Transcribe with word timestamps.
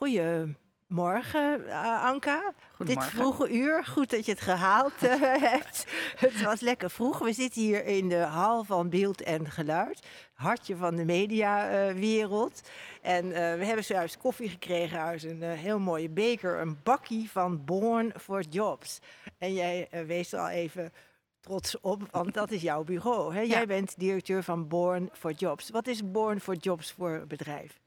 Goedemorgen, 0.00 1.60
uh, 1.66 2.04
Anka. 2.04 2.52
Dit 2.78 3.04
vroege 3.04 3.50
uur, 3.50 3.84
goed 3.84 4.10
dat 4.10 4.24
je 4.24 4.32
het 4.32 4.40
gehaald 4.40 4.92
uh, 5.02 5.14
hebt. 5.52 5.86
Het 6.16 6.42
was 6.42 6.60
lekker 6.60 6.90
vroeg. 6.90 7.18
We 7.18 7.32
zitten 7.32 7.62
hier 7.62 7.84
in 7.84 8.08
de 8.08 8.16
hal 8.16 8.64
van 8.64 8.88
beeld 8.88 9.22
en 9.22 9.50
geluid. 9.50 10.06
Hartje 10.34 10.76
van 10.76 10.96
de 10.96 11.04
mediawereld. 11.04 12.60
Uh, 13.02 13.14
en 13.14 13.28
we 13.58 13.64
hebben 13.64 13.84
zojuist 13.84 14.16
koffie 14.16 14.48
gekregen 14.48 15.00
uit 15.00 15.22
een 15.22 15.42
heel 15.42 15.78
mooie 15.78 16.10
beker. 16.10 16.60
Een 16.60 16.78
bakkie 16.82 17.30
van 17.30 17.64
Born 17.64 18.12
for 18.20 18.42
Jobs. 18.50 18.98
En 19.38 19.54
jij 19.54 19.88
wees 20.06 20.32
er 20.32 20.40
al 20.40 20.48
even 20.48 20.92
trots 21.40 21.80
op, 21.80 22.02
want 22.10 22.34
dat 22.34 22.50
is 22.50 22.62
jouw 22.62 22.84
bureau. 22.84 23.34
Hè? 23.34 23.40
Jij 23.40 23.66
bent 23.66 23.94
directeur 23.98 24.42
van 24.42 24.68
Born 24.68 25.08
for 25.12 25.32
Jobs. 25.32 25.70
Wat 25.70 25.86
is 25.86 26.10
Born 26.10 26.40
for 26.40 26.54
Jobs 26.54 26.92
voor 26.92 27.24
bedrijf? 27.28 27.80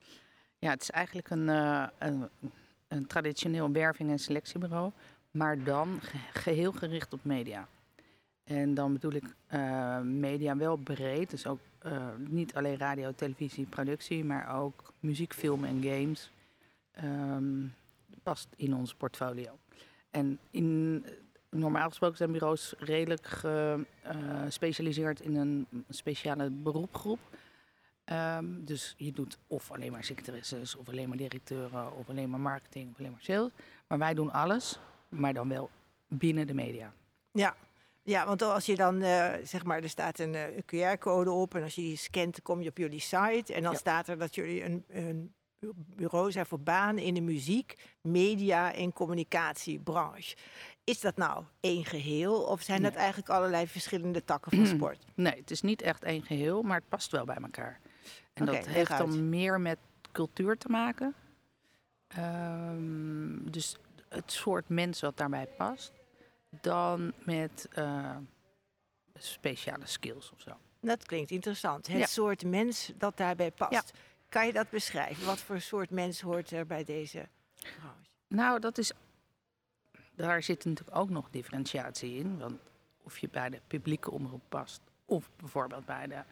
Ja, 0.64 0.70
het 0.70 0.82
is 0.82 0.90
eigenlijk 0.90 1.30
een, 1.30 1.48
uh, 1.48 1.88
een, 1.98 2.30
een, 2.88 3.08
traditioneel 3.08 3.72
werving- 3.72 4.10
en 4.10 4.20
selectiebureau, 4.20 4.92
maar 5.32 5.64
dan 5.64 6.00
geheel 6.34 6.72
gericht 6.72 7.14
op 7.14 7.20
media. 7.24 7.68
En 8.44 8.74
dan 8.74 8.94
bedoel 8.94 9.14
ik 9.14 9.24
uh, 9.54 10.00
media 10.00 10.58
wel 10.58 10.76
breed, 10.76 11.30
dus 11.30 11.48
ook 11.48 11.60
uh, 11.86 12.08
niet 12.18 12.56
alleen 12.56 12.78
radio, 12.78 13.12
televisie, 13.16 13.66
productie, 13.66 14.26
maar 14.26 14.62
ook 14.62 14.94
muziek, 15.00 15.34
film 15.34 15.64
en 15.64 15.82
games. 15.84 16.32
Um, 17.04 17.74
past 18.24 18.48
in 18.56 18.76
ons 18.76 18.94
portfolio. 18.94 19.58
En 20.12 20.40
in, 20.52 21.06
normaal 21.50 21.88
gesproken 21.88 22.18
zijn 22.18 22.32
bureaus 22.32 22.74
redelijk 22.78 23.28
gespecialiseerd 24.46 25.20
in 25.20 25.36
een 25.36 25.68
speciale 25.90 26.50
beroepgroep. 26.50 27.20
Um, 28.12 28.66
dus 28.66 28.94
je 28.98 29.12
doet 29.12 29.38
of 29.48 29.72
alleen 29.72 29.92
maar 29.92 30.04
secretaresses, 30.04 30.76
of 30.76 30.90
alleen 30.90 31.08
maar 31.08 31.18
directeuren, 31.18 31.96
of 31.96 32.10
alleen 32.10 32.30
maar 32.30 32.40
marketing, 32.40 32.92
of 32.92 33.00
alleen 33.00 33.12
maar 33.12 33.22
sales. 33.22 33.50
Maar 33.88 33.98
wij 33.98 34.14
doen 34.14 34.32
alles, 34.32 34.80
maar 35.10 35.34
dan 35.34 35.50
wel 35.50 35.70
binnen 36.08 36.48
de 36.48 36.54
media. 36.54 36.94
Ja, 37.32 37.56
ja 38.02 38.26
want 38.26 38.42
als 38.42 38.66
je 38.66 38.76
dan, 38.76 39.02
uh, 39.02 39.32
zeg 39.44 39.64
maar, 39.64 39.84
er 39.84 39.90
staat 39.90 40.20
een 40.20 40.34
uh, 40.34 40.44
QR-code 40.96 41.32
op 41.32 41.56
en 41.56 41.64
als 41.64 41.76
je 41.76 41.82
die 41.82 41.98
scant, 41.98 42.42
kom 42.42 42.62
je 42.62 42.70
op 42.70 42.78
jullie 42.78 43.00
site. 43.00 43.54
En 43.54 43.64
dan 43.64 43.72
ja. 43.72 43.78
staat 43.78 44.08
er 44.08 44.18
dat 44.18 44.36
jullie 44.36 44.64
een, 44.64 44.84
een 44.88 45.34
bureau 45.96 46.32
zijn 46.32 46.46
voor 46.46 46.60
banen 46.60 47.04
in 47.04 47.14
de 47.14 47.22
muziek, 47.22 47.76
media 48.02 48.74
en 48.74 48.94
communicatiebranche. 48.94 50.36
Is 50.84 51.00
dat 51.00 51.18
nou 51.18 51.44
één 51.60 51.86
geheel 51.86 52.42
of 52.42 52.62
zijn 52.62 52.82
nee. 52.82 52.92
dat 52.92 53.00
eigenlijk 53.00 53.30
allerlei 53.30 53.68
verschillende 53.68 54.24
takken 54.24 54.52
van 54.52 54.66
sport? 54.76 55.06
Nee, 55.16 55.36
het 55.36 55.52
is 55.52 55.62
niet 55.62 55.82
echt 55.82 56.04
één 56.04 56.24
geheel, 56.24 56.62
maar 56.62 56.78
het 56.78 56.90
past 56.90 57.12
wel 57.12 57.26
bij 57.26 57.36
elkaar. 57.36 57.80
En 58.34 58.50
okay, 58.50 58.56
dat 58.56 58.68
heeft 58.68 58.98
dan 58.98 59.30
meer 59.30 59.62
met 59.62 59.78
cultuur 60.12 60.58
te 60.58 60.70
maken. 60.70 61.14
Um, 62.18 63.52
dus 63.52 63.76
het 64.10 64.32
soort 64.32 64.70
mens 64.70 65.02
wat 65.02 65.18
daarbij 65.18 65.48
past, 65.48 65.92
dan 66.50 67.14
met 67.24 67.70
uh, 67.78 68.18
speciale 69.16 69.86
skills 69.86 70.32
of 70.32 70.42
zo. 70.42 70.52
Dat 70.80 71.06
klinkt 71.06 71.32
interessant. 71.32 71.88
Het 71.88 71.98
ja. 71.98 72.06
soort 72.06 72.46
mens 72.46 72.92
dat 72.98 73.18
daarbij 73.18 73.52
past. 73.52 73.72
Ja. 73.72 73.84
Kan 74.30 74.46
je 74.46 74.54
dat 74.54 74.70
beschrijven? 74.70 75.26
Wat 75.26 75.40
voor 75.40 75.62
soort 75.62 75.90
mens 75.90 76.22
hoort 76.22 76.52
er 76.52 76.66
bij 76.66 76.84
deze 76.84 77.28
branche? 77.62 78.10
Nou, 78.28 78.60
dat 78.60 78.78
is. 78.78 78.92
Daar 80.16 80.44
zit 80.44 80.66
natuurlijk 80.66 80.98
ook 80.98 81.10
nog 81.10 81.30
differentiatie 81.30 82.18
in. 82.18 82.38
Want 82.38 82.60
of 83.04 83.18
je 83.18 83.30
bij 83.30 83.50
de 83.50 83.62
publieke 83.68 84.12
omroep 84.12 84.42
past, 84.50 84.82
of 85.06 85.30
bijvoorbeeld 85.36 85.86
bij 85.86 86.08
de 86.08 86.24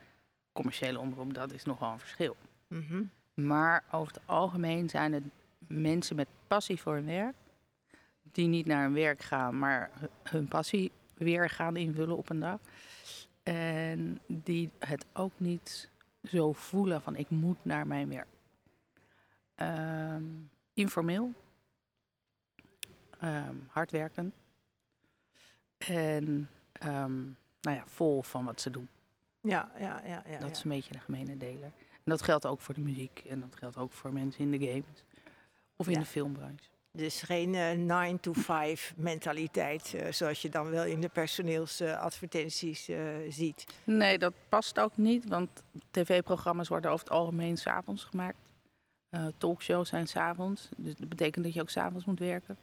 commerciële 0.51 1.00
omroep, 1.00 1.34
dat 1.34 1.51
is 1.51 1.63
nogal 1.63 1.91
een 1.91 2.00
verschil. 2.00 2.35
Mm 2.67 2.85
-hmm. 2.88 3.09
Maar 3.34 3.84
over 3.91 4.13
het 4.13 4.22
algemeen 4.25 4.89
zijn 4.89 5.13
het 5.13 5.23
mensen 5.67 6.16
met 6.16 6.28
passie 6.47 6.81
voor 6.81 6.94
hun 6.94 7.06
werk, 7.06 7.35
die 8.31 8.47
niet 8.47 8.66
naar 8.66 8.84
hun 8.84 8.94
werk 8.94 9.22
gaan, 9.22 9.59
maar 9.59 9.91
hun 10.23 10.47
passie 10.47 10.91
weer 11.13 11.50
gaan 11.50 11.75
invullen 11.75 12.17
op 12.17 12.29
een 12.29 12.39
dag. 12.39 12.59
En 13.44 14.19
die 14.28 14.69
het 14.79 15.06
ook 15.13 15.31
niet 15.38 15.89
zo 16.23 16.53
voelen 16.53 17.01
van 17.01 17.16
ik 17.16 17.29
moet 17.29 17.66
naar 17.66 17.88
mijn 17.88 18.09
werk. 18.09 18.28
Um, 19.56 20.50
informeel, 20.73 21.33
um, 23.23 23.68
hard 23.68 23.91
werken 23.91 24.33
en 25.78 26.50
um, 26.85 27.38
nou 27.62 27.78
ja, 27.78 27.83
vol 27.85 28.22
van 28.22 28.45
wat 28.45 28.62
ze 28.62 28.69
doen. 28.69 28.89
Ja, 29.41 29.72
ja, 29.79 30.02
ja. 30.06 30.24
ja 30.25 30.31
dat 30.31 30.41
ja. 30.41 30.47
is 30.47 30.63
een 30.63 30.69
beetje 30.69 30.94
de 30.94 31.00
gemene 31.00 31.38
deler. 31.38 31.72
En 31.91 32.12
dat 32.12 32.22
geldt 32.22 32.46
ook 32.46 32.62
voor 32.62 32.74
de 32.74 32.81
muziek 32.81 33.24
en 33.29 33.40
dat 33.40 33.56
geldt 33.56 33.78
ook 33.78 33.91
voor 33.91 34.13
mensen 34.13 34.41
in 34.41 34.52
de 34.52 34.68
games 34.68 35.03
of 35.75 35.88
in 35.88 35.94
ja. 35.94 36.00
de 36.00 36.06
filmbranche. 36.06 36.69
Dus 36.94 37.22
geen 37.22 37.50
9 37.50 38.12
uh, 38.12 38.19
to 38.19 38.34
5 38.34 38.94
mentaliteit, 38.96 39.94
uh, 39.96 40.12
zoals 40.12 40.41
je 40.41 40.50
dan 40.50 40.69
wel 40.69 40.85
in 40.85 41.01
de 41.01 41.09
personeelsadvertenties 41.09 42.90
uh, 42.90 42.97
ziet. 43.30 43.66
Nee, 43.84 44.18
dat 44.18 44.34
past 44.50 44.80
ook 44.80 44.97
niet, 44.97 45.28
want 45.28 45.50
tv-programma's 45.91 46.68
worden 46.68 46.91
over 46.91 47.06
het 47.06 47.13
algemeen 47.13 47.57
s'avonds 47.57 48.03
gemaakt. 48.03 48.38
Uh, 49.09 49.28
talkshows 49.38 49.90
zijn 49.90 50.07
s'avonds, 50.07 50.69
dus 50.78 50.96
dat 50.96 51.09
betekent 51.09 51.46
dat 51.46 51.53
je 51.53 51.62
ook 51.62 51.69
s'avonds 51.69 52.06
moet 52.06 52.19
werken. 52.19 52.57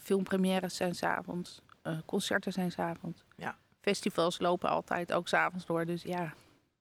Filmpremières 0.00 0.76
zijn 0.76 0.94
s'avonds, 0.94 1.60
concerten 2.06 2.52
zijn 2.52 2.72
s'avonds. 2.72 3.24
Ja. 3.36 3.58
Festivals 3.82 4.38
lopen 4.38 4.68
altijd 4.68 5.12
ook 5.12 5.28
s'avonds 5.28 5.66
door, 5.66 5.86
dus 5.86 6.02
ja. 6.02 6.34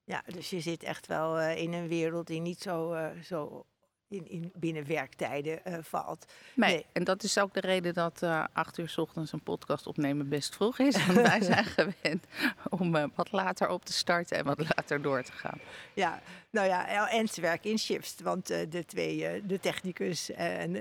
Ja, 0.04 0.24
dus 0.26 0.50
je 0.50 0.60
zit 0.60 0.84
echt 0.84 1.08
wel 1.08 1.40
in 1.40 1.74
een 1.74 1.88
wereld 1.88 2.28
die 2.28 2.42
niet 2.42 2.62
zo, 2.62 2.96
zo 3.24 3.66
in, 4.12 4.30
in 4.30 4.52
binnen 4.56 4.88
werktijden 4.88 5.60
uh, 5.68 5.78
valt. 5.82 6.26
Nee. 6.54 6.74
nee. 6.74 6.86
en 6.92 7.04
dat 7.04 7.24
is 7.24 7.38
ook 7.38 7.54
de 7.54 7.60
reden 7.60 7.94
dat 7.94 8.22
uh, 8.24 8.44
acht 8.54 8.78
uur 8.78 8.90
s 8.90 8.98
ochtends 8.98 9.32
een 9.32 9.44
podcast 9.44 9.88
opnemen 9.88 10.30
best 10.30 10.56
vroeg 10.56 10.80
is. 10.80 11.06
Want 11.06 11.22
wij 11.28 11.42
zijn 11.42 11.66
gewend 11.66 12.26
om 12.70 12.96
uh, 12.96 13.04
wat 13.16 13.32
later 13.32 13.70
op 13.70 13.86
te 13.86 13.94
starten 13.94 14.38
en 14.38 14.46
wat 14.46 14.60
later 14.60 15.02
door 15.02 15.24
te 15.24 15.32
gaan. 15.32 15.60
Ja, 15.94 16.22
nou 16.52 16.68
ja, 16.68 17.10
en 17.10 17.28
ze 17.28 17.42
werken 17.42 17.70
in 17.70 17.80
shifts. 17.80 18.16
Want 18.22 18.48
de 18.48 18.86
twee, 18.86 19.46
de 19.46 19.60
technicus 19.60 20.32
en 20.32 20.72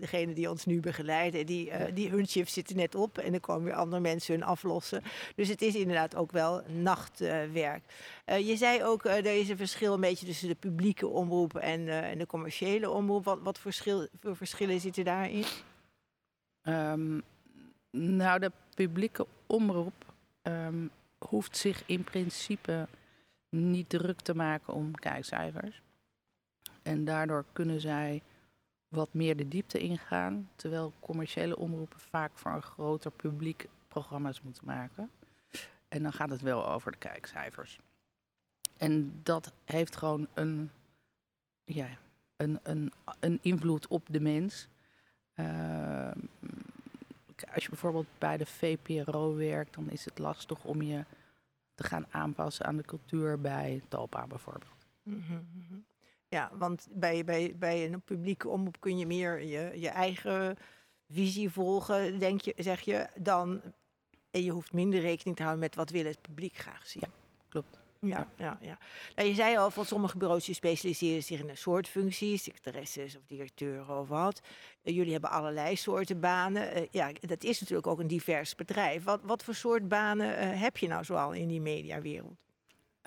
degene 0.00 0.32
die 0.32 0.50
ons 0.50 0.64
nu 0.64 0.80
begeleiden, 0.80 1.46
die, 1.46 1.92
die 1.94 2.10
hun 2.10 2.28
shift 2.28 2.52
zitten 2.52 2.76
net 2.76 2.94
op. 2.94 3.18
En 3.18 3.30
dan 3.30 3.40
komen 3.40 3.64
weer 3.64 3.74
andere 3.74 4.00
mensen 4.00 4.34
hun 4.34 4.42
aflossen. 4.42 5.02
Dus 5.34 5.48
het 5.48 5.62
is 5.62 5.74
inderdaad 5.74 6.14
ook 6.14 6.32
wel 6.32 6.62
nachtwerk. 6.66 7.82
je 8.24 8.56
zei 8.56 8.84
ook, 8.84 9.04
er 9.04 9.38
is 9.40 9.48
een 9.48 9.56
verschil 9.56 9.94
een 9.94 10.00
beetje 10.00 10.26
tussen 10.26 10.48
de 10.48 10.54
publieke 10.54 11.06
omroep 11.06 11.56
en, 11.56 11.88
en 11.88 12.18
de 12.18 12.26
commerciële 12.26 12.90
omroep. 12.90 13.24
Wat, 13.24 13.38
wat 13.42 13.58
verschil, 13.58 14.06
voor 14.20 14.36
verschillen 14.36 14.80
zitten 14.80 15.04
daarin? 15.04 15.44
Um, 16.62 17.22
nou, 17.90 18.38
de 18.38 18.52
publieke 18.74 19.26
omroep 19.46 20.04
um, 20.42 20.90
hoeft 21.18 21.56
zich 21.56 21.82
in 21.86 22.04
principe 22.04 22.88
niet 23.48 23.88
druk 23.88 24.20
te 24.20 24.34
maken 24.34 24.74
om 24.74 24.94
kijkcijfers. 24.94 25.82
En 26.82 27.04
daardoor 27.04 27.44
kunnen 27.52 27.80
zij 27.80 28.22
wat 28.88 29.14
meer 29.14 29.36
de 29.36 29.48
diepte 29.48 29.78
ingaan, 29.78 30.50
terwijl 30.56 30.92
commerciële 31.00 31.56
omroepen 31.56 32.00
vaak 32.00 32.30
voor 32.34 32.52
een 32.52 32.62
groter 32.62 33.10
publiek 33.10 33.68
programma's 33.88 34.42
moeten 34.42 34.64
maken. 34.64 35.10
En 35.88 36.02
dan 36.02 36.12
gaat 36.12 36.30
het 36.30 36.40
wel 36.40 36.68
over 36.68 36.92
de 36.92 36.98
kijkcijfers. 36.98 37.78
En 38.76 39.20
dat 39.22 39.52
heeft 39.64 39.96
gewoon 39.96 40.28
een, 40.34 40.70
ja, 41.64 41.88
een, 42.36 42.58
een, 42.62 42.92
een 43.20 43.38
invloed 43.42 43.86
op 43.86 44.06
de 44.10 44.20
mens. 44.20 44.68
Uh, 45.34 46.10
als 47.54 47.62
je 47.62 47.68
bijvoorbeeld 47.68 48.06
bij 48.18 48.36
de 48.36 48.46
VPRO 48.46 49.34
werkt, 49.34 49.74
dan 49.74 49.90
is 49.90 50.04
het 50.04 50.18
lastig 50.18 50.64
om 50.64 50.82
je 50.82 51.04
te 51.78 51.84
gaan 51.84 52.06
aanpassen 52.10 52.66
aan 52.66 52.76
de 52.76 52.82
cultuur 52.82 53.40
bij 53.40 53.82
Talpa 53.88 54.26
bijvoorbeeld. 54.26 54.86
Mm 55.02 55.22
-hmm. 55.22 55.84
Ja, 56.28 56.50
want 56.52 56.88
bij, 56.90 57.24
bij, 57.24 57.54
bij 57.58 57.92
een 57.92 58.00
publieke 58.00 58.48
omroep 58.48 58.80
kun 58.80 58.98
je 58.98 59.06
meer 59.06 59.42
je, 59.42 59.80
je 59.80 59.88
eigen 59.88 60.56
visie 61.08 61.50
volgen, 61.50 62.18
denk 62.18 62.40
je, 62.40 62.54
zeg 62.56 62.80
je, 62.80 63.08
dan. 63.16 63.60
En 64.30 64.42
je 64.42 64.50
hoeft 64.50 64.72
minder 64.72 65.00
rekening 65.00 65.36
te 65.36 65.42
houden 65.42 65.64
met 65.64 65.74
wat 65.74 65.90
wil 65.90 66.04
het 66.04 66.22
publiek 66.22 66.56
graag 66.56 66.86
zien. 66.86 67.02
Ja, 67.06 67.12
klopt. 67.48 67.80
Ja, 68.00 68.28
ja, 68.36 68.58
ja. 68.60 68.78
Nou, 69.16 69.28
je 69.28 69.34
zei 69.34 69.56
al, 69.56 69.70
van 69.70 69.84
sommige 69.84 70.18
bureaus 70.18 70.44
die 70.44 70.54
specialiseren 70.54 71.22
zich 71.22 71.40
in 71.40 71.48
een 71.48 71.56
soort 71.56 71.88
functies, 71.88 72.42
secretaresses 72.42 73.16
of 73.16 73.22
directeuren 73.26 73.98
of 73.98 74.08
wat. 74.08 74.40
Uh, 74.82 74.94
jullie 74.94 75.12
hebben 75.12 75.30
allerlei 75.30 75.76
soorten 75.76 76.20
banen. 76.20 76.78
Uh, 76.78 76.86
ja, 76.90 77.12
dat 77.20 77.44
is 77.44 77.60
natuurlijk 77.60 77.86
ook 77.86 77.98
een 77.98 78.06
divers 78.06 78.54
bedrijf. 78.54 79.04
Wat, 79.04 79.20
wat 79.22 79.44
voor 79.44 79.54
soort 79.54 79.88
banen 79.88 80.26
uh, 80.26 80.60
heb 80.60 80.76
je 80.76 80.88
nou 80.88 81.04
zoal 81.04 81.32
in 81.32 81.48
die 81.48 81.60
mediawereld? 81.60 82.36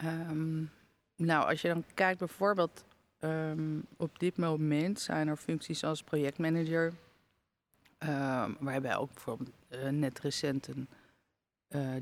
Um, 0.03 0.71
nou, 1.15 1.49
als 1.49 1.61
je 1.61 1.67
dan 1.67 1.83
kijkt 1.93 2.19
bijvoorbeeld 2.19 2.85
um, 3.19 3.85
op 3.97 4.19
dit 4.19 4.37
moment 4.37 4.99
zijn 4.99 5.27
er 5.27 5.37
functies 5.37 5.83
als 5.83 6.03
projectmanager. 6.03 6.93
Um, 7.99 8.57
we 8.59 8.71
hebben 8.71 8.97
ook 8.97 9.13
bijvoorbeeld 9.13 9.51
net 9.91 10.19
recent 10.19 10.67
een 10.67 10.87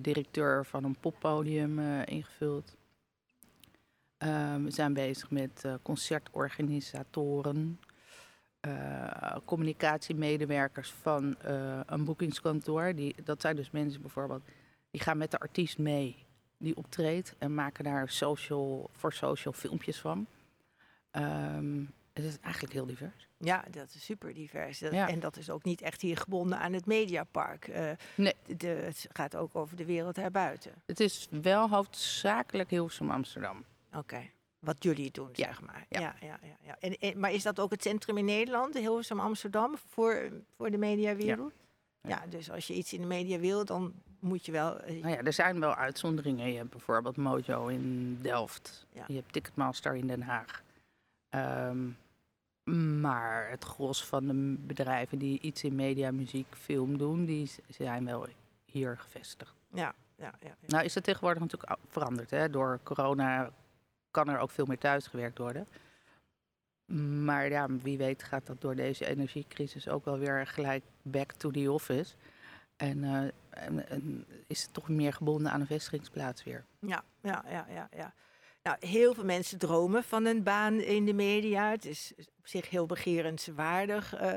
directeur 0.01 0.65
van 0.65 0.83
een 0.83 0.95
poppodium 0.99 1.79
ingevuld. 2.03 2.77
Uh, 4.23 4.55
we 4.55 4.71
zijn 4.71 4.93
bezig 4.93 5.31
met 5.31 5.63
uh, 5.65 5.73
concertorganisatoren, 5.81 7.79
uh, 8.67 9.35
communicatiemedewerkers 9.45 10.91
van 10.91 11.35
uh, 11.45 11.79
een 11.85 12.03
boekingskantoor. 12.03 12.95
Die, 12.95 13.15
dat 13.23 13.41
zijn 13.41 13.55
dus 13.55 13.71
mensen 13.71 14.01
bijvoorbeeld, 14.01 14.43
die 14.91 15.01
gaan 15.01 15.17
met 15.17 15.31
de 15.31 15.39
artiest 15.39 15.77
mee, 15.77 16.25
die 16.57 16.75
optreedt 16.75 17.35
en 17.37 17.53
maken 17.53 17.83
daar 17.83 18.09
social, 18.09 18.89
voor 18.93 19.13
social 19.13 19.53
filmpjes 19.53 19.99
van. 19.99 20.27
Um, 21.11 21.93
het 22.13 22.23
is 22.23 22.37
eigenlijk 22.39 22.73
heel 22.73 22.85
divers. 22.85 23.27
Ja, 23.37 23.63
dat 23.71 23.93
is 23.93 24.05
super 24.05 24.33
divers. 24.33 24.79
Dat, 24.79 24.91
ja. 24.91 25.07
En 25.07 25.19
dat 25.19 25.37
is 25.37 25.49
ook 25.49 25.63
niet 25.63 25.81
echt 25.81 26.01
hier 26.01 26.17
gebonden 26.17 26.59
aan 26.59 26.73
het 26.73 26.85
Mediapark. 26.85 27.67
Uh, 27.67 27.91
nee. 28.15 28.33
De, 28.57 28.67
het 28.67 29.07
gaat 29.11 29.35
ook 29.35 29.55
over 29.55 29.75
de 29.75 29.85
wereld 29.85 30.15
daarbuiten. 30.15 30.71
Het 30.85 30.99
is 30.99 31.27
wel 31.41 31.69
hoofdzakelijk 31.69 32.69
Hilversum 32.69 33.11
Amsterdam. 33.11 33.63
Oké. 33.89 33.97
Okay. 33.97 34.31
Wat 34.59 34.83
jullie 34.83 35.11
doen, 35.11 35.29
ja. 35.33 35.45
zeg 35.45 35.61
maar. 35.61 35.85
Ja. 35.89 35.99
Ja, 35.99 36.15
ja, 36.21 36.39
ja, 36.63 36.75
En, 36.79 36.97
en, 36.97 37.19
maar 37.19 37.31
is 37.31 37.43
dat 37.43 37.59
ook 37.59 37.71
het 37.71 37.81
centrum 37.81 38.17
in 38.17 38.25
Nederland, 38.25 38.77
Hilversum 38.77 39.19
Amsterdam, 39.19 39.77
voor, 39.89 40.31
voor 40.55 40.71
de 40.71 40.77
mediawereld? 40.77 41.53
Ja. 42.01 42.09
ja. 42.09 42.23
dus 42.29 42.51
als 42.51 42.67
je 42.67 42.73
iets 42.73 42.93
in 42.93 43.01
de 43.01 43.07
media 43.07 43.39
wil, 43.39 43.65
dan 43.65 43.93
moet 44.19 44.45
je 44.45 44.51
wel... 44.51 44.89
Uh, 44.89 45.01
nou 45.01 45.13
ja, 45.13 45.21
er 45.21 45.33
zijn 45.33 45.59
wel 45.59 45.75
uitzonderingen. 45.75 46.51
Je 46.51 46.57
hebt 46.57 46.69
bijvoorbeeld 46.69 47.17
Mojo 47.17 47.67
in 47.67 48.17
Delft. 48.21 48.87
Je 49.07 49.13
hebt 49.13 49.33
Ticketmaster 49.33 49.95
in 49.95 50.07
Den 50.07 50.21
Haag. 50.21 50.63
Um, 51.29 51.97
maar 53.01 53.49
het 53.49 53.63
gros 53.63 54.05
van 54.05 54.27
de 54.27 54.55
bedrijven 54.59 55.17
die 55.17 55.39
iets 55.39 55.63
in 55.63 55.75
media, 55.75 56.11
muziek, 56.11 56.55
film 56.55 56.97
doen, 56.97 57.25
die 57.25 57.51
zijn 57.67 58.05
wel 58.05 58.27
hier 58.65 58.97
gevestigd. 58.97 59.53
Ja, 59.73 59.93
ja, 60.15 60.33
ja, 60.39 60.47
ja. 60.47 60.55
Nou 60.67 60.83
is 60.83 60.95
het 60.95 61.03
tegenwoordig 61.03 61.41
natuurlijk 61.41 61.79
veranderd. 61.87 62.29
Hè? 62.29 62.49
Door 62.49 62.79
corona 62.83 63.51
kan 64.11 64.29
er 64.29 64.39
ook 64.39 64.51
veel 64.51 64.65
meer 64.65 64.77
thuisgewerkt 64.77 65.37
worden. 65.37 65.67
Maar 67.23 67.49
ja, 67.49 67.67
wie 67.69 67.97
weet 67.97 68.23
gaat 68.23 68.45
dat 68.45 68.61
door 68.61 68.75
deze 68.75 69.05
energiecrisis 69.05 69.87
ook 69.87 70.05
wel 70.05 70.17
weer 70.17 70.47
gelijk 70.47 70.83
back 71.01 71.31
to 71.31 71.51
the 71.51 71.71
office. 71.71 72.15
En, 72.77 72.97
uh, 72.97 73.21
en, 73.49 74.25
is 74.47 74.61
het 74.61 74.73
toch 74.73 74.89
meer 74.89 75.13
gebonden 75.13 75.51
aan 75.51 75.61
een 75.61 75.67
vestigingsplaats 75.67 76.43
weer. 76.43 76.65
Ja, 76.79 77.03
ja, 77.21 77.43
ja, 77.49 77.65
ja. 77.69 77.89
ja. 77.95 78.13
Nou, 78.63 78.77
heel 78.79 79.13
veel 79.13 79.25
mensen 79.25 79.57
dromen 79.57 80.03
van 80.03 80.25
een 80.25 80.43
baan 80.43 80.79
in 80.79 81.05
de 81.05 81.13
media. 81.13 81.69
Het 81.69 81.85
is 81.85 82.13
op 82.17 82.47
zich 82.47 82.69
heel 82.69 82.85
begerenswaardig. 82.85 84.21
Uh, 84.21 84.33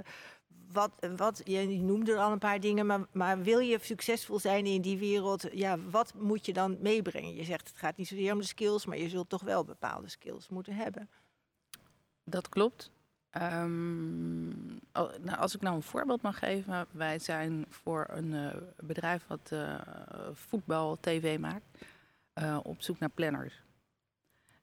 wat, 0.72 0.93
wat, 1.16 1.40
je 1.44 1.66
noemde 1.66 2.12
er 2.12 2.19
al 2.19 2.32
een 2.32 2.38
paar 2.38 2.60
dingen, 2.60 2.87
maar, 2.87 3.06
maar 3.12 3.43
wil 3.43 3.58
je 3.58 3.78
succesvol 3.81 4.38
zijn 4.38 4.66
in 4.66 4.81
die 4.81 4.99
wereld, 4.99 5.46
ja, 5.52 5.78
wat 5.78 6.14
moet 6.14 6.46
je 6.46 6.52
dan 6.52 6.76
meebrengen? 6.81 7.34
Je 7.34 7.44
zegt 7.44 7.69
het 7.69 7.76
gaat 7.76 7.96
niet 7.96 8.08
zozeer 8.08 8.32
om 8.32 8.38
de 8.38 8.46
skills, 8.46 8.87
maar 8.87 8.99
je 8.99 9.08
zult 9.08 9.28
toch 9.28 9.43
wel 9.43 9.64
bepaalde 9.64 10.08
skills 10.08 10.49
moeten 10.49 10.75
hebben. 10.75 11.10
Dat 12.25 12.49
klopt. 12.49 12.90
Um, 13.43 14.81
nou, 14.93 15.37
als 15.38 15.54
ik 15.54 15.60
nou 15.60 15.76
een 15.76 15.82
voorbeeld 15.82 16.22
mag 16.22 16.38
geven, 16.38 16.87
wij 16.90 17.19
zijn 17.19 17.64
voor 17.69 18.06
een 18.10 18.32
uh, 18.32 18.50
bedrijf 18.76 19.25
wat 19.26 19.50
uh, 19.52 19.81
voetbal 20.32 20.96
tv 21.00 21.38
maakt, 21.38 21.64
uh, 22.34 22.58
op 22.62 22.82
zoek 22.82 22.99
naar 22.99 23.10
planners. 23.10 23.62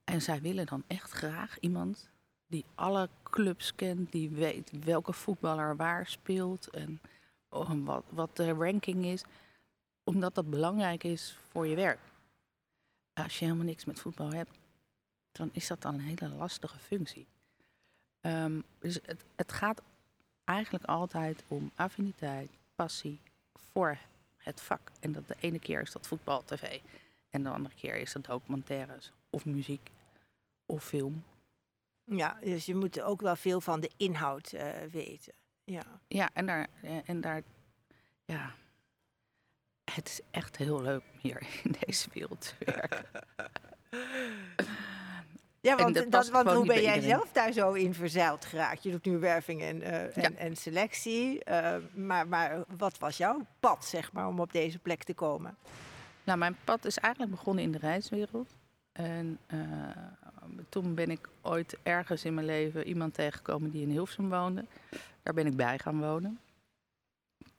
En 0.04 0.22
zij 0.22 0.42
willen 0.42 0.66
dan 0.66 0.84
echt 0.88 1.12
graag 1.12 1.60
iemand 1.60 2.10
die 2.50 2.66
alle 2.76 3.10
clubs 3.24 3.76
kent, 3.76 4.12
die 4.12 4.30
weet 4.30 4.84
welke 4.84 5.14
voetballer 5.14 5.76
waar 5.76 6.08
speelt 6.08 6.68
en 6.68 7.02
oh, 7.50 7.72
wat, 7.86 8.04
wat 8.10 8.36
de 8.36 8.52
ranking 8.52 9.06
is, 9.06 9.24
omdat 10.04 10.36
dat 10.36 10.50
belangrijk 10.50 11.04
is 11.04 11.38
voor 11.50 11.68
je 11.68 11.76
werk. 11.76 12.00
Als 13.14 13.40
je 13.40 13.46
helemaal 13.46 13.66
niks 13.66 13.86
met 13.86 14.00
voetbal 14.00 14.32
hebt, 14.32 14.58
dan 15.32 15.50
is 15.54 15.68
dat 15.68 15.82
dan 15.82 15.94
een 15.94 16.00
hele 16.00 16.30
lastige 16.30 16.80
functie. 16.80 17.28
Um, 18.22 18.64
dus 18.80 19.00
het, 19.06 19.26
het 19.36 19.52
gaat 19.52 19.82
eigenlijk 20.44 20.86
altijd 20.86 21.44
om 21.48 21.72
affiniteit, 21.76 22.50
passie 22.76 23.20
voor 23.54 23.98
het 24.38 24.62
vak. 24.62 24.92
En 25.00 25.12
dat 25.12 25.28
de 25.28 25.36
ene 25.40 25.60
keer 25.60 25.82
is 25.82 25.92
dat 25.92 26.08
voetbal, 26.08 26.44
tv. 26.44 26.80
En 27.30 27.44
de 27.44 27.50
andere 27.50 27.76
keer 27.76 27.96
is 27.96 28.14
dat 28.14 28.26
documentaires 28.26 29.12
of 29.30 29.46
muziek 29.46 29.92
of 30.66 30.84
film 30.84 31.24
ja, 32.10 32.38
dus 32.42 32.66
je 32.66 32.76
moet 32.76 33.02
ook 33.02 33.22
wel 33.22 33.36
veel 33.36 33.62
van 33.62 33.80
de 33.80 33.92
inhoud 33.98 34.54
uh, 34.54 34.62
weten. 34.92 35.34
Ja, 35.64 35.84
ja 36.08 36.30
en, 36.34 36.46
daar, 36.46 36.68
eh, 36.82 37.10
en 37.10 37.22
daar, 37.22 37.42
ja, 38.26 38.56
het 39.92 40.08
is 40.08 40.22
echt 40.32 40.58
heel 40.58 40.82
leuk 40.82 41.02
om 41.14 41.20
hier 41.20 41.48
in 41.64 41.76
deze 41.86 42.10
wereld 42.14 42.42
te 42.42 42.66
werken. 42.66 43.06
Ja, 45.62 45.76
want, 45.76 46.12
dat, 46.12 46.30
want 46.30 46.52
hoe 46.52 46.66
ben 46.66 46.82
jij 46.82 47.02
zelf 47.02 47.32
daar 47.32 47.52
zo 47.52 47.72
in 47.72 47.94
verzeild 47.94 48.46
geraakt? 48.46 48.84
Je 48.84 48.92
doet 48.92 49.06
nu 49.06 49.18
werving 49.18 49.62
en, 49.62 49.82
uh, 49.82 50.18
en, 50.18 50.38
en, 50.38 50.56
selectie. 50.56 51.42
Uh, 51.50 51.76
maar, 51.94 52.28
maar 52.28 52.64
wat 52.78 52.98
was 52.98 53.18
jouw 53.18 53.46
pad, 53.60 53.86
zeg 53.86 54.12
maar, 54.12 54.28
om 54.28 54.40
op 54.40 54.52
deze 54.52 54.80
plek 54.80 55.04
te 55.04 55.14
komen? 55.14 55.58
Nou, 56.24 56.38
mijn 56.38 56.58
pad 56.64 56.86
is 56.86 56.98
eigenlijk 56.98 57.36
begonnen 57.36 57.64
in 57.64 57.72
de 57.72 57.78
reiswereld. 57.78 58.56
En 59.00 59.40
uh, 59.54 59.60
toen 60.70 60.96
ben 60.96 61.10
ik 61.10 61.30
ooit 61.42 61.78
ergens 61.84 62.26
in 62.26 62.34
mijn 62.34 62.46
leven 62.46 62.88
iemand 62.88 63.14
tegengekomen 63.14 63.72
die 63.72 63.82
in 63.82 63.90
Hilversum 63.90 64.30
woonde. 64.30 64.66
Daar 65.24 65.34
ben 65.34 65.46
ik 65.46 65.56
bij 65.56 65.80
gaan 65.80 66.00
wonen. 66.00 66.40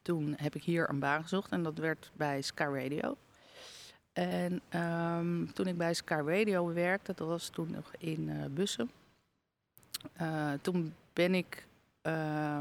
Toen 0.02 0.34
heb 0.36 0.54
ik 0.54 0.62
hier 0.62 0.88
een 0.88 0.98
baan 0.98 1.22
gezocht 1.22 1.50
en 1.50 1.62
dat 1.62 1.78
werd 1.78 2.10
bij 2.14 2.42
Sky 2.42 2.62
Radio. 2.62 3.16
En 4.12 4.60
um, 4.80 5.52
toen 5.52 5.66
ik 5.66 5.76
bij 5.76 5.94
Sky 5.94 6.22
Radio 6.26 6.72
werkte, 6.72 7.12
dat 7.14 7.28
was 7.28 7.48
toen 7.48 7.70
nog 7.70 7.90
in 7.98 8.28
uh, 8.28 8.44
Bussen. 8.44 8.90
Uh, 10.20 10.52
toen 10.60 10.94
ben 11.12 11.34
ik 11.34 11.66
uh, 12.02 12.60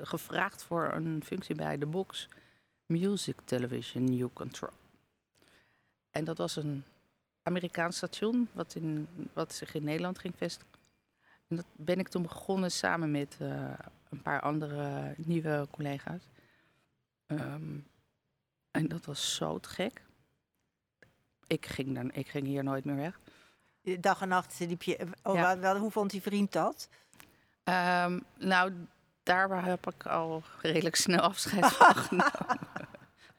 gevraagd 0.00 0.62
voor 0.62 0.92
een 0.92 1.22
functie 1.24 1.54
bij 1.54 1.78
de 1.78 1.86
Box 1.86 2.28
Music 2.86 3.36
Television 3.44 4.04
New 4.04 4.28
Control. 4.32 4.72
En 6.10 6.24
dat 6.24 6.38
was 6.38 6.56
een 6.56 6.84
Amerikaans 7.50 7.96
station, 7.96 8.48
wat, 8.52 8.74
in, 8.74 9.08
wat 9.32 9.54
zich 9.54 9.74
in 9.74 9.84
Nederland 9.84 10.18
ging 10.18 10.34
vestigen. 10.36 10.78
En 11.48 11.56
dat 11.56 11.66
ben 11.72 11.98
ik 11.98 12.08
toen 12.08 12.22
begonnen 12.22 12.70
samen 12.70 13.10
met 13.10 13.36
uh, 13.42 13.72
een 14.10 14.22
paar 14.22 14.40
andere 14.40 15.14
nieuwe 15.16 15.66
collega's. 15.70 16.22
Um, 17.26 17.86
en 18.70 18.88
dat 18.88 19.04
was 19.04 19.34
zo 19.34 19.58
te 19.58 19.68
gek. 19.68 20.02
Ik 21.46 21.66
ging, 21.66 21.94
dan, 21.94 22.12
ik 22.12 22.28
ging 22.28 22.46
hier 22.46 22.64
nooit 22.64 22.84
meer 22.84 22.96
weg. 22.96 23.20
Dag 24.00 24.20
en 24.20 24.28
nacht 24.28 24.58
liep 24.58 24.82
je. 24.82 25.06
Oh, 25.22 25.34
ja. 25.34 25.58
wel, 25.58 25.76
hoe 25.76 25.90
vond 25.90 26.10
die 26.10 26.22
vriend 26.22 26.52
dat? 26.52 26.88
Um, 27.64 28.22
nou, 28.38 28.72
daar 29.22 29.64
heb 29.64 29.86
ik 29.86 30.06
al 30.06 30.42
redelijk 30.60 30.96
snel 30.96 31.20
afscheid 31.20 31.72
van 31.72 31.94
genomen. 32.04 32.58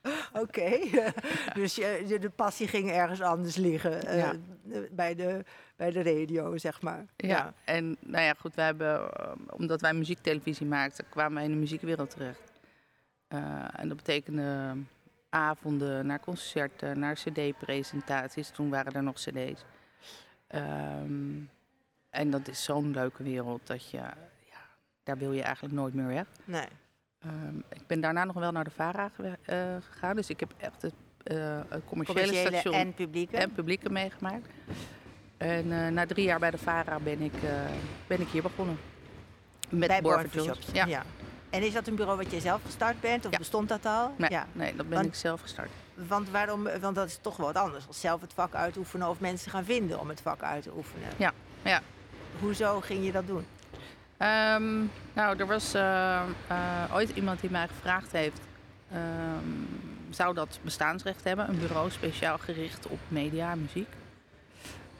Oké, 0.43 0.79
dus 1.53 1.75
je, 1.75 2.17
de 2.19 2.29
passie 2.29 2.67
ging 2.67 2.91
ergens 2.91 3.21
anders 3.21 3.55
liggen. 3.55 4.17
Uh, 4.17 4.29
bij, 4.91 5.15
de, 5.15 5.43
bij 5.75 5.91
de 5.91 6.03
radio, 6.03 6.57
zeg 6.57 6.81
maar. 6.81 7.05
Ja, 7.15 7.27
ja. 7.27 7.53
en 7.65 7.97
nou 7.99 8.23
ja, 8.23 8.33
goed, 8.33 8.55
we 8.55 8.61
hebben, 8.61 8.99
uh, 8.99 9.31
omdat 9.49 9.81
wij 9.81 9.93
muziektelevisie 9.93 10.65
maakten, 10.65 11.05
kwamen 11.09 11.33
wij 11.33 11.43
in 11.43 11.51
de 11.51 11.57
muziekwereld 11.57 12.09
terecht. 12.09 12.51
Uh, 13.29 13.39
en 13.75 13.87
dat 13.87 13.97
betekende 13.97 14.75
avonden 15.29 16.05
naar 16.05 16.19
concerten, 16.19 16.99
naar 16.99 17.15
cd-presentaties. 17.15 18.49
Toen 18.49 18.69
waren 18.69 18.93
er 18.93 19.03
nog 19.03 19.15
cd's. 19.15 19.65
Um, 20.55 21.49
en 22.09 22.29
dat 22.29 22.47
is 22.47 22.63
zo'n 22.63 22.91
leuke 22.91 23.23
wereld 23.23 23.67
dat 23.67 23.89
je, 23.89 23.97
ja, 23.97 24.65
daar 25.03 25.17
wil 25.17 25.31
je 25.31 25.41
eigenlijk 25.41 25.75
nooit 25.75 25.93
meer 25.93 26.07
weg. 26.07 26.27
Nee. 26.43 26.67
Um, 27.25 27.63
ik 27.69 27.87
ben 27.87 28.01
daarna 28.01 28.23
nog 28.23 28.35
wel 28.35 28.51
naar 28.51 28.63
de 28.63 28.71
VARA 28.71 29.11
uh, 29.19 29.27
gegaan. 29.91 30.15
Dus 30.15 30.29
ik 30.29 30.39
heb 30.39 30.53
echt 30.57 30.81
het 30.81 30.93
uh, 31.23 31.37
commerciële, 31.85 31.85
commerciële, 32.05 32.47
station 32.47 32.73
en 32.73 32.93
publieke, 32.93 33.37
en 33.37 33.51
publieke 33.51 33.89
meegemaakt. 33.89 34.47
En 35.37 35.65
uh, 35.65 35.87
na 35.87 36.05
drie 36.05 36.25
jaar 36.25 36.39
bij 36.39 36.51
de 36.51 36.57
VARA 36.57 36.99
ben 36.99 37.21
ik, 37.21 37.33
ben 38.07 38.21
ik 38.21 38.27
hier 38.27 38.41
begonnen. 38.41 38.79
Met 39.69 39.87
Bij 39.87 40.01
Born 40.01 40.29
Ja. 40.73 40.85
ja. 40.85 41.03
En 41.49 41.61
is 41.63 41.73
dat 41.73 41.87
een 41.87 41.95
bureau 41.95 42.17
wat 42.17 42.31
jij 42.31 42.39
zelf 42.39 42.61
gestart 42.65 42.99
bent? 42.99 43.25
Of 43.25 43.31
Ja. 43.31 43.37
bestond 43.37 43.69
dat 43.69 43.85
al? 43.85 44.13
Nee, 44.17 44.29
Ja. 44.29 44.45
nee 44.51 44.75
dat 44.75 44.87
ben 44.87 44.95
Want- 44.97 45.07
ik 45.07 45.15
zelf 45.15 45.41
gestart. 45.41 45.69
Want, 45.93 46.29
waarom, 46.29 46.67
want 46.79 46.95
dat 46.95 47.07
is 47.07 47.17
toch 47.21 47.37
wel 47.37 47.45
wat 47.45 47.55
anders. 47.63 47.87
Als 47.87 47.99
zelf 47.99 48.21
het 48.21 48.33
vak 48.33 48.55
uitoefenen 48.55 49.09
of 49.09 49.19
mensen 49.19 49.51
gaan 49.51 49.63
vinden 49.65 49.99
om 49.99 50.09
het 50.09 50.21
vak 50.21 50.41
uit 50.41 50.63
te 50.63 50.71
oefenen. 50.75 51.07
Ja, 51.17 51.31
ja. 51.61 51.81
Hoezo 52.39 52.81
ging 52.81 53.05
je 53.05 53.11
dat 53.11 53.27
doen? 53.27 53.45
Ehm, 54.21 54.79
nou, 55.13 55.37
er 55.37 55.45
was 55.45 55.73
eh, 55.73 56.21
eh, 56.47 56.93
ooit 56.93 57.09
iemand 57.09 57.41
die 57.41 57.49
mij 57.49 57.67
gevraagd 57.67 58.11
heeft... 58.11 58.39
ehm, 58.91 59.45
zou 60.09 60.33
dat 60.33 60.59
bestaansrecht 60.61 61.23
hebben? 61.23 61.49
Een 61.49 61.59
bureau 61.59 61.91
speciaal 61.91 62.37
gericht 62.37 62.87
op 62.87 62.99
media 63.07 63.51
en 63.51 63.61
muziek. 63.61 63.89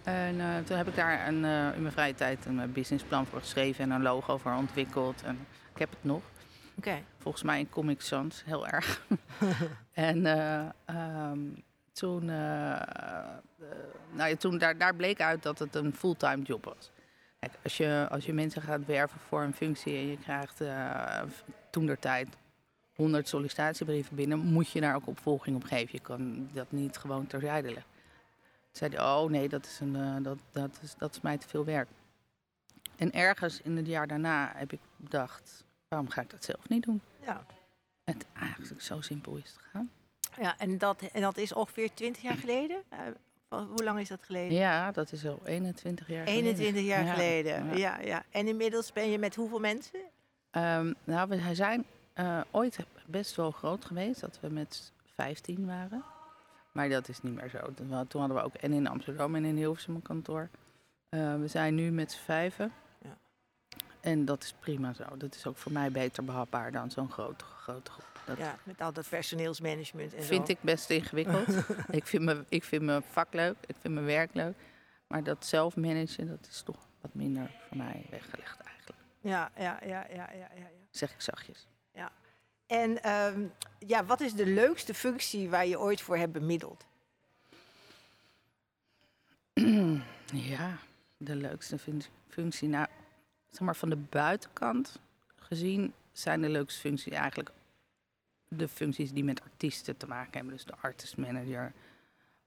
En 0.04 0.40
eh, 0.40 0.48
toen 0.66 0.78
heb 0.78 0.88
ik 0.88 0.96
daar 0.96 1.28
een, 1.28 1.44
in 1.76 1.82
mijn 1.82 1.92
vrije 1.92 2.16
tijd 2.16 2.46
een 2.46 2.72
businessplan 2.72 3.26
voor 3.26 3.40
geschreven... 3.40 3.84
en 3.84 3.92
een 3.92 4.02
logo 4.02 4.38
voor 4.38 4.54
ontwikkeld. 4.54 5.24
En 5.24 5.48
ik 5.74 5.80
heb 5.80 5.90
het 5.90 6.04
nog. 6.04 6.22
Oké. 6.78 7.02
Volgens 7.20 7.44
mij 7.44 7.60
in 7.60 7.70
Comic 7.70 8.02
Sans, 8.02 8.44
heel 8.46 8.68
erg. 8.68 9.02
en 9.94 10.26
eh, 10.26 10.70
ehm, 10.86 11.40
toen, 11.94 12.26
nou 12.26 14.30
ja, 14.30 14.36
toen 14.38 14.58
daar, 14.58 14.78
daar 14.78 14.96
bleek 14.96 15.22
uit 15.22 15.44
dat 15.44 15.60
het 15.60 15.76
een 15.76 15.96
fulltime 15.96 16.42
job 16.42 16.66
was. 16.66 16.92
Als 17.64 17.78
je, 17.78 18.08
als 18.10 18.26
je 18.26 18.34
mensen 18.34 18.62
gaat 18.62 18.86
werven 18.86 19.20
voor 19.20 19.42
een 19.42 19.54
functie 19.54 19.98
en 19.98 20.08
je 20.08 20.18
krijgt 20.18 20.62
eh 20.62 21.22
toen 21.70 21.86
der 21.86 22.00
tijd 22.00 22.28
100 22.96 23.28
sollicitatiebrieven 23.28 24.16
binnen, 24.16 24.40
moet 24.40 24.70
je 24.70 24.82
daar 24.82 24.96
ook 24.96 25.08
opvolging 25.08 25.56
op 25.56 25.64
geven. 25.64 25.90
Je 25.92 26.00
kan 26.00 26.50
dat 26.54 26.72
niet 26.72 26.98
gewoon 26.98 27.28
terzijde 27.28 27.68
leggen. 27.68 27.92
Toen 28.42 28.70
zei 28.72 28.96
hij, 28.96 29.04
oh 29.04 29.30
nee, 29.30 29.50
dat 29.50 29.66
is, 29.66 29.80
een, 29.80 29.96
eh, 29.96 30.24
dat, 30.24 30.38
dat, 30.52 30.80
is, 30.82 30.96
dat 30.98 31.16
is 31.16 31.22
mij 31.22 31.38
te 31.38 31.48
veel 31.48 31.66
werk. 31.66 31.90
En 32.96 33.12
ergens 33.12 33.62
in 33.62 33.78
het 33.78 33.88
jaar 33.88 34.08
daarna 34.08 34.52
heb 34.56 34.72
ik 34.72 34.80
bedacht, 34.96 35.66
waarom 35.88 36.10
ga 36.10 36.22
ik 36.22 36.30
dat 36.30 36.44
zelf 36.44 36.70
niet 36.70 36.84
doen? 36.84 37.02
Ja. 37.26 37.46
Het 38.04 38.26
eigenlijk 38.34 38.82
zo 38.82 39.02
simpel 39.02 39.36
is 39.36 39.52
het 39.52 39.62
gegaan. 39.62 39.92
ja 40.38 40.58
en, 40.58 40.78
dat, 40.78 41.02
en 41.02 41.22
dat 41.22 41.38
is 41.38 41.54
ongeveer 41.54 41.94
20 41.94 42.22
jaar 42.22 42.38
geleden? 42.38 42.84
Van- 43.52 43.68
hoe 43.68 43.84
lang 43.84 44.00
is 44.00 44.08
dat 44.08 44.20
geleden? 44.24 44.58
Ja, 44.58 44.92
dat 44.92 45.12
is 45.12 45.26
al 45.26 45.40
21 45.46 46.08
jaar 46.08 46.28
geleden. 46.28 46.44
21 46.46 46.84
jaar 46.84 47.04
Ja, 47.06 47.14
geleden. 47.14 47.66
ja. 47.66 47.74
Ja. 47.76 48.00
Ja, 48.00 48.24
En 48.30 48.48
inmiddels 48.48 48.94
ben 48.94 49.10
je 49.10 49.18
met 49.18 49.36
hoeveel 49.36 49.60
mensen? 49.60 50.00
Ehm, 50.52 50.94
nou, 51.04 51.30
we 51.30 51.56
zijn 51.56 51.86
eh, 52.14 52.42
ooit 52.52 52.78
best 53.06 53.36
wel 53.36 53.52
groot 53.52 53.86
geweest, 53.86 54.22
dat 54.22 54.40
we 54.42 54.48
met 54.50 54.92
15 55.16 55.66
waren. 55.66 56.04
Maar 56.72 56.90
dat 56.90 57.08
is 57.10 57.22
niet 57.22 57.36
meer 57.36 57.50
zo. 57.50 57.74
Toen 57.74 57.92
hadden 57.92 58.34
we 58.38 58.42
ook 58.44 58.54
en 58.56 58.74
in 58.74 58.88
Amsterdam 58.88 59.36
en 59.36 59.46
in 59.46 59.56
Hilversum 59.56 59.96
een 59.96 60.02
kantoor. 60.02 60.50
Eh, 61.10 61.36
we 61.36 61.48
zijn 61.48 61.76
nu 61.76 61.92
met 61.92 62.12
z'n 62.12 62.20
vijven. 62.24 62.74
Ja. 63.02 63.18
En 64.00 64.26
dat 64.26 64.44
is 64.44 64.54
prima 64.60 64.94
zo. 64.94 65.04
Dat 65.18 65.36
is 65.36 65.46
ook 65.46 65.58
voor 65.58 65.72
mij 65.72 65.92
beter 65.92 66.24
behapbaar 66.24 66.72
dan 66.72 66.92
zo'n 66.92 67.12
grote, 67.12 67.46
grote 67.46 67.92
groep. 67.92 68.11
Dat 68.36 68.46
Ja, 68.46 68.58
met 68.64 68.82
al 68.82 68.94
dat 68.94 69.10
personeelsmanagement 69.10 70.14
en 70.14 70.24
vind 70.24 70.46
zo. 70.46 70.52
ik 70.52 70.58
best 70.62 70.90
ingewikkeld. 70.90 71.48
ik, 72.00 72.06
vind 72.08 72.24
me, 72.24 72.46
ik 72.50 72.64
vind 72.64 72.84
mijn 72.84 73.04
vak 73.04 73.34
leuk, 73.34 73.56
ik 73.66 73.76
vind 73.80 73.94
mijn 73.94 74.06
werk 74.06 74.34
leuk. 74.34 74.56
Maar 75.08 75.24
dat 75.24 75.46
zelf 75.46 75.76
managen, 75.76 76.28
dat 76.28 76.48
is 76.50 76.62
toch 76.62 76.88
wat 77.02 77.14
minder 77.14 77.52
voor 77.68 77.78
mij 77.78 78.06
weggelegd 78.10 78.60
eigenlijk. 78.60 79.00
Ja, 79.20 79.52
ja, 79.58 79.80
ja, 79.86 79.88
ja, 79.90 80.08
ja, 80.10 80.32
ja. 80.34 80.50
ja. 80.56 80.70
Zeg 80.90 81.14
ik 81.14 81.22
zachtjes. 81.22 81.68
En 82.68 83.04
ehm, 83.04 83.42
ja, 83.80 84.06
wat 84.06 84.20
is 84.22 84.34
de 84.34 84.46
leukste 84.46 84.94
functie 84.94 85.50
waar 85.50 85.66
je 85.66 85.80
ooit 85.80 86.02
voor 86.02 86.18
hebt 86.18 86.32
bemiddeld? 86.32 86.86
Ja, 90.34 90.78
de 91.18 91.36
leukste 91.36 91.78
fun- 91.80 92.04
functie. 92.28 92.68
Nou, 92.68 92.88
zeg 93.50 93.60
maar 93.60 93.76
van 93.76 93.90
de 93.90 93.96
buitenkant 93.96 95.00
gezien 95.36 95.94
zijn 96.12 96.42
de 96.42 96.50
leukste 96.50 96.80
functies 96.80 97.14
eigenlijk 97.14 97.52
de 98.56 98.68
functies 98.68 99.14
die 99.14 99.24
met 99.24 99.42
artiesten 99.42 99.98
te 99.98 100.08
maken 100.08 100.34
hebben. 100.34 100.54
Dus 100.54 100.66
de 100.66 100.76
artist 100.82 101.18
manager 101.18 101.72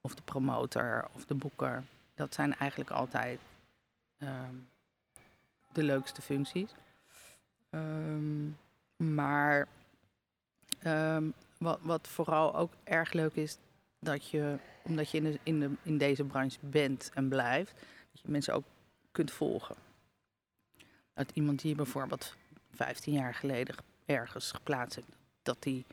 of 0.01 0.15
de 0.15 0.23
promotor 0.23 1.09
of 1.13 1.25
de 1.25 1.35
boeker. 1.35 1.85
Dat 2.15 2.35
zijn 2.35 2.55
eigenlijk 2.55 2.91
altijd 2.91 3.41
ehm, 4.19 4.55
de 5.73 5.83
leukste 5.83 6.23
functies. 6.23 6.75
Ehm, 7.71 8.49
maar 8.97 9.69
ehm, 10.79 11.25
wat, 11.59 11.79
wat 11.83 12.09
vooral 12.09 12.57
ook 12.57 12.73
erg 12.85 13.13
leuk 13.13 13.35
is, 13.35 13.59
dat 13.99 14.29
je, 14.29 14.57
omdat 14.83 15.11
je 15.11 15.19
in, 15.19 15.25
de, 15.25 15.39
in, 15.43 15.61
de, 15.61 15.71
in 15.83 15.99
deze 15.99 16.25
branche 16.25 16.59
bent 16.61 17.11
en 17.15 17.29
blijft, 17.29 17.73
dat 18.13 18.21
je 18.23 18.31
mensen 18.31 18.55
ook 18.55 18.65
kunt 19.13 19.31
volgen. 19.31 19.77
Dat 21.15 21.31
iemand 21.35 21.61
die 21.61 21.71
je 21.71 21.77
bijvoorbeeld 21.77 22.37
15 22.71 23.13
jaar 23.13 23.35
geleden 23.35 23.77
ergens 24.07 24.53
geplaatst 24.53 24.95
hebt, 24.95 25.09
dat 25.43 25.63
die 25.63 25.85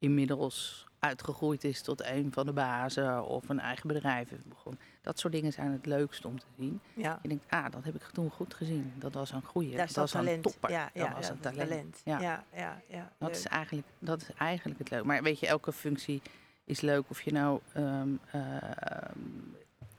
inmiddels 0.00 0.86
uitgegroeid 0.98 1.64
is 1.64 1.82
tot 1.82 2.04
een 2.04 2.32
van 2.32 2.46
de 2.46 2.52
bazen 2.52 3.24
of 3.24 3.48
een 3.48 3.60
eigen 3.60 3.88
bedrijf 3.88 4.28
heeft 4.28 4.48
begonnen. 4.48 4.80
Dat 5.02 5.18
soort 5.18 5.32
dingen 5.32 5.52
zijn 5.52 5.72
het 5.72 5.86
leukste 5.86 6.28
om 6.28 6.38
te 6.38 6.46
zien. 6.58 6.80
Ja, 6.94 7.18
Je 7.22 7.28
denkt, 7.28 7.44
ah, 7.48 7.70
dat 7.70 7.84
heb 7.84 7.94
ik 7.94 8.02
toen 8.02 8.30
goed 8.30 8.54
gezien. 8.54 8.92
Dat 8.98 9.14
was 9.14 9.32
een 9.32 9.42
goeie. 9.42 9.76
dat 9.76 9.90
was 9.92 10.14
een 10.14 10.40
topper. 10.40 10.70
Ja, 10.70 10.90
ja, 10.94 11.04
dat 11.06 11.16
was 11.16 11.28
een 11.28 11.40
talent. 11.40 12.00
Ja, 12.04 12.20
Ja. 12.20 12.44
ja, 12.54 12.82
Dat 13.18 13.28
leuk. 13.28 13.30
is, 13.38 13.46
eigenlijk, 13.46 13.86
dat 13.98 14.20
is 14.22 14.32
eigenlijk 14.32 14.78
het 14.78 14.90
leuk. 14.90 15.04
Maar 15.04 15.22
weet 15.22 15.38
je, 15.40 15.46
elke 15.46 15.72
functie 15.72 16.22
is 16.64 16.80
leuk. 16.80 17.04
Of 17.08 17.22
je 17.22 17.32
nou... 17.32 17.60
ehm, 17.72 18.08
ehm, 18.30 19.18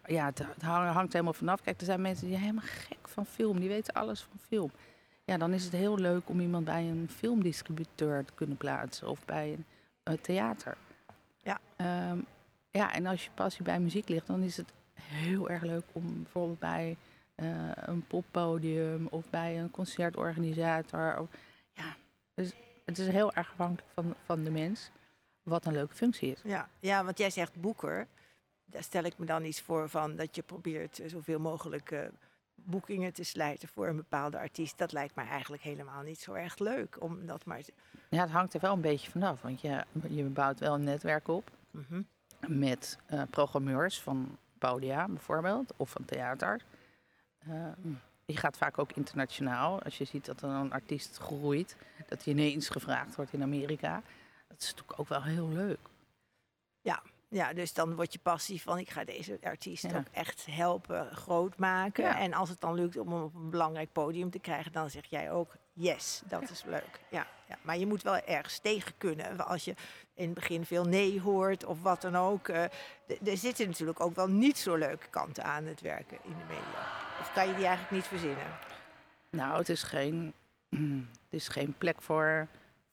ja, 0.06 0.26
het, 0.26 0.38
het 0.40 0.62
hang- 0.62 0.92
hangt 0.94 1.14
helemaal 1.14 1.34
vanaf. 1.34 1.62
Kijk, 1.62 1.80
er 1.80 1.86
zijn 1.86 2.02
mensen 2.02 2.28
die 2.28 2.38
helemaal 2.38 2.64
gek 2.66 3.08
van 3.08 3.26
film. 3.26 3.60
Die 3.60 3.70
weten 3.70 3.94
alles 3.94 4.22
van 4.22 4.40
film. 4.48 4.72
Ja, 5.26 5.38
dan 5.38 5.54
is 5.54 5.64
het 5.64 5.74
heel 5.74 5.98
leuk 5.98 6.30
om 6.30 6.40
iemand 6.40 6.66
bij 6.66 6.84
een 6.90 7.10
filmdistributeur 7.10 8.26
te 8.26 8.34
kunnen 8.36 8.58
plaatsen. 8.58 9.08
Of 9.10 9.26
bij 9.26 9.54
een 9.54 9.66
eh, 10.04 10.14
theater. 10.14 10.78
Ja. 11.38 11.60
Ehm, 11.76 12.20
ja, 12.72 12.94
en 12.94 13.06
als 13.06 13.24
je 13.24 13.32
passie 13.32 13.64
bij 13.64 13.80
muziek 13.80 14.10
ligt, 14.10 14.28
dan 14.28 14.44
is 14.44 14.58
het 14.58 14.74
heel 15.02 15.50
erg 15.50 15.64
leuk 15.64 15.84
om 15.92 16.24
bijvoorbeeld 16.24 16.60
bij 16.60 16.98
eh, 17.36 17.72
een 17.76 18.08
poppodium 18.08 19.08
of 19.08 19.30
bij 19.30 19.60
een 19.60 19.72
concertorganisator. 19.72 21.20
Of, 21.20 21.30
ja, 21.74 21.96
dus 22.34 22.52
het 22.86 22.98
is 22.98 23.08
heel 23.08 23.34
erg 23.34 23.52
afhankelijk 23.52 23.88
van, 23.94 24.16
van 24.26 24.44
de 24.44 24.52
mens 24.52 24.92
wat 25.44 25.66
een 25.66 25.74
leuke 25.74 25.96
functie 25.96 26.32
is. 26.32 26.40
Ja, 26.44 26.70
ja, 26.80 27.04
want 27.04 27.18
jij 27.18 27.30
zegt 27.30 27.62
boeker. 27.62 28.08
Daar 28.66 28.84
stel 28.84 29.04
ik 29.04 29.18
me 29.18 29.26
dan 29.26 29.46
iets 29.46 29.62
voor 29.62 29.90
van 29.90 30.16
dat 30.16 30.36
je 30.36 30.42
probeert 30.42 31.00
eh, 31.00 31.10
zoveel 31.10 31.40
mogelijk 31.40 31.92
boekingen 32.64 33.14
te 33.14 33.24
slijten 33.24 33.68
voor 33.68 33.88
een 33.88 33.96
bepaalde 33.96 34.38
artiest. 34.38 34.78
Dat 34.78 34.92
lijkt 34.92 35.16
mij 35.16 35.26
eigenlijk 35.28 35.64
helemaal 35.64 36.02
niet 36.02 36.20
zo 36.20 36.34
erg 36.34 36.58
leuk. 36.58 36.98
Om 37.02 37.26
dat 37.26 37.46
maar 37.46 37.62
te- 37.62 37.74
Ja, 38.10 38.22
het 38.22 38.30
hangt 38.32 38.54
er 38.54 38.60
wel 38.60 38.74
een 38.74 38.82
beetje 38.82 39.12
vanaf, 39.12 39.42
want 39.42 39.62
je, 39.62 39.84
je 40.10 40.24
bouwt 40.24 40.60
wel 40.60 40.74
een 40.74 40.84
netwerk 40.84 41.28
op 41.28 41.50
Mhm. 41.72 42.02
met 42.48 42.98
eh, 43.06 43.22
programmeurs 43.30 44.02
van 44.02 44.38
podia 44.58 45.08
bijvoorbeeld, 45.08 45.74
of 45.78 45.90
van 45.90 46.06
theater. 46.06 46.62
Ehm, 47.40 47.90
je 48.26 48.38
gaat 48.38 48.58
vaak 48.58 48.78
ook 48.78 48.92
internationaal. 48.92 49.82
Als 49.84 49.98
je 49.98 50.04
ziet 50.06 50.26
dat 50.26 50.42
er 50.42 50.50
een 50.50 50.72
artiest 50.74 51.18
groeit, 51.18 51.76
dat 52.08 52.24
hij 52.24 52.34
ineens 52.34 52.70
gevraagd 52.70 53.16
wordt 53.16 53.34
in 53.34 53.42
Amerika. 53.42 54.02
Dat 54.48 54.62
is 54.62 54.66
natuurlijk 54.70 55.00
ook 55.00 55.08
wel 55.08 55.24
heel 55.24 55.48
leuk. 55.50 55.80
Ja, 56.82 57.02
dus 57.54 57.74
dan 57.74 57.96
wordt 57.96 58.14
je 58.14 58.20
passie 58.20 58.62
van 58.62 58.78
ik 58.78 58.90
ga 58.90 59.04
deze 59.04 59.40
artiest 59.44 59.84
Ja. 59.92 59.98
ook 59.98 60.06
echt 60.12 60.46
helpen 60.50 61.16
groot 61.16 61.58
maken. 61.58 62.04
Ja. 62.04 62.20
En 62.20 62.34
als 62.34 62.50
het 62.50 62.62
dan 62.62 62.74
lukt 62.74 62.98
om 62.98 63.12
hem 63.12 63.24
op 63.24 63.36
een 63.36 63.50
belangrijk 63.50 63.92
podium 63.92 64.30
te 64.30 64.40
krijgen, 64.40 64.72
dan 64.72 64.90
zeg 64.90 65.06
jij 65.06 65.32
ook 65.32 65.56
yes, 65.74 66.22
dat 66.26 66.50
is 66.50 66.64
leuk. 66.64 67.00
Ja, 67.10 67.28
ja. 67.48 67.58
Maar 67.62 67.78
je 67.78 67.88
moet 67.88 68.02
wel 68.02 68.16
ergens 68.18 68.60
tegen 68.60 68.94
kunnen. 68.98 69.48
Als 69.48 69.66
je 69.66 69.76
in 70.14 70.26
het 70.26 70.34
begin 70.34 70.66
veel 70.66 70.84
nee 70.86 71.22
hoort 71.22 71.66
of 71.66 71.82
wat 71.82 72.02
dan 72.02 72.16
ook. 72.18 72.48
eh, 72.48 72.64
er 73.26 73.38
zitten 73.38 73.68
natuurlijk 73.68 74.00
ook 74.00 74.16
wel 74.16 74.28
niet 74.28 74.58
zo 74.58 74.76
leuke 74.76 75.08
kanten 75.10 75.44
aan 75.44 75.66
het 75.66 75.82
werken 75.82 76.18
in 76.24 76.38
de 76.38 76.44
media. 76.48 76.88
Of 77.20 77.32
kan 77.34 77.48
je 77.48 77.54
die 77.56 77.66
eigenlijk 77.66 77.92
niet 77.96 78.08
verzinnen? 78.08 78.48
Nou, 79.30 79.58
het 79.58 79.70
is 79.70 79.84
geen, 79.84 80.34
het 81.30 81.30
is 81.30 81.48
geen 81.48 81.76
plek 81.78 82.02
voor, 82.02 82.48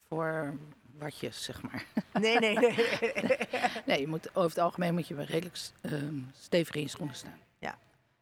voor 0.07 0.53
watjes, 0.99 1.43
zeg 1.43 1.61
maar. 1.61 1.85
Nee, 2.13 2.39
nee, 2.39 2.57
nee. 2.57 2.75
Nee, 3.85 3.99
je 3.99 4.07
moet, 4.07 4.35
over 4.35 4.49
het 4.49 4.59
algemeen 4.59 4.93
moet 4.93 5.07
je 5.07 5.15
wel 5.15 5.25
redelijk 5.25 5.57
ehm, 5.81 6.19
stevig 6.39 6.75
in 6.75 6.81
je 6.81 6.87
schoenen 6.87 7.15
staan. 7.15 7.39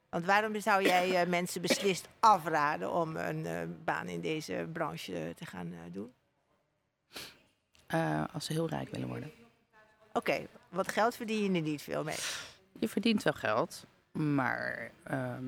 Want 0.10 0.26
waarom 0.26 0.62
zou 0.62 0.84
jij 0.84 1.22
eh, 1.22 1.28
mensen 1.28 1.62
beslist 1.62 2.08
afraden 2.20 2.92
om 2.92 3.16
een 3.16 3.46
eh, 3.46 3.62
baan 3.84 4.08
in 4.08 4.22
deze 4.22 4.68
branche 4.74 5.34
te 5.36 5.46
gaan 5.46 5.74
eh, 5.74 5.80
doen? 5.92 6.14
Als 8.34 8.46
ze 8.46 8.54
heel 8.54 8.70
rijk 8.70 8.90
willen 8.90 9.08
worden. 9.08 9.32
Oké, 10.14 10.48
wat 10.70 10.92
geld 10.92 11.16
verdien 11.16 11.44
je 11.44 11.60
er 11.60 11.62
niet 11.62 11.82
veel 11.82 12.04
mee. 12.04 12.18
Je 12.80 12.90
verdient 12.90 13.24
wel 13.24 13.34
geld, 13.34 13.86
maar 14.12 14.92
ehm 15.04 15.46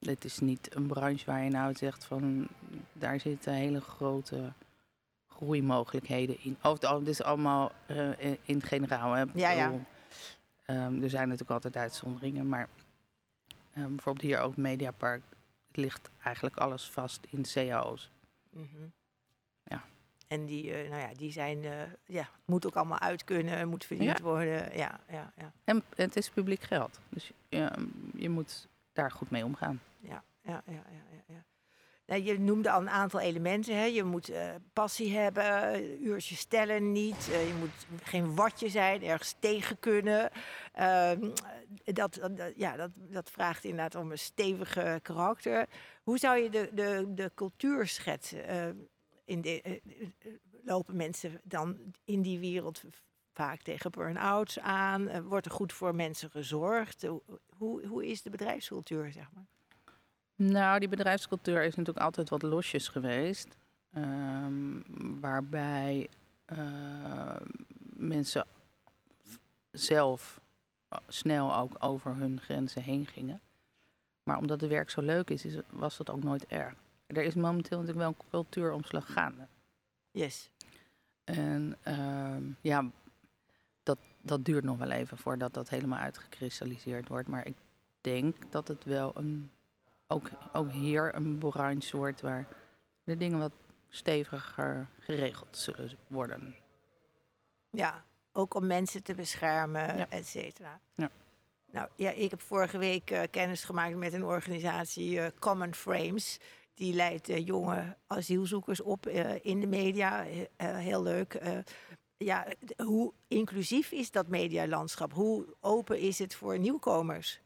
het 0.00 0.24
is 0.24 0.38
niet 0.38 0.74
een 0.74 0.86
branche 0.86 1.24
waar 1.24 1.44
je 1.44 1.50
nou 1.50 1.74
zegt 1.74 2.04
van 2.04 2.48
daar 2.92 3.20
zitten 3.20 3.52
hele 3.52 3.80
grote 3.80 4.52
groeimogelijkheden 5.40 6.36
in. 6.42 6.56
Over 6.62 6.70
het 6.72 6.84
algemeen, 6.84 7.04
dit 7.04 7.14
is 7.14 7.22
allemaal 7.22 7.72
eh, 7.86 8.18
in- 8.18 8.38
in 8.44 8.54
het 8.56 8.64
generaal. 8.64 9.12
Hè. 9.12 9.24
Ja, 9.34 9.50
ja. 9.50 9.72
ehm, 10.64 11.02
er 11.02 11.10
zijn 11.10 11.24
natuurlijk 11.24 11.50
altijd 11.50 11.76
uitzonderingen, 11.76 12.48
maar 12.48 12.68
ehm, 13.74 13.88
bijvoorbeeld 13.88 14.24
hier 14.26 14.40
ook 14.40 14.56
Mediapark, 14.56 15.22
het 15.68 15.76
ligt 15.76 16.10
eigenlijk 16.22 16.56
alles 16.56 16.90
vast 16.90 17.26
in 17.30 17.42
cao's. 17.42 18.10
Mhm. 18.50 18.64
Ja. 19.64 19.82
En 20.28 20.46
die, 20.46 20.64
uh, 20.84 20.90
nou 20.90 21.00
ja, 21.00 21.08
die 21.16 21.32
zijn, 21.32 21.62
uh, 21.62 21.72
ja, 22.06 22.28
moet 22.44 22.66
ook 22.66 22.76
allemaal 22.76 22.98
uit 22.98 23.24
kunnen, 23.24 23.68
moet 23.68 23.84
verdiend 23.84 24.18
ja. 24.18 24.24
worden. 24.24 24.76
Ja, 24.76 25.00
ja, 25.08 25.32
ja. 25.36 25.52
En 25.64 25.82
het 25.96 26.16
is 26.16 26.30
publiek 26.30 26.62
geld, 26.62 26.98
dus 27.08 27.30
je, 27.48 27.70
je 28.14 28.28
moet 28.28 28.68
daar 28.92 29.10
goed 29.10 29.30
mee 29.30 29.44
omgaan. 29.44 29.80
Ja, 30.00 30.22
ja, 30.42 30.62
ja, 30.66 30.72
ja. 30.72 31.22
ja. 31.26 31.44
Nou, 32.10 32.22
je 32.22 32.38
noemde 32.38 32.70
al 32.70 32.80
een 32.80 32.90
aantal 32.90 33.20
elementen. 33.20 33.76
Hè. 33.76 33.84
Je 33.84 34.04
moet 34.04 34.30
uh, 34.30 34.54
passie 34.72 35.16
hebben, 35.16 36.04
uurtjes 36.06 36.38
stellen 36.38 36.92
niet. 36.92 37.24
je 37.24 37.54
moet 37.58 38.02
geen 38.02 38.34
watje 38.34 38.68
zijn, 38.68 39.02
ergens 39.02 39.34
tegen 39.38 39.78
kunnen. 39.78 40.30
Ehm, 40.72 41.30
dat, 41.84 42.20
ja, 42.56 42.76
dat, 42.76 42.90
dat 42.94 43.30
vraagt 43.30 43.64
inderdaad 43.64 43.94
om 43.94 44.10
een 44.10 44.18
stevige 44.18 44.98
karakter. 45.02 45.66
Hoe 46.02 46.18
zou 46.18 46.38
je 46.38 46.50
de, 46.50 46.70
de, 46.72 47.14
de 47.14 47.30
cultuur 47.34 47.86
schetsen? 47.86 48.88
in 49.24 49.40
de, 49.40 49.62
eh, 49.62 49.72
eh, 49.72 50.32
lopen 50.64 50.96
mensen 50.96 51.40
dan 51.44 51.78
in 52.04 52.22
die 52.22 52.38
wereld 52.38 52.82
vaak 53.32 53.62
tegen 53.62 53.90
burn-outs 53.90 54.58
aan? 54.58 55.22
Wordt 55.22 55.46
er 55.46 55.52
goed 55.52 55.72
voor 55.72 55.94
mensen 55.94 56.30
gezorgd? 56.30 57.06
Hoe, 57.56 57.86
hoe 57.86 58.06
is 58.06 58.22
de 58.22 58.30
bedrijfscultuur, 58.30 59.12
zeg 59.12 59.30
maar? 59.32 59.46
Nou, 60.42 60.78
die 60.78 60.88
bedrijfscultuur 60.88 61.62
is 61.62 61.74
natuurlijk 61.74 62.04
altijd 62.04 62.28
wat 62.28 62.42
losjes 62.42 62.88
geweest. 62.88 63.56
Um, 63.96 64.84
waarbij 65.20 66.08
uh, 66.52 67.36
mensen 67.96 68.46
zelf 69.70 70.40
snel 71.08 71.56
ook 71.56 71.76
over 71.78 72.16
hun 72.16 72.40
grenzen 72.40 72.82
heen 72.82 73.06
gingen. 73.06 73.40
Maar 74.22 74.38
omdat 74.38 74.60
het 74.60 74.70
werk 74.70 74.90
zo 74.90 75.00
leuk 75.00 75.30
is, 75.30 75.44
is 75.44 75.56
was 75.70 75.96
dat 75.96 76.10
ook 76.10 76.22
nooit 76.22 76.46
erg 76.46 76.74
er 77.16 77.22
is 77.22 77.34
momenteel 77.34 77.78
natuurlijk 77.78 78.06
wel 78.06 78.16
een 78.18 78.30
cultuuromslag 78.30 79.12
gaande. 79.12 79.46
Yes. 80.10 80.50
En 81.24 81.76
uh, 81.88 82.36
ja, 82.60 82.90
dat, 83.82 83.98
dat 84.22 84.44
duurt 84.44 84.64
nog 84.64 84.78
wel 84.78 84.90
even 84.90 85.18
voordat 85.18 85.54
dat 85.54 85.68
helemaal 85.68 85.98
uitgekristalliseerd 85.98 87.08
wordt. 87.08 87.28
Maar 87.28 87.46
ik 87.46 87.56
denk 88.00 88.36
dat 88.50 88.68
het 88.68 88.84
wel 88.84 89.12
een, 89.14 89.50
ook, 90.10 90.30
ook 90.52 90.70
hier 90.70 91.14
een 91.14 91.40
wordt 91.90 92.20
waar 92.20 92.46
de 93.04 93.16
dingen 93.16 93.38
wat 93.38 93.52
steviger 93.88 94.88
geregeld 94.98 95.56
zullen 95.56 95.90
worden. 96.06 96.54
Ja, 97.70 98.04
ook 98.32 98.54
om 98.54 98.66
mensen 98.66 99.02
te 99.02 99.14
beschermen, 99.14 99.96
ja. 99.96 100.06
et 100.08 100.26
cetera. 100.26 100.80
Ja. 100.94 101.10
Nou 101.72 101.88
ja, 101.96 102.10
ik 102.10 102.30
heb 102.30 102.40
vorige 102.40 102.78
week 102.78 103.10
uh, 103.10 103.22
kennis 103.30 103.64
gemaakt 103.64 103.96
met 103.96 104.12
een 104.12 104.24
organisatie, 104.24 105.12
uh, 105.12 105.26
Common 105.38 105.74
Frames. 105.74 106.38
Die 106.74 106.94
leidt 106.94 107.28
uh, 107.28 107.46
jonge 107.46 107.96
asielzoekers 108.06 108.80
op 108.80 109.06
in 109.42 109.60
de 109.60 109.66
media. 109.66 110.26
Heel 110.56 111.02
leuk. 111.02 111.40
ja, 112.16 112.46
hoe 112.76 113.12
inclusief 113.28 113.92
is 113.92 114.10
dat 114.10 114.28
medialandschap? 114.28 115.12
Hoe 115.12 115.56
open 115.60 115.98
is 115.98 116.18
het 116.18 116.34
voor 116.34 116.58
nieuwkomers? 116.58 117.40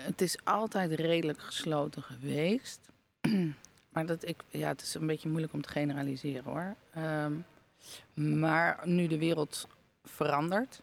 Het 0.00 0.20
is 0.20 0.36
altijd 0.44 0.92
redelijk 0.92 1.40
gesloten 1.40 2.02
geweest. 2.02 2.80
maar 3.92 4.06
dat 4.06 4.28
ik, 4.28 4.42
ja, 4.48 4.68
het 4.68 4.82
is 4.82 4.94
een 4.94 5.06
beetje 5.06 5.28
moeilijk 5.28 5.52
om 5.52 5.62
te 5.62 5.68
generaliseren 5.68 6.44
hoor. 6.44 6.74
Um, 7.02 7.44
maar 8.14 8.80
nu 8.84 9.06
de 9.06 9.18
wereld 9.18 9.68
verandert 10.04 10.82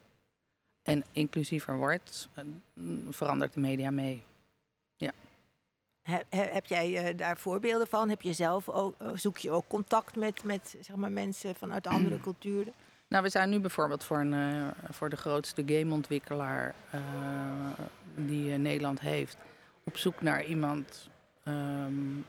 en 0.82 1.04
inclusiever 1.12 1.78
wordt, 1.78 2.30
verandert 3.10 3.54
de 3.54 3.60
media 3.60 3.92
mee. 3.92 4.24
Heb, 6.04 6.26
heb 6.30 6.66
jij 6.66 7.10
uh, 7.10 7.18
daar 7.18 7.38
voorbeelden 7.38 7.88
van? 7.88 8.10
Heb 8.10 8.22
je 8.22 8.34
zelf 8.34 8.70
ook, 8.70 8.96
eh, 8.98 9.10
zoek 9.14 9.38
je 9.38 9.52
ook 9.52 9.68
contact 9.68 10.16
met, 10.16 10.44
met 10.44 10.76
zeg 10.82 10.96
maar, 10.96 11.12
mensen 11.12 11.56
vanuit 11.56 11.88
andere 11.88 12.20
culturen? 12.30 12.74
Nou, 13.08 13.24
we 13.24 13.30
zijn 13.30 13.50
nu 13.50 13.60
bijvoorbeeld 13.60 14.04
voor, 14.04 14.20
een, 14.20 14.74
voor 14.90 15.10
de 15.10 15.16
grootste 15.16 15.64
gameontwikkelaar 15.66 16.76
die 18.16 18.58
Nederland 18.58 19.00
heeft 19.00 19.38
op 19.84 19.98
zoek 19.98 20.22
naar 20.22 20.44
iemand. 20.44 21.10
Um, 21.48 22.26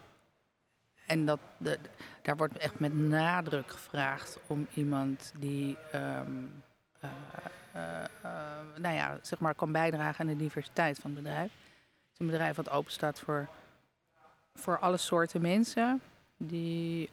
en 1.06 1.24
dat, 1.26 1.40
de, 1.56 1.78
daar 2.22 2.36
wordt 2.36 2.58
echt 2.58 2.78
met 2.78 2.94
nadruk 2.94 3.70
gevraagd 3.70 4.38
om 4.46 4.66
iemand 4.74 5.32
die 5.38 5.76
um, 5.94 6.62
nou 8.76 8.94
ja, 8.94 9.18
zeg 9.22 9.38
maar 9.38 9.54
kan 9.54 9.72
bijdragen 9.72 10.20
aan 10.20 10.26
de 10.26 10.36
diversiteit 10.36 10.98
van 10.98 11.10
het 11.10 11.22
bedrijf. 11.22 11.52
Het 11.52 12.12
is 12.12 12.18
een 12.18 12.26
bedrijf 12.26 12.56
wat 12.56 12.70
open 12.70 12.92
staat 12.92 13.20
voor 13.20 13.48
voor 14.54 14.78
alle 14.78 14.96
soorten 14.96 15.40
mensen 15.40 16.02
die 16.36 17.10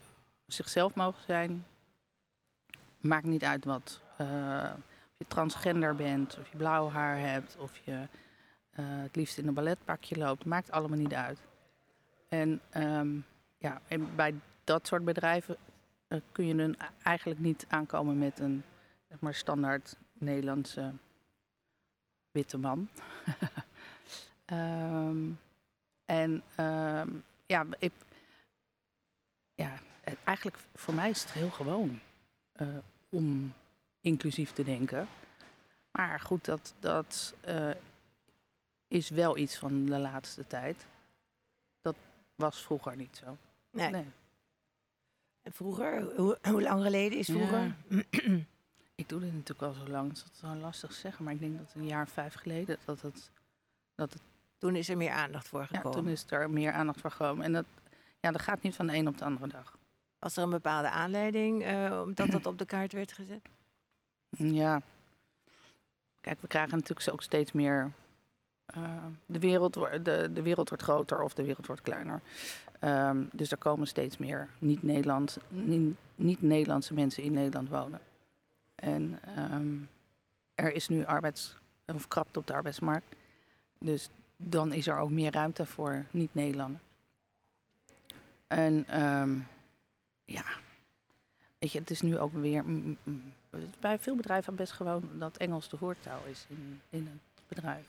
zichzelf 0.47 0.93
mogen 0.93 1.23
zijn. 1.23 1.65
Maakt 2.99 3.25
niet 3.25 3.43
uit 3.43 3.65
wat. 3.65 4.01
Of 4.17 4.27
je 5.17 5.25
transgender 5.27 5.95
bent, 5.95 6.37
of 6.39 6.51
je 6.51 6.57
blauw 6.57 6.89
haar 6.89 7.19
hebt, 7.19 7.55
of 7.57 7.71
je 7.83 8.07
uh, 8.79 8.85
het 9.01 9.15
liefst 9.15 9.37
in 9.37 9.47
een 9.47 9.53
balletpakje 9.53 10.17
loopt. 10.17 10.45
Maakt 10.45 10.71
allemaal 10.71 10.97
niet 10.97 11.13
uit. 11.13 11.39
En, 12.27 12.61
um, 12.77 13.25
ja, 13.57 13.81
en 13.87 14.15
bij 14.15 14.33
dat 14.63 14.87
soort 14.87 15.05
bedrijven 15.05 15.57
uh, 16.07 16.19
kun 16.31 16.45
je 16.45 16.55
dan 16.55 16.75
eigenlijk 17.03 17.39
niet 17.39 17.65
aankomen 17.69 18.17
met 18.17 18.39
een 18.39 18.63
zeg 19.07 19.19
maar, 19.19 19.33
standaard 19.33 19.97
Nederlandse 20.13 20.91
witte 22.31 22.57
man. 22.57 22.89
um, 24.45 25.39
en 26.05 26.43
um, 26.59 27.23
ja, 27.45 27.65
ik, 27.79 27.93
ja, 29.55 29.73
eigenlijk 30.23 30.57
voor 30.75 30.93
mij 30.93 31.09
is 31.09 31.21
het 31.21 31.31
heel 31.31 31.49
gewoon 31.49 31.99
uh, 32.61 32.67
om 33.09 33.53
inclusief 34.01 34.51
te 34.51 34.63
denken. 34.63 35.07
Maar 35.91 36.19
goed, 36.19 36.45
dat, 36.45 36.73
dat 36.79 37.33
is 38.91 39.09
wel 39.09 39.37
iets 39.37 39.57
van 39.57 39.85
de 39.85 39.99
laatste 39.99 40.47
tijd. 40.47 40.85
Dat 41.81 41.95
was 42.35 42.63
vroeger 42.63 42.95
niet 42.95 43.17
zo. 43.17 43.37
Nee. 43.69 43.89
nee. 43.89 44.05
En 45.41 45.51
vroeger, 45.51 46.15
hoe, 46.15 46.37
hoe, 46.41 46.61
lang 46.61 46.83
geleden 46.83 47.17
is 47.17 47.25
vroeger? 47.25 47.75
Ja. 47.87 48.03
ik 49.01 49.09
doe 49.09 49.19
dit 49.19 49.33
natuurlijk 49.33 49.61
al 49.61 49.73
zo 49.73 49.91
lang, 49.91 50.07
dat 50.07 50.29
is 50.33 50.41
wel 50.41 50.55
lastig 50.55 50.93
zeggen. 50.93 51.23
Maar 51.23 51.33
ik 51.33 51.39
denk 51.39 51.57
dat 51.57 51.73
een 51.75 51.87
jaar 51.87 52.07
vijf 52.07 52.33
geleden 52.33 52.77
dat 52.85 53.01
het, 53.01 53.31
dat 53.95 54.13
het 54.13 54.21
toen 54.57 54.75
is 54.75 54.89
er 54.89 54.97
meer 54.97 55.11
aandacht 55.11 55.47
voor 55.47 55.65
gekomen. 55.65 55.91
Ja, 55.91 55.95
toen 55.95 56.07
is 56.07 56.25
er 56.27 56.49
meer 56.49 56.71
aandacht 56.71 57.01
voor 57.01 57.11
gekomen. 57.11 57.45
En 57.45 57.53
dat, 57.53 57.65
ja, 58.19 58.31
dat 58.31 58.41
gaat 58.41 58.61
niet 58.61 58.75
van 58.75 58.87
de 58.87 58.95
een 58.95 59.07
op 59.07 59.17
de 59.17 59.25
andere 59.25 59.47
dag. 59.47 59.77
Was 60.19 60.37
er 60.37 60.43
een 60.43 60.49
bepaalde 60.49 60.89
aanleiding 60.89 61.65
uh, 61.65 62.01
omdat 62.05 62.31
dat 62.31 62.45
op 62.45 62.57
de 62.57 62.65
kaart 62.65 62.93
werd 62.93 63.11
gezet? 63.11 63.49
Ja. 64.29 64.81
Kijk, 66.21 66.41
we 66.41 66.47
krijgen 66.47 66.77
natuurlijk 66.77 67.11
ook 67.11 67.21
steeds 67.21 67.51
meer. 67.51 67.91
Uh, 68.77 68.83
de, 69.25 69.39
wereld, 69.39 69.73
de, 69.73 70.29
de 70.33 70.41
wereld 70.41 70.69
wordt 70.69 70.83
groter 70.83 71.21
of 71.21 71.33
de 71.33 71.43
wereld 71.43 71.67
wordt 71.67 71.81
kleiner. 71.81 72.21
Um, 72.83 73.29
dus 73.33 73.51
er 73.51 73.57
komen 73.57 73.87
steeds 73.87 74.17
meer 74.17 74.49
niet-Nederland, 74.59 75.37
niet-Nederlandse 76.15 76.93
mensen 76.93 77.23
in 77.23 77.33
Nederland 77.33 77.69
wonen. 77.69 77.99
En 78.75 79.19
um, 79.53 79.89
er 80.55 80.73
is 80.73 80.87
nu 80.87 81.05
arbeids, 81.05 81.57
of 81.85 82.07
krapte 82.07 82.39
op 82.39 82.47
de 82.47 82.53
arbeidsmarkt. 82.53 83.15
Dus 83.79 84.09
dan 84.37 84.73
is 84.73 84.87
er 84.87 84.97
ook 84.97 85.09
meer 85.09 85.31
ruimte 85.31 85.65
voor 85.65 86.05
niet-Nederlanders. 86.11 86.83
En 88.47 89.01
um, 89.03 89.47
ja, 90.25 90.43
weet 91.59 91.71
je, 91.71 91.79
het 91.79 91.89
is 91.89 92.01
nu 92.01 92.17
ook 92.17 92.33
weer. 92.33 92.63
Mm, 92.65 92.97
mm, 93.03 93.33
bij 93.79 93.99
veel 93.99 94.15
bedrijven 94.15 94.55
best 94.55 94.71
gewoon 94.71 95.09
dat 95.17 95.37
Engels 95.37 95.69
de 95.69 95.77
voertaal 95.77 96.21
is 96.25 96.45
in, 96.49 96.81
in 96.89 97.07
het 97.07 97.43
bedrijf. 97.47 97.85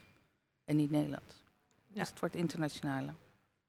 En 0.65 0.77
niet 0.77 0.91
Nederlands. 0.91 1.43
Ja. 1.87 2.01
Dus 2.01 2.09
het 2.09 2.21
wordt 2.21 2.35
internationaler. 2.35 3.15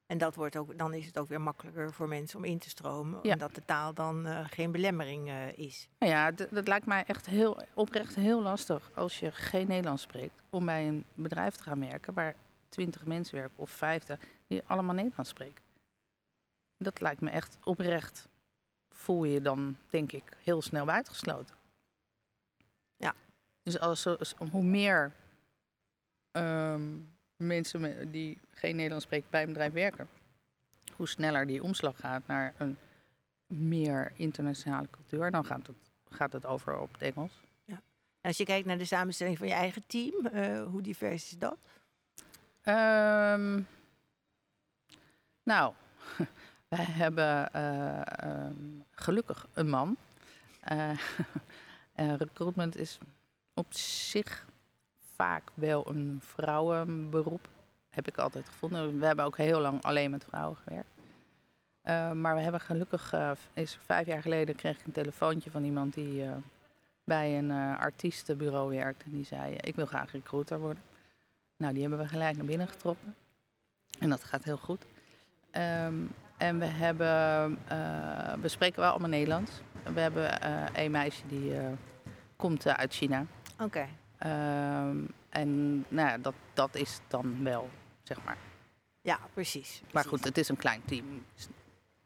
En 0.06 0.18
dat 0.18 0.36
wordt 0.36 0.56
ook, 0.58 0.78
dan 0.78 0.94
is 0.94 1.06
het 1.06 1.18
ook 1.18 1.28
weer 1.28 1.42
makkelijker 1.42 1.94
voor 1.94 2.08
mensen 2.08 2.38
om 2.38 2.44
in 2.44 2.60
te 2.60 2.70
stromen, 2.70 3.20
ja. 3.24 3.34
omdat 3.34 3.56
de 3.56 3.66
taal 3.66 3.94
dan 3.94 4.28
uh, 4.28 4.46
geen 4.50 4.72
belemmering 4.72 5.28
uh, 5.28 5.58
is. 5.58 5.88
Nou 6.00 6.12
ja, 6.12 6.32
dat 6.32 6.68
lijkt 6.68 6.86
mij 6.86 7.04
echt 7.08 7.26
heel, 7.26 7.62
oprecht 7.74 8.16
heel 8.16 8.42
lastig 8.42 8.92
als 8.96 9.20
je 9.20 9.32
geen 9.32 9.68
Nederlands 9.68 10.02
spreekt, 10.02 10.42
om 10.50 10.66
bij 10.66 10.88
een 10.88 11.06
bedrijf 11.14 11.56
te 11.56 11.64
gaan 11.64 11.80
werken 11.80 12.14
waar 12.14 12.36
twintig 12.70 13.06
mensen 13.06 13.36
werken 13.36 13.58
of 13.58 13.70
vijftig 13.70 14.20
die 14.48 14.62
allemaal 14.66 14.96
Nederlands 14.96 15.30
spreken. 15.30 15.64
Dat 16.78 17.02
lijkt 17.02 17.22
me 17.22 17.30
echt 17.30 17.58
oprecht. 17.64 18.28
Voel 18.90 19.24
je 19.24 19.42
dan, 19.42 19.78
denk 19.90 20.12
ik, 20.12 20.38
heel 20.44 20.62
snel 20.62 20.86
buitengesloten. 20.86 21.56
Ja. 22.98 23.14
Dus 23.64 23.80
als, 23.80 24.04
hoe 24.52 24.64
meer 24.64 25.12
um, 26.34 27.14
mensen 27.36 28.12
die 28.12 28.40
geen 28.52 28.76
Nederlands 28.76 29.06
spreken 29.06 29.28
bij 29.30 29.42
een 29.42 29.48
bedrijf 29.48 29.74
werken, 29.74 30.08
hoe 30.96 31.08
sneller 31.08 31.48
die 31.48 31.64
omslag 31.64 32.00
gaat 32.00 32.28
naar 32.28 32.54
een 32.58 32.78
meer 33.48 34.12
internationale 34.16 34.88
cultuur, 34.92 35.32
dan 35.32 35.46
gaat 35.46 35.68
het, 35.68 35.92
gaat 36.10 36.34
het 36.34 36.46
over 36.46 36.80
op 36.80 36.94
het 36.94 37.02
Engels. 37.02 37.42
Ja. 37.66 37.82
als 38.22 38.38
je 38.38 38.46
kijkt 38.46 38.68
naar 38.68 38.78
de 38.78 38.86
samenstelling 38.86 39.38
van 39.38 39.48
je 39.48 39.54
eigen 39.54 39.84
team, 39.88 40.28
uh, 40.34 40.64
hoe 40.64 40.82
divers 40.82 41.32
is 41.32 41.38
dat? 41.38 41.58
Um, 42.66 43.68
nou, 45.44 45.74
Wij 46.68 46.86
hebben 46.86 47.54
ehm, 47.54 48.54
gelukkig 48.92 49.48
een 49.54 49.70
man. 49.70 49.98
recruitment 51.96 52.78
is 52.78 52.98
op 53.54 53.74
zich 53.74 54.46
vaak 55.24 55.52
wel 55.54 55.88
een 55.88 56.20
vrouwenberoep. 56.22 57.48
Heb 57.90 58.08
ik 58.08 58.18
altijd 58.18 58.50
gevonden. 58.50 59.00
We 59.00 59.06
hebben 59.06 59.26
ook 59.26 59.38
heel 59.38 59.60
lang 59.60 59.84
alleen 59.84 60.12
met 60.12 60.24
vrouwen 60.24 60.58
gewerkt. 60.58 60.90
Uh, 61.84 62.12
maar 62.12 62.36
we 62.36 62.42
hebben 62.42 62.60
gelukkig, 62.62 63.14
uh, 63.14 63.32
is 63.54 63.80
vijf 63.86 64.08
jaar 64.08 64.22
geleden 64.22 64.56
kreeg 64.56 64.80
ik 64.80 64.86
een 64.86 64.92
telefoontje 64.92 65.52
van 65.52 65.64
iemand 65.64 65.94
die 65.94 66.24
uh, 66.24 66.32
bij 67.04 67.38
een 67.38 67.52
artiestenbureau 67.78 68.70
werkt. 68.76 69.04
En 69.04 69.12
die 69.12 69.26
zei, 69.26 69.56
ik 69.56 69.76
wil 69.76 69.86
graag 69.86 70.12
recruiter 70.12 70.60
worden. 70.60 70.84
Nou, 71.58 71.74
die 71.74 71.82
hebben 71.82 72.00
we 72.00 72.08
gelijk 72.08 72.36
naar 72.36 72.46
binnen 72.46 72.68
getrokken. 72.68 73.16
En 74.00 74.10
dat 74.10 74.24
gaat 74.24 74.44
heel 74.44 74.58
goed. 74.58 74.86
Um, 75.52 76.12
en 76.38 76.60
we 76.60 76.66
hebben, 76.66 77.60
we 78.42 78.48
spreken 78.48 78.80
wel 78.80 78.90
allemaal 78.90 79.10
Nederlands. 79.10 79.52
We 79.94 80.00
hebben 80.00 80.30
een 80.84 80.92
meisje 80.92 81.28
die 81.28 81.54
komt 82.36 82.68
uit 82.68 82.94
China. 82.94 83.26
Oké. 83.60 83.88
Um, 84.26 85.08
en 85.30 85.76
nou 85.88 86.10
ja, 86.10 86.18
dat, 86.18 86.34
dat 86.54 86.76
is 86.76 87.00
dan 87.08 87.44
wel, 87.44 87.70
zeg 88.04 88.24
maar. 88.24 88.38
Ja, 89.02 89.20
precies, 89.34 89.62
precies. 89.62 89.94
Maar 89.94 90.06
goed, 90.06 90.24
het 90.24 90.38
is 90.38 90.50
een 90.50 90.56
klein 90.56 90.82
team. 90.86 91.26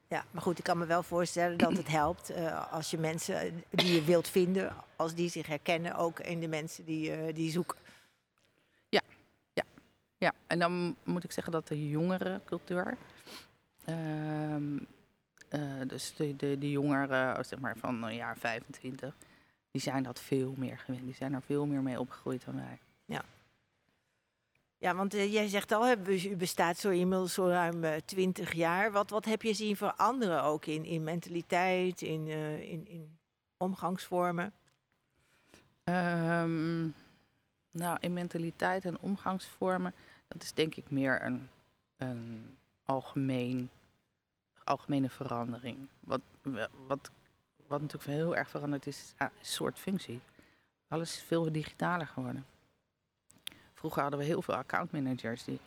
Ja, 0.07 0.25
maar 0.31 0.41
goed, 0.41 0.57
ik 0.57 0.63
kan 0.63 0.77
me 0.77 0.85
wel 0.85 1.03
voorstellen 1.03 1.57
dat 1.57 1.77
het 1.77 1.87
helpt 1.87 2.31
uh, 2.31 2.73
als 2.73 2.91
je 2.91 2.97
mensen 2.97 3.63
die 3.69 3.93
je 3.93 4.03
wilt 4.03 4.27
vinden, 4.27 4.75
als 4.95 5.13
die 5.13 5.29
zich 5.29 5.47
herkennen 5.47 5.95
ook 5.95 6.19
in 6.19 6.39
de 6.39 6.47
mensen 6.47 6.85
die, 6.85 7.17
uh, 7.17 7.33
die 7.33 7.51
zoeken. 7.51 7.77
Ja, 8.89 9.01
ja, 9.53 9.63
ja. 10.17 10.33
En 10.47 10.59
dan 10.59 10.95
moet 11.03 11.23
ik 11.23 11.31
zeggen 11.31 11.53
dat 11.53 11.67
de 11.67 11.89
jongere 11.89 12.41
cultuur, 12.45 12.97
uh, 13.85 14.55
dus 15.87 16.13
de, 16.15 16.35
de, 16.35 16.57
de 16.57 16.71
jongeren 16.71 17.45
zeg 17.45 17.59
maar 17.59 17.77
van 17.77 18.03
een 18.03 18.15
jaar 18.15 18.37
25, 18.37 19.15
die 19.77 19.91
zijn 19.91 20.03
dat 20.03 20.19
veel 20.19 20.53
meer 20.57 20.77
gewend. 20.77 21.03
Die 21.03 21.13
zijn 21.13 21.33
er 21.33 21.41
veel 21.41 21.65
meer 21.65 21.81
mee 21.81 21.99
opgegroeid 21.99 22.45
dan 22.45 22.55
wij. 22.55 22.79
Ja. 23.05 23.23
Ja, 24.77 24.95
want 24.95 25.15
uh, 25.15 25.33
jij 25.33 25.47
zegt 25.47 25.71
al, 25.71 25.95
u 26.07 26.35
bestaat 26.35 26.77
zo 26.77 26.89
inmiddels 26.89 27.33
zo 27.33 27.47
ruim 27.47 27.83
uh, 27.83 27.95
20 28.05 28.53
jaar. 28.53 28.91
Wat, 28.91 29.09
wat 29.09 29.25
heb 29.25 29.41
je 29.41 29.53
zien 29.53 29.75
veranderen 29.75 30.43
ook 30.43 30.65
in, 30.65 30.85
in 30.85 31.03
mentaliteit, 31.03 32.01
in, 32.01 32.27
uh, 32.27 32.71
in, 32.71 32.87
in 32.87 33.17
omgangsvormen? 33.57 34.53
Um, 35.83 36.95
nou, 37.71 37.97
in 37.99 38.13
mentaliteit 38.13 38.85
en 38.85 38.99
omgangsvormen, 38.99 39.93
dat 40.27 40.43
is 40.43 40.53
denk 40.53 40.75
ik 40.75 40.89
meer 40.89 41.25
een, 41.25 41.49
een 41.97 42.57
algemeen, 42.85 43.69
algemene 44.63 45.09
verandering. 45.09 45.87
Wat, 45.99 46.21
wat, 46.87 47.11
wat 47.67 47.81
natuurlijk 47.81 48.11
heel 48.11 48.35
erg 48.35 48.49
veranderd 48.49 48.87
is, 48.87 49.13
is 49.41 49.53
soort 49.53 49.79
functie. 49.79 50.21
Alles 50.87 51.15
is 51.15 51.23
veel 51.23 51.51
digitaler 51.51 52.07
geworden. 52.07 52.45
Vroeger 53.73 54.01
hadden 54.01 54.19
we 54.19 54.25
heel 54.25 54.41
veel 54.41 54.55
accountmanagers 54.55 55.43
die 55.43 55.59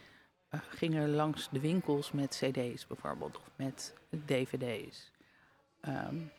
uh, 0.50 0.60
gingen 0.68 1.10
langs 1.10 1.48
de 1.50 1.60
winkels 1.60 2.12
met 2.12 2.42
CD's 2.44 2.86
bijvoorbeeld 2.86 3.36
of 3.36 3.50
met 3.56 3.94
DVD's. 4.08 5.10
Um, 5.88 6.30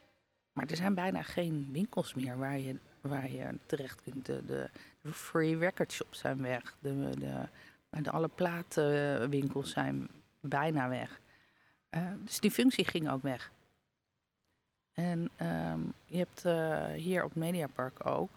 maar 0.53 0.65
er 0.67 0.75
zijn 0.75 0.93
bijna 0.93 1.21
geen 1.21 1.69
winkels 1.71 2.13
meer 2.13 2.37
waar 2.37 2.59
je, 2.59 2.79
waar 3.01 3.31
je 3.31 3.57
terecht 3.65 4.01
kunt. 4.01 4.25
De, 4.25 4.69
free 5.11 5.57
record 5.57 5.91
shops 5.91 6.19
zijn 6.19 6.41
weg. 6.41 6.75
De, 6.79 7.09
de, 7.19 7.47
de 8.01 8.11
alle 8.11 8.27
platenwinkels 8.27 9.71
zijn 9.71 10.09
bijna 10.39 10.89
weg. 10.89 11.19
Uh, 11.91 12.07
dus 12.23 12.39
die 12.39 12.51
functie 12.51 12.85
ging 12.85 13.09
ook 13.09 13.21
weg. 13.21 13.51
En 14.93 15.29
um, 15.41 15.93
je 16.05 16.17
hebt 16.17 16.45
uh, 16.45 16.85
hier 16.85 17.23
op 17.23 17.35
Mediapark 17.35 18.05
ook, 18.05 18.29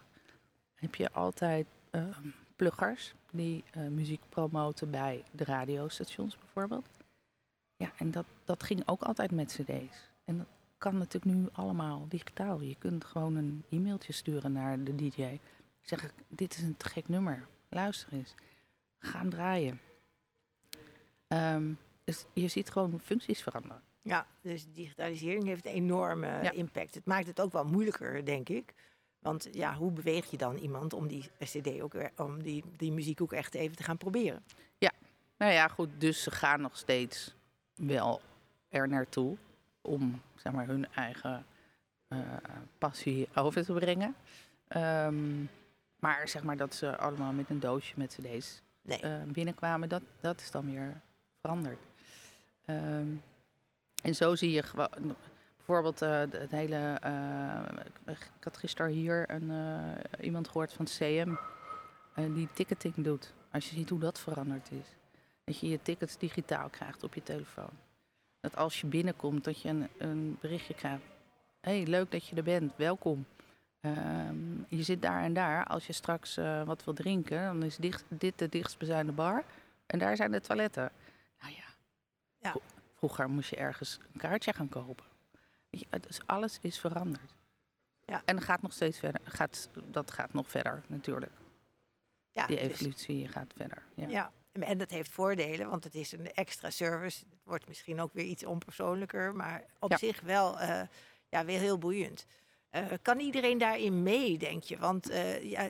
heb 0.75 0.95
je 0.95 1.11
altijd 1.11 1.65
um, 1.91 2.33
pluggers 2.55 3.13
die 3.31 3.63
uh, 3.77 3.87
muziek 3.87 4.21
promoten 4.29 4.91
bij 4.91 5.23
de 5.31 5.43
radiostations 5.43 6.37
bijvoorbeeld. 6.37 6.87
Ja, 7.77 7.91
en 7.97 8.11
dat, 8.11 8.25
dat 8.43 8.63
ging 8.63 8.87
ook 8.87 9.01
altijd 9.01 9.31
met 9.31 9.51
cd's. 9.51 10.09
En 10.25 10.37
dat 10.37 10.47
kan 10.77 10.97
natuurlijk 10.97 11.35
nu 11.35 11.47
allemaal 11.51 12.05
digitaal. 12.07 12.61
Je 12.61 12.75
kunt 12.75 13.05
gewoon 13.05 13.35
een 13.35 13.63
e-mailtje 13.69 14.13
sturen 14.13 14.51
naar 14.51 14.83
de 14.83 14.95
DJ. 14.95 15.39
Zeg 15.81 16.11
dit 16.27 16.55
is 16.57 16.61
een 16.61 16.77
te 16.77 16.89
gek 16.89 17.07
nummer. 17.07 17.47
Luister 17.69 18.13
eens. 18.13 18.33
Ga 18.99 19.19
hem 19.19 19.29
draaien. 19.29 19.79
Um, 21.27 21.77
dus 22.03 22.25
je 22.33 22.47
ziet 22.47 22.69
gewoon 22.69 22.99
functies 22.99 23.41
veranderen. 23.41 23.81
Ja, 24.05 24.27
dus 24.41 24.65
digitalisering 24.73 25.45
heeft 25.45 25.65
een 25.65 25.71
enorme 25.71 26.27
ja. 26.27 26.51
impact. 26.51 26.93
Het 26.93 27.05
maakt 27.05 27.27
het 27.27 27.41
ook 27.41 27.51
wel 27.51 27.65
moeilijker, 27.65 28.25
denk 28.25 28.49
ik. 28.49 28.73
Want 29.19 29.47
ja, 29.51 29.75
hoe 29.75 29.91
beweeg 29.91 30.31
je 30.31 30.37
dan 30.37 30.55
iemand 30.57 30.93
om 30.93 31.07
die 31.07 31.29
CD 31.39 31.81
ook 31.81 31.93
om 32.17 32.43
die, 32.43 32.63
die 32.77 32.91
muziek 32.91 33.21
ook 33.21 33.33
echt 33.33 33.53
even 33.53 33.75
te 33.75 33.83
gaan 33.83 33.97
proberen? 33.97 34.43
Ja, 34.77 34.91
nou 35.37 35.51
ja, 35.51 35.67
goed. 35.67 35.89
Dus 35.97 36.23
ze 36.23 36.31
gaan 36.31 36.61
nog 36.61 36.77
steeds 36.77 37.35
wel 37.75 38.21
er 38.69 38.87
naartoe 38.87 39.37
om 39.81 40.21
zeg 40.35 40.53
maar, 40.53 40.67
hun 40.67 40.87
eigen 40.93 41.45
uh, 42.09 42.19
passie 42.77 43.27
over 43.35 43.65
te 43.65 43.73
brengen. 43.73 44.15
Um, 44.77 45.49
maar 45.99 46.27
zeg 46.27 46.43
maar 46.43 46.57
dat 46.57 46.75
ze 46.75 46.97
allemaal 46.97 47.33
met 47.33 47.49
een 47.49 47.59
doosje 47.59 47.93
met 47.97 48.17
CD's 48.19 48.61
nee. 48.81 49.03
uh, 49.03 49.23
binnenkwamen, 49.23 49.89
dat, 49.89 50.01
dat 50.19 50.41
is 50.41 50.51
dan 50.51 50.71
weer 50.71 51.01
veranderd. 51.41 51.79
Um, 52.65 53.21
en 54.05 54.15
zo 54.15 54.35
zie 54.35 54.51
je 54.51 54.63
gewoon 54.63 55.15
Bijvoorbeeld 55.65 56.01
uh, 56.01 56.39
het 56.41 56.51
hele. 56.51 56.99
Uh, 57.05 58.15
ik 58.37 58.43
had 58.43 58.57
gisteren 58.57 58.91
hier 58.91 59.29
een, 59.29 59.49
uh, 59.49 60.25
iemand 60.25 60.47
gehoord 60.47 60.73
van 60.73 60.85
CM 60.85 61.35
die 62.33 62.49
ticketing 62.53 62.95
doet. 62.95 63.33
Als 63.51 63.69
je 63.69 63.75
ziet 63.75 63.89
hoe 63.89 63.99
dat 63.99 64.19
veranderd 64.19 64.71
is. 64.71 64.87
Dat 65.43 65.59
je 65.59 65.69
je 65.69 65.81
tickets 65.81 66.17
digitaal 66.17 66.69
krijgt 66.69 67.03
op 67.03 67.13
je 67.13 67.23
telefoon. 67.23 67.69
Dat 68.39 68.55
als 68.55 68.81
je 68.81 68.87
binnenkomt, 68.87 69.43
dat 69.43 69.61
je 69.61 69.69
een, 69.69 69.87
een 69.97 70.37
berichtje 70.41 70.73
krijgt. 70.73 71.03
hey, 71.61 71.85
leuk 71.85 72.11
dat 72.11 72.27
je 72.27 72.35
er 72.35 72.43
bent, 72.43 72.73
welkom. 72.75 73.25
Ehm, 73.81 74.37
je 74.67 74.83
zit 74.83 75.01
daar 75.01 75.23
en 75.23 75.33
daar. 75.33 75.65
Als 75.65 75.87
je 75.87 75.93
straks 75.93 76.35
wat 76.65 76.83
wil 76.83 76.93
drinken, 76.93 77.43
dan 77.43 77.63
is 77.63 77.77
dicht, 77.77 78.03
dit 78.07 78.39
de 78.39 78.49
dichtstbijzijnde 78.49 79.11
bar. 79.11 79.43
En 79.85 79.99
daar 79.99 80.15
zijn 80.15 80.31
de 80.31 80.41
toiletten. 80.41 80.91
Nou 81.41 81.53
ja. 81.53 81.65
ja. 82.39 82.55
Vroeger 82.95 83.29
moest 83.29 83.49
je 83.49 83.55
ergens 83.55 83.99
een 84.13 84.19
kaartje 84.19 84.53
gaan 84.53 84.69
kopen. 84.69 85.05
Dus 85.99 86.19
alles 86.25 86.59
is 86.61 86.79
veranderd. 86.79 87.33
Ja. 88.05 88.21
En 88.25 88.41
gaat 88.41 88.61
nog 88.61 88.73
steeds 88.73 88.99
verder. 88.99 89.21
Gaat, 89.23 89.69
dat 89.85 90.11
gaat 90.11 90.33
nog 90.33 90.49
verder 90.49 90.83
natuurlijk. 90.87 91.31
Ja, 92.31 92.45
Die 92.45 92.57
dus 92.57 92.65
evolutie 92.67 93.23
dus, 93.23 93.31
gaat 93.31 93.53
verder. 93.55 93.83
Ja. 93.95 94.07
ja. 94.07 94.31
en 94.51 94.77
dat 94.77 94.89
heeft 94.89 95.11
voordelen, 95.11 95.69
want 95.69 95.83
het 95.83 95.95
is 95.95 96.11
een 96.11 96.31
extra 96.31 96.69
service. 96.69 97.25
Het 97.29 97.39
wordt 97.43 97.67
misschien 97.67 97.99
ook 97.99 98.13
weer 98.13 98.25
iets 98.25 98.45
onpersoonlijker, 98.45 99.35
maar 99.35 99.63
op 99.79 99.91
ja. 99.91 99.97
zich 99.97 100.21
wel 100.21 100.61
uh, 100.61 100.81
ja, 101.29 101.45
weer 101.45 101.59
heel 101.59 101.77
boeiend. 101.77 102.25
Uh, 102.75 102.81
kan 103.01 103.19
iedereen 103.19 103.57
daarin 103.57 104.03
mee, 104.03 104.37
denk 104.37 104.63
je? 104.63 104.77
Want 104.77 105.11
uh, 105.11 105.43
ja, 105.43 105.69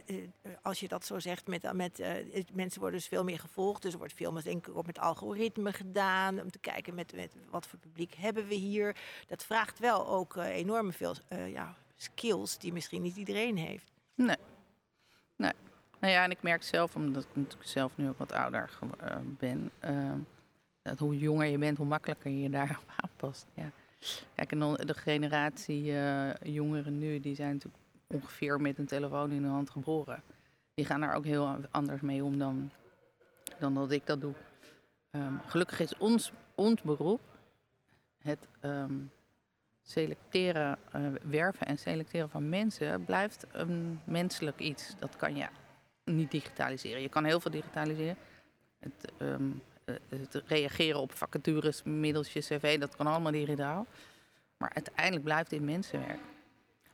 als 0.62 0.80
je 0.80 0.88
dat 0.88 1.06
zo 1.06 1.20
zegt, 1.20 1.48
met, 1.48 1.74
met, 1.74 2.02
mensen 2.54 2.80
worden 2.80 3.00
dus 3.00 3.08
veel 3.08 3.24
meer 3.24 3.39
gevolgd. 3.39 3.82
Dus 3.82 3.91
er 3.91 3.98
wordt 3.98 4.13
veel 4.13 4.34
denk 4.44 4.68
ik, 4.68 4.86
met 4.86 5.00
algoritme 5.00 5.74
gedaan. 5.74 6.41
Om 6.41 6.52
te 6.52 6.60
kijken 6.60 6.96
met, 6.96 7.15
met 7.15 7.36
wat 7.50 7.68
voor 7.68 7.80
publiek 7.80 8.13
hebben 8.13 8.48
we 8.48 8.56
hier. 8.56 8.96
Dat 9.28 9.44
vraagt 9.44 9.80
wel 9.80 10.08
ook 10.08 10.36
enorm 10.36 10.94
veel 10.94 11.15
ja, 11.48 11.76
skills 11.96 12.58
die 12.58 12.74
misschien 12.74 13.02
niet 13.02 13.15
iedereen 13.15 13.58
heeft. 13.58 13.91
Nee. 14.15 14.38
Nee. 15.36 15.54
Nou 16.00 16.13
ja, 16.13 16.24
en 16.24 16.32
ik 16.32 16.41
merk 16.41 16.63
zelf, 16.63 16.96
omdat 16.96 17.24
ik 17.24 17.36
natuurlijk 17.36 17.70
zelf 17.70 17.91
nu 17.96 18.10
ook 18.10 18.18
wat 18.18 18.32
ouder 18.32 18.80
ben... 19.38 19.72
dat 20.82 21.00
hoe 21.00 21.18
jonger 21.18 21.48
je 21.48 21.58
bent, 21.58 21.78
hoe 21.78 21.88
makkelijker 21.88 22.32
je 22.32 22.50
je 22.50 22.58
aanpast. 23.02 23.46
Ja. 23.54 23.72
Kijk, 24.36 24.52
en 24.52 24.60
de 24.60 24.94
generatie 24.94 25.84
uh, 25.84 26.34
jongeren 26.34 26.98
nu, 26.98 27.20
die 27.20 27.36
zijn 27.36 27.54
natuurlijk 27.54 27.84
ongeveer 28.08 28.62
met 28.62 28.78
een 28.78 28.86
telefoon 28.86 29.32
in 29.32 29.41
de 29.41 29.48
hand 29.48 29.70
geboren. 29.70 30.24
Die 30.74 30.86
gaan 30.86 31.00
daar 31.00 31.15
ook 31.15 31.26
heel 31.26 31.58
anders 31.72 32.02
mee 32.02 32.24
om 32.24 32.38
dan, 32.38 32.72
dan 33.60 33.74
dat 33.74 33.91
ik 33.91 34.06
dat 34.06 34.22
doe. 34.22 34.34
Um, 35.12 35.41
gelukkig 35.46 35.80
is 35.80 35.98
ons, 35.98 36.32
ons 36.56 36.82
beroep 36.82 37.22
het 38.18 38.48
um, 38.62 39.12
selecteren, 39.82 40.78
uh, 40.96 41.08
werven 41.24 41.68
en 41.68 41.78
selecteren 41.78 42.30
van 42.30 42.50
mensen 42.50 43.06
blijft 43.06 43.46
een 43.52 44.00
menselijk 44.04 44.60
iets. 44.60 44.96
Dat 45.00 45.15
kan 45.15 45.36
je 45.36 45.48
niet 46.04 46.32
digitaliseren. 46.32 47.02
Je 47.02 47.10
kan 47.10 47.24
heel 47.24 47.39
veel 47.39 47.52
digitaliseren. 47.52 48.18
Het, 48.80 49.12
uh, 49.22 49.36
het 50.10 50.43
reageren 50.45 51.00
op 51.00 51.12
vacatures 51.12 51.84
middels 51.84 52.34
je 52.34 52.39
cv, 52.39 52.80
dat 52.80 52.95
kan 52.95 53.08
allemaal 53.08 53.32
digitaal. 53.32 53.86
Maar 54.58 54.71
uiteindelijk 54.74 55.24
blijft 55.24 55.52
in 55.52 55.65
mensenwerk. 55.65 56.19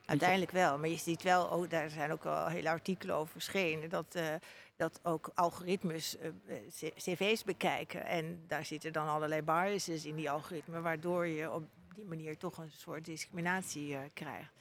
Uiteindelijk 0.04 0.50
wel, 0.50 0.78
maar 0.78 0.88
je 0.88 0.96
ziet 0.96 1.22
wel, 1.22 1.44
oh, 1.44 1.68
daar 1.68 1.90
zijn 1.90 2.12
ook 2.12 2.24
al 2.24 2.46
hele 2.46 2.68
artikelen 2.68 3.16
over 3.16 3.32
verschenen, 3.32 3.88
dat, 3.88 4.16
uh, 4.16 4.34
dat 4.76 5.00
ook 5.02 5.30
algoritmes 5.34 6.16
uh, 6.16 6.56
cv's 6.96 7.44
bekijken. 7.44 8.06
En 8.06 8.44
daar 8.46 8.64
zitten 8.64 8.92
dan 8.92 9.08
allerlei 9.08 9.42
biases 9.42 10.04
in 10.04 10.16
die 10.16 10.30
algoritmen, 10.30 10.82
waardoor 10.82 11.26
je 11.26 11.52
op 11.52 11.64
die 11.94 12.04
manier 12.04 12.36
toch 12.36 12.58
een 12.58 12.70
soort 12.70 13.04
discriminatie 13.04 13.88
uh, 13.88 13.98
krijgt. 14.14 14.52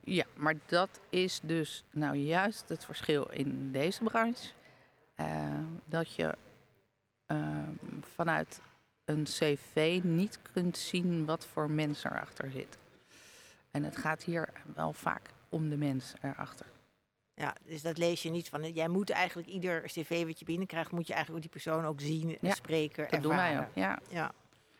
Ja, 0.00 0.24
maar 0.34 0.54
dat 0.66 1.00
is 1.08 1.40
dus 1.42 1.84
nou 1.90 2.16
juist 2.16 2.68
het 2.68 2.84
verschil 2.84 3.24
in 3.30 3.72
deze 3.72 4.02
branche. 4.02 4.48
Dat 5.84 6.14
je 6.14 6.34
vanuit 8.14 8.60
een 9.04 9.24
cv 9.24 10.00
niet 10.02 10.38
kunt 10.52 10.76
zien 10.76 11.24
wat 11.24 11.46
voor 11.46 11.70
mens 11.70 12.04
erachter 12.04 12.50
zit. 12.50 12.78
En 13.70 13.84
het 13.84 13.96
gaat 13.96 14.22
hier 14.22 14.48
wel 14.74 14.92
vaak 14.92 15.30
om 15.48 15.68
de 15.68 15.76
mens 15.76 16.14
erachter. 16.20 16.66
Ja, 17.34 17.54
dus 17.64 17.82
dat 17.82 17.98
lees 17.98 18.22
je 18.22 18.30
niet 18.30 18.48
van. 18.48 18.72
Jij 18.72 18.88
moet 18.88 19.10
eigenlijk 19.10 19.48
ieder 19.48 19.82
cv 19.82 20.26
wat 20.26 20.38
je 20.38 20.44
binnenkrijgt, 20.44 20.90
moet 20.90 21.06
je 21.06 21.12
eigenlijk 21.12 21.42
die 21.42 21.52
persoon 21.52 21.84
ook 21.84 22.00
zien, 22.00 22.38
ja, 22.40 22.54
spreken, 22.54 23.06
dat 23.10 23.22
doen 23.22 23.36
wij 23.36 23.58
ook. 23.58 23.74
Ja, 23.74 23.98
ja. 24.10 24.32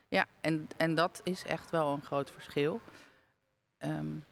ja 0.09 0.27
en, 0.41 0.69
en 0.77 0.95
dat 0.95 1.21
is 1.25 1.45
echt 1.45 1.71
wel 1.71 1.93
een 1.93 2.03
groot 2.03 2.31
verschil. 2.31 2.81
Um, 3.79 4.25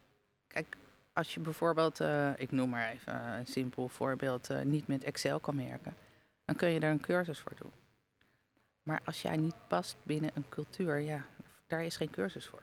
kijk, 0.46 0.76
als 1.12 1.34
je 1.34 1.40
bijvoorbeeld, 1.40 2.00
uh, 2.00 2.30
ik 2.36 2.50
noem 2.50 2.68
maar 2.68 2.90
even 2.90 3.14
een 3.14 3.46
simpel 3.46 3.88
voorbeeld, 3.88 4.50
uh, 4.50 4.60
niet 4.60 4.86
met 4.86 5.04
Excel 5.04 5.40
kan 5.40 5.56
werken, 5.56 5.96
dan 6.44 6.56
kun 6.56 6.68
je 6.68 6.80
er 6.80 6.90
een 6.90 7.00
cursus 7.00 7.40
voor 7.40 7.52
doen. 7.56 7.72
Maar 8.82 9.00
als 9.04 9.22
jij 9.22 9.36
niet 9.36 9.54
past 9.68 9.96
binnen 10.02 10.30
een 10.34 10.48
cultuur, 10.48 10.98
ja, 10.98 11.24
daar 11.66 11.84
is 11.84 11.96
geen 11.96 12.10
cursus 12.10 12.46
voor. 12.46 12.62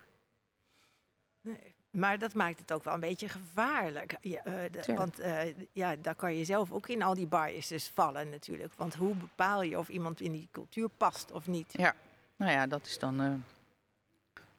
Nee. 1.42 1.76
Maar 1.90 2.20
dat 2.20 2.34
maakt 2.34 2.60
het 2.60 2.72
ook 2.72 2.84
wel 2.84 2.94
een 2.94 3.00
beetje 3.00 3.30
gevaarlijk. 3.30 4.18
Ja, 4.22 4.42
uh, 4.46 4.96
want 4.98 5.20
uh, 5.20 5.42
ja, 5.72 5.96
daar 5.96 6.16
kan 6.16 6.36
je 6.36 6.46
zelf 6.46 6.72
ook 6.72 6.88
in 6.88 7.02
al 7.02 7.14
die 7.14 7.28
biases 7.28 7.88
vallen 7.88 8.30
natuurlijk. 8.30 8.74
Want 8.74 8.96
hoe 8.96 9.16
bepaal 9.16 9.62
je 9.62 9.78
of 9.78 9.90
iemand 9.90 10.22
in 10.22 10.32
die 10.32 10.48
cultuur 10.52 10.90
past 10.90 11.32
of 11.32 11.48
niet? 11.48 11.74
Ja, 11.78 11.96
nou 12.36 12.52
ja, 12.52 12.68
dat 12.68 12.86
is 12.86 13.00
dan 13.00 13.22
uh, 13.22 13.34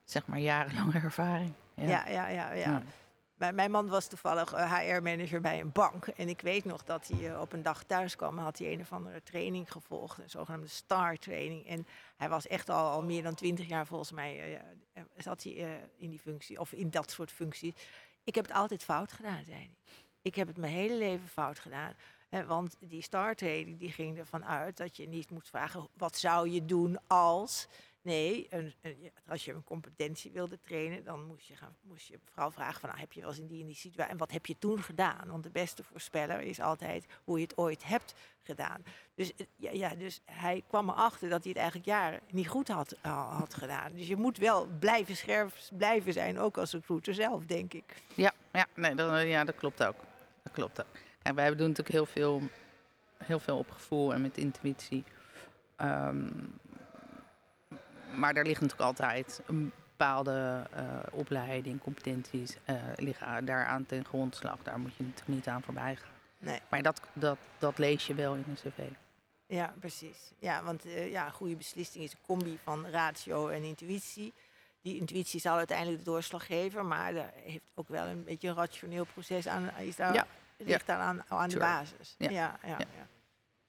zeg 0.04 0.26
maar 0.26 0.38
jarenlange 0.38 1.00
ervaring. 1.08 1.52
Ja, 1.74 1.86
ja, 1.86 2.06
ja. 2.08 2.28
ja, 2.28 2.52
ja. 2.52 2.82
Mijn 3.48 3.70
man 3.70 3.88
was 3.88 4.06
toevallig 4.06 4.50
HR-manager 4.50 5.36
eh, 5.36 5.42
bij 5.42 5.60
een 5.60 5.72
bank. 5.72 6.06
En 6.06 6.28
ik 6.28 6.40
weet 6.40 6.64
nog 6.64 6.84
dat 6.84 7.08
hij 7.08 7.32
eh, 7.32 7.40
op 7.40 7.52
een 7.52 7.62
dag 7.62 7.84
thuis 7.84 8.16
kwam. 8.16 8.38
Had 8.38 8.58
hij 8.58 8.72
een 8.72 8.80
of 8.80 8.92
andere 8.92 9.22
training 9.22 9.72
gevolgd. 9.72 10.18
Een 10.18 10.30
zogenaamde 10.30 10.68
STAR-training. 10.68 11.66
En 11.66 11.86
hij 12.16 12.28
was 12.28 12.46
echt 12.46 12.68
al, 12.68 12.90
al 12.90 13.02
meer 13.02 13.22
dan 13.22 13.34
twintig 13.34 13.68
jaar 13.68 13.86
volgens 13.86 14.12
mij. 14.12 14.62
Uh, 14.94 15.02
zat 15.16 15.42
hij 15.42 15.80
in 15.96 16.10
die 16.10 16.18
functie. 16.18 16.60
Of 16.60 16.72
in 16.72 16.90
dat 16.90 17.10
soort 17.10 17.30
functie. 17.32 17.74
Ik 18.24 18.34
heb 18.34 18.46
het 18.46 18.54
altijd 18.54 18.84
fout 18.84 19.12
gedaan, 19.12 19.44
zei 19.44 19.56
hij. 19.56 19.70
Ik 20.22 20.34
heb 20.34 20.46
het 20.46 20.56
mijn 20.56 20.72
hele 20.72 20.96
leven 20.96 21.28
fout 21.28 21.58
gedaan. 21.58 21.94
want 22.46 22.76
die 22.80 23.02
STAR-training 23.02 23.78
die 23.78 23.92
ging 23.92 24.18
ervan 24.18 24.44
uit 24.44 24.76
dat 24.76 24.96
je 24.96 25.08
niet 25.08 25.30
moet 25.30 25.48
vragen... 25.48 25.88
wat 25.96 26.16
zou 26.16 26.48
je 26.48 26.64
doen 26.64 26.98
als... 27.06 27.68
Nee, 28.02 28.46
een, 28.50 28.74
als 29.28 29.44
je 29.44 29.52
een 29.52 29.64
competentie 29.64 30.30
wilde 30.30 30.58
trainen, 30.60 31.04
dan 31.04 31.26
moest 31.26 31.46
je, 31.46 31.56
gaan, 31.56 31.76
moest 31.80 32.06
je 32.06 32.18
vooral 32.24 32.50
vragen 32.50 32.80
van, 32.80 32.88
nou, 32.88 33.00
heb 33.00 33.12
je 33.12 33.20
wel 33.20 33.28
eens 33.28 33.38
in 33.38 33.46
die 33.46 33.64
die 33.64 33.74
situatie, 33.74 34.12
en 34.12 34.18
wat 34.18 34.30
heb 34.30 34.46
je 34.46 34.58
toen 34.58 34.82
gedaan? 34.82 35.28
Want 35.28 35.42
de 35.42 35.50
beste 35.50 35.84
voorspeller 35.84 36.40
is 36.40 36.60
altijd 36.60 37.04
hoe 37.24 37.38
je 37.38 37.44
het 37.44 37.56
ooit 37.56 37.84
hebt 37.84 38.14
gedaan. 38.42 38.82
Dus, 39.14 39.32
eh, 39.34 39.72
ja, 39.72 39.94
dus 39.94 40.20
hij 40.24 40.64
kwam 40.68 40.88
erachter 40.88 41.28
dat 41.28 41.42
hij 41.42 41.52
het 41.52 41.60
eigenlijk 41.60 41.88
jaren 41.88 42.20
niet 42.30 42.48
goed 42.48 42.68
had, 42.68 42.96
had 43.02 43.54
gedaan. 43.54 43.92
Dus 43.92 44.06
je 44.06 44.16
moet 44.16 44.38
wel 44.38 44.66
blijven 44.78 45.16
scherp 45.16 45.52
blijven 45.72 46.12
zijn, 46.12 46.38
ook 46.38 46.58
als 46.58 46.72
recruiter 46.72 47.14
zelf, 47.14 47.46
denk 47.46 47.72
ik. 47.74 48.02
Ja, 48.14 48.32
ja, 48.52 48.66
nee, 48.74 48.94
dat, 48.94 49.12
eh, 49.12 49.30
ja 49.30 49.44
dat 49.44 49.54
klopt 49.54 49.84
ook. 49.84 49.96
Dat 50.42 50.52
klopt 50.52 50.80
ook. 50.80 50.96
En 51.22 51.34
wij 51.34 51.48
doen 51.48 51.68
natuurlijk 51.68 51.88
heel 51.88 52.06
veel, 52.06 52.42
heel 53.24 53.40
veel 53.40 53.58
op 53.58 53.70
gevoel 53.70 54.14
en 54.14 54.22
met 54.22 54.36
intuïtie. 54.36 55.04
Um, 55.78 56.59
maar 58.20 58.34
er 58.34 58.46
ligt 58.46 58.60
natuurlijk 58.60 58.88
altijd 58.88 59.40
een 59.46 59.72
bepaalde 60.00 60.66
uh, 60.76 60.82
opleiding, 61.10 61.80
competenties 61.80 62.56
uh, 62.66 62.76
liggen 62.96 63.44
daaraan 63.44 63.86
ten 63.86 64.04
grondslag. 64.04 64.58
Daar 64.62 64.78
moet 64.78 64.96
je 64.96 65.02
natuurlijk 65.02 65.28
niet 65.28 65.48
aan 65.48 65.62
voorbij 65.62 65.96
gaan. 65.96 66.10
Nee. 66.38 66.60
Maar 66.68 66.82
dat, 66.82 67.00
dat, 67.12 67.38
dat 67.58 67.78
lees 67.78 68.06
je 68.06 68.14
wel 68.14 68.34
in 68.34 68.44
een 68.48 68.54
cv. 68.54 68.88
Ja, 69.46 69.74
precies. 69.78 70.32
Ja, 70.38 70.62
want 70.62 70.86
uh, 70.86 71.10
ja, 71.10 71.30
goede 71.30 71.56
beslissing 71.56 72.04
is 72.04 72.12
een 72.12 72.18
combi 72.26 72.58
van 72.62 72.86
ratio 72.86 73.48
en 73.48 73.62
intuïtie. 73.62 74.32
Die 74.82 74.96
intuïtie 74.96 75.40
zal 75.40 75.56
uiteindelijk 75.56 75.98
de 75.98 76.10
doorslag 76.10 76.46
geven, 76.46 76.86
maar 76.86 77.14
er 77.14 77.30
heeft 77.34 77.70
ook 77.74 77.88
wel 77.88 78.06
een 78.06 78.24
beetje 78.24 78.48
een 78.48 78.54
rationeel 78.54 79.04
proces 79.04 79.48
aan. 79.48 79.70
Is 79.78 79.96
daar, 79.96 80.14
ja. 80.14 80.26
Ligt 80.56 80.86
daar 80.86 80.98
aan, 80.98 81.22
aan 81.28 81.48
de 81.48 81.58
basis. 81.58 82.14
Ja. 82.18 82.30
Ja, 82.30 82.58
ja, 82.62 82.78
ja. 82.78 82.86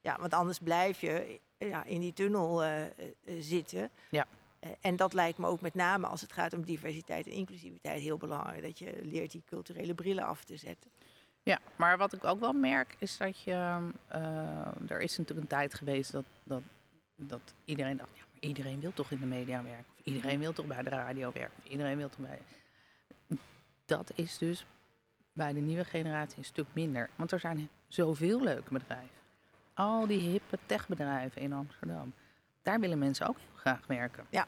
ja. 0.02 0.18
want 0.20 0.34
anders 0.34 0.60
blijf 0.60 1.02
je 1.02 1.40
ja, 1.58 1.84
in 1.84 2.00
die 2.00 2.14
tunnel 2.14 2.64
zitten. 3.40 3.90
Ja. 4.10 4.26
Uh, 4.62 4.72
en 4.82 4.96
dat 4.96 5.14
lijkt 5.14 5.38
me 5.38 5.48
ook 5.48 5.62
met 5.62 5.74
name 5.74 6.08
als 6.08 6.22
het 6.22 6.34
gaat 6.34 6.54
om 6.54 6.66
diversiteit 6.66 7.26
en 7.26 7.32
inclusiviteit 7.32 8.02
heel 8.02 8.18
belangrijk. 8.18 8.62
Dat 8.62 8.80
je 8.80 9.00
leert 9.04 9.32
die 9.32 9.44
culturele 9.46 9.94
brillen 9.94 10.24
af 10.24 10.44
te 10.44 10.58
zetten. 10.58 10.92
Ja, 11.44 11.60
maar 11.76 11.98
wat 11.98 12.14
ik 12.14 12.24
ook 12.24 12.40
wel 12.40 12.54
merk 12.54 12.96
is 13.00 13.18
dat 13.18 13.42
je. 13.42 13.92
er 14.88 15.02
is 15.02 15.18
natuurlijk 15.18 15.40
een 15.42 15.58
tijd 15.58 15.74
geweest 15.74 16.12
dat, 16.12 16.26
dat, 16.44 16.62
dat 17.16 17.54
iedereen 17.66 17.98
dacht: 17.98 18.10
ja, 18.14 18.24
iedereen 18.40 18.80
wil 18.80 18.94
toch 18.94 19.12
in 19.12 19.20
de 19.20 19.26
media 19.26 19.64
werken? 19.64 19.94
Of 20.00 20.06
iedereen 20.06 20.40
wil 20.40 20.54
toch 20.54 20.66
bij 20.66 20.84
de 20.84 20.90
radio 20.90 21.32
werken? 21.34 21.64
Iedereen 21.64 21.98
wil 21.98 22.10
toch 22.10 22.28
bij. 22.28 22.40
Dat 23.86 24.12
is 24.16 24.38
dus 24.38 24.66
bij 25.34 25.54
de 25.54 25.60
nieuwe 25.60 25.86
generatie 25.86 26.38
een 26.38 26.46
stuk 26.46 26.68
minder. 26.74 27.10
Want 27.16 27.32
er 27.32 27.40
zijn 27.40 27.70
zoveel 27.88 28.42
leuke 28.42 28.74
bedrijven 28.74 29.22
al 29.74 30.08
die 30.08 30.20
hippe 30.20 30.58
techbedrijven 30.66 31.42
in 31.42 31.54
Amsterdam. 31.54 32.14
Daar 32.62 32.80
willen 32.80 33.00
mensen 33.00 33.28
ook 33.28 33.38
heel 33.38 33.56
graag 33.56 33.88
werken. 33.88 34.26
Ja. 34.30 34.48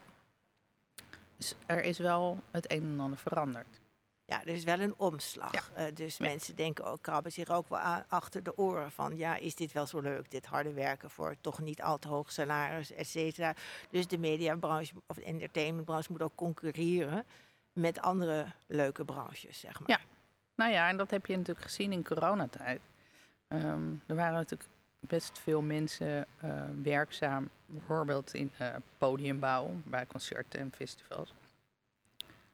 Dus 1.37 1.55
er 1.65 1.83
is 1.83 1.97
wel 1.97 2.39
het 2.51 2.71
een 2.71 2.83
en 2.83 2.99
ander 2.99 3.19
veranderd. 3.19 3.81
Ja, 4.25 4.41
er 4.41 4.47
is 4.47 4.63
wel 4.63 4.79
een 4.79 4.93
omslag. 4.97 5.71
Uh, 5.77 5.83
dus 5.93 6.17
mensen 6.17 6.55
denken 6.55 6.85
ook, 6.85 7.01
krabben 7.01 7.31
zich 7.31 7.49
ook 7.49 7.69
wel 7.69 7.79
aan, 7.79 8.05
achter 8.07 8.43
de 8.43 8.57
oren 8.57 8.91
van... 8.91 9.17
ja, 9.17 9.35
is 9.35 9.55
dit 9.55 9.71
wel 9.71 9.85
zo 9.85 9.99
leuk, 9.99 10.31
dit 10.31 10.45
harde 10.45 10.73
werken 10.73 11.09
voor 11.09 11.35
toch 11.41 11.59
niet 11.59 11.81
al 11.81 11.99
te 11.99 12.07
hoog 12.07 12.31
salaris, 12.31 12.91
et 12.91 13.07
cetera. 13.07 13.53
Dus 13.89 14.07
de 14.07 14.17
mediabranche 14.17 14.93
of 15.07 15.15
de 15.15 15.23
entertainmentbranche 15.23 16.11
moet 16.11 16.21
ook 16.21 16.35
concurreren... 16.35 17.25
met 17.73 18.01
andere 18.01 18.45
leuke 18.67 19.05
branches, 19.05 19.59
zeg 19.59 19.79
maar. 19.79 19.89
Ja, 19.89 19.99
nou 20.55 20.71
ja, 20.71 20.89
en 20.89 20.97
dat 20.97 21.11
heb 21.11 21.25
je 21.25 21.37
natuurlijk 21.37 21.65
gezien 21.65 21.91
in 21.91 22.03
coronatijd. 22.03 22.81
Um, 23.47 24.01
er 24.05 24.15
waren 24.15 24.33
natuurlijk 24.33 24.69
best 25.07 25.39
veel 25.39 25.61
mensen 25.61 26.25
uh, 26.43 26.63
werkzaam, 26.83 27.49
bijvoorbeeld 27.65 28.33
in 28.33 28.51
uh, 28.61 28.67
podiumbouw, 28.97 29.71
bij 29.83 30.05
concerten 30.05 30.59
en 30.59 30.71
festivals. 30.75 31.33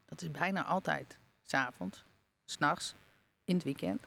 Dat 0.06 0.22
is 0.22 0.32
bijna 0.32 0.64
altijd 0.64 1.18
s'avonds, 1.44 2.04
s'nachts, 2.46 2.96
in 3.44 3.56
het 3.56 3.64
weekend. 3.64 4.04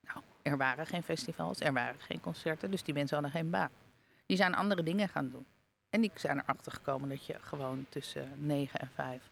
Nou, 0.00 0.20
er 0.42 0.56
waren 0.56 0.86
geen 0.86 1.02
festivals, 1.02 1.60
er 1.60 1.72
waren 1.72 2.00
geen 2.00 2.20
concerten, 2.20 2.70
dus 2.70 2.82
die 2.82 2.94
mensen 2.94 3.16
hadden 3.16 3.34
geen 3.34 3.50
baan. 3.50 3.70
Die 4.26 4.36
zijn 4.36 4.54
andere 4.54 4.82
dingen 4.82 5.08
gaan 5.08 5.30
doen. 5.30 5.46
En 5.90 6.00
die 6.00 6.10
zijn 6.14 6.38
erachter 6.38 6.72
gekomen 6.72 7.08
dat 7.08 7.26
je 7.26 7.36
gewoon 7.40 7.86
tussen 7.88 8.32
9 8.36 8.80
en 8.80 8.90
5 8.94 9.30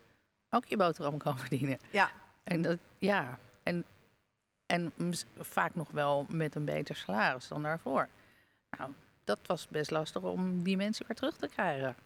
ook 0.51 0.65
je 0.65 0.77
boterham 0.77 1.19
kan 1.19 1.39
verdienen. 1.39 1.79
Ja. 1.91 2.11
En 2.45 2.63
dat, 2.63 2.79
ja, 2.99 3.39
en 3.63 3.85
en 4.67 4.93
vaak 5.39 5.75
nog 5.75 5.91
wel 5.91 6.27
met 6.29 6.55
een 6.55 6.65
beter 6.65 6.97
salaris 6.97 7.49
dan 7.49 7.63
daarvoor. 7.63 8.09
Nou, 8.79 8.93
dat 9.25 9.39
was 9.47 9.69
best 9.69 9.91
lastig 9.91 10.23
om 10.23 10.63
die 10.63 10.77
mensen 10.77 11.07
weer 11.07 11.17
terug 11.17 11.37
te 11.37 11.49
krijgen. 11.49 11.97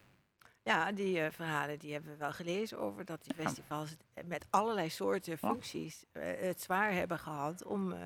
Ja, 0.63 0.91
die 0.91 1.17
uh, 1.17 1.27
verhalen 1.29 1.79
die 1.79 1.93
hebben 1.93 2.11
we 2.11 2.17
wel 2.17 2.31
gelezen 2.31 2.79
over 2.79 3.05
dat 3.05 3.23
die 3.23 3.33
festivals 3.33 3.95
met 4.25 4.45
allerlei 4.49 4.89
soorten 4.89 5.37
functies 5.37 6.05
uh, 6.13 6.23
het 6.23 6.61
zwaar 6.61 6.93
hebben 6.93 7.19
gehad 7.19 7.63
om, 7.63 7.91
uh, 7.91 7.97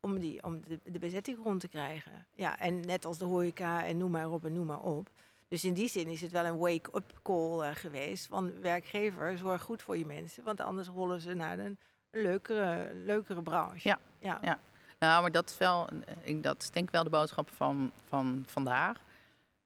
om, 0.00 0.18
die, 0.18 0.42
om 0.42 0.60
de, 0.66 0.80
de, 0.84 0.98
bezetting 0.98 1.38
rond 1.42 1.60
te 1.60 1.68
krijgen. 1.68 2.26
Ja, 2.34 2.58
en 2.58 2.80
net 2.80 3.04
als 3.04 3.18
de 3.18 3.24
horeca 3.24 3.84
en 3.84 3.96
noem 3.96 4.10
maar 4.10 4.30
op 4.30 4.44
en 4.44 4.52
noem 4.52 4.66
maar 4.66 4.82
op. 4.82 5.10
Dus 5.48 5.64
in 5.64 5.74
die 5.74 5.88
zin 5.88 6.06
is 6.06 6.20
het 6.20 6.30
wel 6.30 6.44
een 6.44 6.58
wake-up 6.58 7.20
call 7.22 7.74
geweest 7.74 8.26
van 8.26 8.60
werkgever, 8.60 9.38
zorg 9.38 9.62
goed 9.62 9.82
voor 9.82 9.98
je 9.98 10.06
mensen, 10.06 10.44
want 10.44 10.60
anders 10.60 10.88
rollen 10.88 11.20
ze 11.20 11.34
naar 11.34 11.58
een 11.58 11.78
leukere, 12.10 12.90
leukere 13.04 13.42
branche. 13.42 13.88
Ja, 13.88 13.98
ja. 14.18 14.38
ja. 14.42 14.58
Nou, 14.98 15.22
maar 15.22 15.32
dat 15.32 15.50
is 15.50 15.58
wel, 15.58 15.88
ik, 16.22 16.42
dat 16.42 16.62
is 16.62 16.70
denk 16.70 16.86
ik 16.86 16.92
wel 16.92 17.04
de 17.04 17.10
boodschap 17.10 17.50
van, 17.50 17.92
van 18.08 18.44
vandaag. 18.46 19.00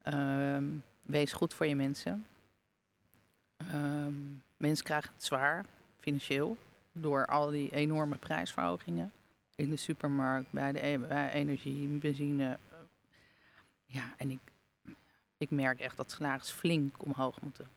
Ehm, 0.03 0.65
wees 1.03 1.33
goed 1.33 1.55
voor 1.55 1.67
je 1.67 1.77
mensen. 1.77 2.27
Um, 3.75 4.43
mensen 4.57 4.85
krijgen 4.85 5.11
het 5.15 5.25
zwaar, 5.25 5.65
financieel, 6.01 6.57
door 6.93 7.27
al 7.27 7.51
die 7.51 7.71
enorme 7.71 8.17
prijsverhogingen. 8.17 9.13
In 9.55 9.71
de 9.71 9.77
supermarkt, 9.77 10.51
bij 10.51 10.73
de 10.73 10.87
e, 10.87 10.99
bij 10.99 11.33
energie, 11.33 11.89
benzine. 11.89 12.59
Ja, 13.85 14.15
en 14.17 14.31
ik, 14.31 14.41
ik 15.39 15.51
merk 15.51 15.81
echt 15.81 15.97
dat 15.97 16.11
salaris 16.11 16.51
flink 16.51 17.03
omhoog 17.05 17.41
moeten. 17.41 17.69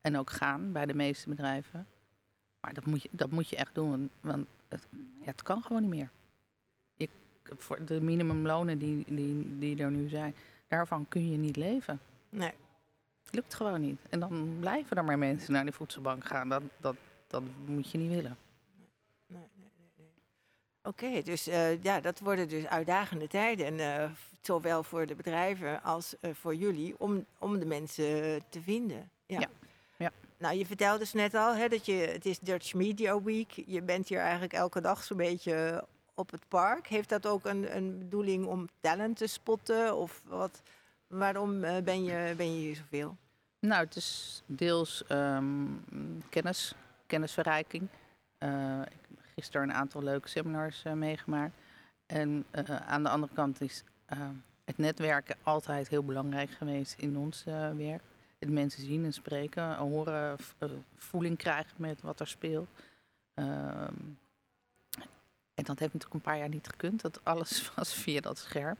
En 0.00 0.18
ook 0.18 0.30
gaan 0.30 0.72
bij 0.72 0.86
de 0.86 0.94
meeste 0.94 1.28
bedrijven. 1.28 1.86
Maar 2.60 2.74
dat 2.74 2.86
moet 2.86 3.02
je, 3.02 3.08
dat 3.12 3.30
moet 3.30 3.48
je 3.48 3.56
echt 3.56 3.74
doen, 3.74 4.10
want 4.20 4.46
het, 4.68 4.86
het 5.20 5.42
kan 5.42 5.62
gewoon 5.62 5.82
niet 5.82 5.90
meer. 5.90 6.10
Je, 6.94 7.08
voor 7.56 7.84
de 7.84 8.00
minimumlonen 8.00 8.78
die, 8.78 9.04
die, 9.06 9.58
die 9.58 9.82
er 9.82 9.90
nu 9.90 10.08
zijn, 10.08 10.34
daarvan 10.68 11.08
kun 11.08 11.30
je 11.30 11.36
niet 11.36 11.56
leven. 11.56 12.00
Nee. 12.28 12.52
Lukt 13.30 13.54
gewoon 13.54 13.80
niet. 13.80 14.00
En 14.08 14.20
dan 14.20 14.56
blijven 14.60 14.96
er 14.96 15.04
maar 15.04 15.18
mensen 15.18 15.52
naar 15.52 15.64
de 15.64 15.72
voedselbank 15.72 16.24
gaan. 16.24 16.48
Dat, 16.48 16.62
dat, 16.76 16.96
dat 17.26 17.42
moet 17.66 17.90
je 17.90 17.98
niet 17.98 18.10
willen. 18.10 18.36
Nee, 19.26 19.48
nee, 19.54 19.70
nee, 19.96 20.06
Oké, 20.82 21.22
dus 21.22 21.48
uh, 21.48 21.82
ja, 21.82 22.00
dat 22.00 22.18
worden 22.18 22.48
dus 22.48 22.66
uitdagende 22.66 23.28
tijden. 23.28 23.66
En, 23.66 24.02
uh, 24.02 24.10
zowel 24.40 24.82
voor 24.82 25.06
de 25.06 25.14
bedrijven 25.14 25.82
als 25.82 26.14
uh, 26.20 26.34
voor 26.34 26.54
jullie, 26.54 26.94
om, 26.98 27.24
om 27.38 27.58
de 27.58 27.66
mensen 27.66 28.42
te 28.48 28.62
vinden. 28.62 29.10
Ja. 29.26 29.40
ja. 29.40 29.48
Nou, 30.40 30.56
je 30.56 30.66
vertelde 30.66 30.98
dus 30.98 31.12
net 31.12 31.34
al, 31.34 31.54
hè, 31.54 31.68
dat 31.68 31.86
je, 31.86 31.92
het 31.92 32.26
is 32.26 32.38
Dutch 32.38 32.74
Media 32.74 33.22
Week. 33.22 33.62
Je 33.66 33.82
bent 33.82 34.08
hier 34.08 34.18
eigenlijk 34.18 34.52
elke 34.52 34.80
dag 34.80 35.02
zo'n 35.02 35.16
beetje 35.16 35.84
op 36.14 36.30
het 36.30 36.48
park. 36.48 36.86
Heeft 36.86 37.08
dat 37.08 37.26
ook 37.26 37.44
een, 37.44 37.76
een 37.76 37.98
bedoeling 37.98 38.46
om 38.46 38.68
talent 38.80 39.16
te 39.16 39.26
spotten? 39.26 39.96
Of 39.96 40.22
wat, 40.24 40.62
waarom 41.06 41.60
ben, 41.60 42.04
je, 42.04 42.34
ben 42.36 42.54
je 42.54 42.58
hier 42.58 42.76
zoveel? 42.76 43.16
Nou, 43.58 43.84
het 43.84 43.96
is 43.96 44.42
deels 44.46 45.04
um, 45.08 45.84
kennis, 46.28 46.74
kennisverrijking. 47.06 47.88
Uh, 48.38 48.80
ik 48.82 48.98
heb 49.08 49.18
gisteren 49.34 49.68
een 49.68 49.74
aantal 49.74 50.02
leuke 50.02 50.28
seminars 50.28 50.82
meegemaakt. 50.94 51.54
En 52.06 52.44
aan 52.86 53.02
de 53.02 53.08
andere 53.08 53.32
kant 53.34 53.60
is 53.60 53.84
het 54.64 54.78
netwerken 54.78 55.36
altijd 55.42 55.88
heel 55.88 56.04
belangrijk 56.04 56.50
geweest 56.50 56.94
in 56.98 57.16
ons 57.16 57.44
werk. 57.76 58.02
Het 58.40 58.50
mensen 58.50 58.82
zien 58.82 59.04
en 59.04 59.12
spreken, 59.12 59.76
horen, 59.76 60.36
voeling 60.96 61.36
krijgen 61.36 61.74
met 61.76 62.00
wat 62.00 62.20
er 62.20 62.28
speelt. 62.28 62.68
Ehm, 63.34 63.94
en 65.54 65.64
dat 65.64 65.78
heeft 65.78 65.92
natuurlijk 65.92 66.14
een 66.14 66.20
paar 66.20 66.38
jaar 66.38 66.48
niet 66.48 66.68
gekund. 66.68 67.00
Dat 67.00 67.24
alles 67.24 67.70
was 67.74 67.94
via 67.94 68.20
dat 68.20 68.38
scherm. 68.38 68.76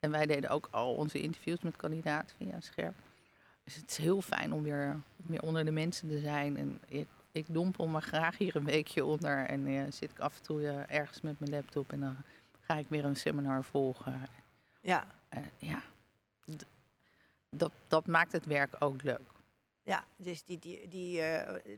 En 0.00 0.10
wij 0.10 0.26
deden 0.26 0.50
ook 0.50 0.68
al 0.70 0.94
onze 0.94 1.20
interviews 1.20 1.60
met 1.60 1.76
kandidaten 1.76 2.36
via 2.36 2.60
scherm. 2.60 2.94
Dus 3.64 3.74
het 3.74 3.90
is 3.90 3.96
heel 3.96 4.20
fijn 4.20 4.52
om 4.52 4.62
weer, 4.62 5.00
weer 5.16 5.42
onder 5.42 5.64
de 5.64 5.70
mensen 5.70 6.08
te 6.08 6.18
zijn. 6.18 6.56
En 6.56 6.80
ik, 6.88 7.08
ik 7.32 7.44
dompel 7.48 7.86
me 7.86 8.00
graag 8.00 8.38
hier 8.38 8.56
een 8.56 8.64
weekje 8.64 9.04
onder. 9.04 9.46
En 9.46 9.66
uh, 9.66 9.82
zit 9.90 10.10
ik 10.10 10.18
af 10.18 10.36
en 10.36 10.42
toe 10.42 10.60
uh, 10.60 10.90
ergens 10.94 11.20
met 11.20 11.38
mijn 11.38 11.50
laptop 11.50 11.92
en 11.92 12.00
dan 12.00 12.16
ga 12.60 12.74
ik 12.74 12.86
weer 12.88 13.04
een 13.04 13.16
seminar 13.16 13.64
volgen. 13.64 14.20
Ja. 14.80 15.06
Uh, 15.34 15.40
ja. 15.58 15.82
Dat, 17.56 17.72
dat 17.88 18.06
maakt 18.06 18.32
het 18.32 18.46
werk 18.46 18.76
ook 18.78 19.02
leuk. 19.02 19.30
Ja, 19.82 20.04
dus 20.16 20.42
die, 20.44 20.58
die, 20.58 20.88
die, 20.88 21.22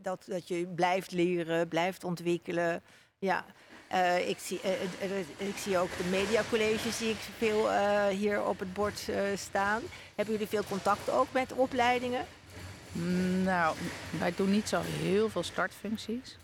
dat, 0.03 0.25
dat 0.27 0.49
je 0.49 0.67
blijft 0.67 1.11
leren, 1.11 1.69
blijft 1.69 2.05
ontwikkelen. 2.05 2.83
Ja, 3.19 3.45
uh, 3.93 4.29
ik, 4.29 4.38
zie, 4.38 4.61
uh, 4.64 5.49
ik 5.49 5.57
zie 5.57 5.79
ook 5.79 5.97
de 5.97 6.05
mediacolleges 6.05 6.99
zie 6.99 7.11
ik 7.11 7.17
veel 7.17 7.71
hier 8.09 8.45
op 8.45 8.59
het 8.59 8.73
bord 8.73 9.09
staan. 9.35 9.83
Hebben 10.14 10.35
jullie 10.35 10.49
veel 10.49 10.64
contact 10.64 11.11
ook 11.11 11.33
met 11.33 11.53
opleidingen? 11.53 12.27
Nou, 13.43 13.77
wij 14.19 14.35
doen 14.37 14.51
niet 14.51 14.69
zo 14.69 14.81
heel 14.85 15.29
veel 15.29 15.43
startfuncties. 15.43 16.38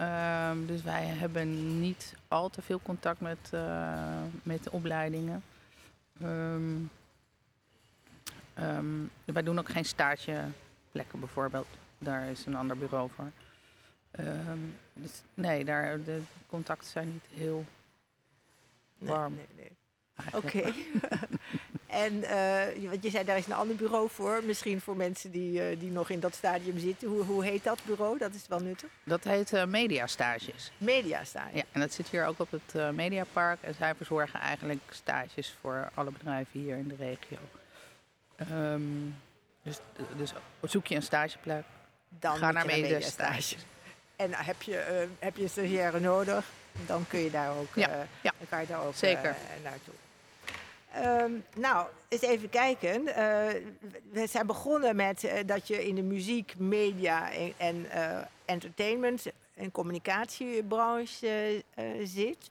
Um, 0.00 0.66
dus 0.66 0.82
wij 0.82 1.04
hebben 1.04 1.80
niet 1.80 2.14
al 2.28 2.48
te 2.48 2.62
veel 2.62 2.80
contact 2.82 3.20
met, 3.20 3.50
met 4.42 4.64
de 4.64 4.72
opleidingen. 4.72 5.42
Um, 6.22 6.90
um, 8.60 9.10
wij 9.24 9.42
doen 9.42 9.58
ook 9.58 9.68
geen 9.68 9.84
stageplekken 9.84 11.20
bijvoorbeeld. 11.20 11.66
Daar 11.98 12.26
is 12.28 12.46
een 12.46 12.56
ander 12.56 12.78
bureau 12.78 13.10
voor. 13.14 13.30
Um, 14.20 14.76
dus 14.92 15.22
nee, 15.34 15.64
daar, 15.64 16.02
de 16.02 16.20
contacten 16.46 16.88
zijn 16.88 17.12
niet 17.12 17.24
heel 17.34 17.64
warm. 18.98 19.34
Nee, 19.34 19.46
nee, 19.56 19.64
nee. 19.64 19.76
Oké. 20.32 20.72
en 22.04 22.12
uh, 22.14 22.88
want 22.88 23.02
je 23.02 23.10
zei, 23.10 23.24
daar 23.24 23.38
is 23.38 23.46
een 23.46 23.52
ander 23.52 23.76
bureau 23.76 24.08
voor. 24.10 24.42
Misschien 24.44 24.80
voor 24.80 24.96
mensen 24.96 25.30
die, 25.30 25.70
uh, 25.70 25.80
die 25.80 25.90
nog 25.90 26.10
in 26.10 26.20
dat 26.20 26.34
stadium 26.34 26.78
zitten. 26.78 27.08
Hoe, 27.08 27.22
hoe 27.22 27.44
heet 27.44 27.64
dat 27.64 27.80
bureau? 27.84 28.18
Dat 28.18 28.34
is 28.34 28.46
wel 28.48 28.60
nuttig. 28.60 28.90
Dat 29.04 29.24
heet 29.24 29.52
uh, 29.52 29.64
Mediastages. 29.64 30.72
Mediastages. 30.78 31.54
Ja, 31.54 31.64
en 31.72 31.80
dat 31.80 31.92
zit 31.92 32.08
hier 32.08 32.26
ook 32.26 32.38
op 32.38 32.50
het 32.50 32.94
Mediapark. 32.94 33.62
En 33.62 33.74
zij 33.74 33.94
verzorgen 33.94 34.40
eigenlijk 34.40 34.82
stages 34.90 35.56
voor 35.60 35.90
alle 35.94 36.10
bedrijven 36.10 36.60
hier 36.60 36.76
in 36.76 36.88
de 36.88 36.96
regio. 36.96 37.38
Um, 38.50 39.16
dus, 39.62 39.78
dus 40.16 40.32
zoek 40.62 40.86
je 40.86 40.94
een 40.94 41.02
stageplek, 41.02 41.64
Dan 42.08 42.36
ga 42.36 42.50
naar. 42.50 42.66
Media 42.66 43.00
en 44.16 44.34
heb 44.34 44.62
je, 44.62 44.72
uh, 44.72 45.08
heb 45.18 45.36
je 45.36 45.48
stagiaire 45.48 46.00
nodig, 46.00 46.46
dan 46.86 47.06
kun 47.08 47.18
je 47.18 47.30
daar 47.30 47.56
ook, 47.56 47.74
ja, 47.74 47.88
uh, 47.88 47.96
ja. 48.20 48.32
Dan 48.38 48.48
kan 48.48 48.60
je 48.60 48.66
daar 48.66 48.82
ook 48.82 48.94
Zeker. 48.94 49.30
Uh, 49.30 49.64
naartoe. 49.64 49.94
Um, 51.24 51.44
nou, 51.54 51.86
eens 52.08 52.22
even 52.22 52.48
kijken. 52.48 53.04
we 54.12 54.26
zijn 54.26 54.46
begonnen 54.46 54.96
met 54.96 55.30
dat 55.46 55.68
je 55.68 55.86
in 55.86 55.94
de 55.94 56.02
muziek, 56.02 56.58
media 56.58 57.32
en, 57.32 57.52
en 57.56 57.86
entertainment 58.44 59.26
en 59.54 59.70
communicatiebranche 59.70 61.64
zit. 62.02 62.50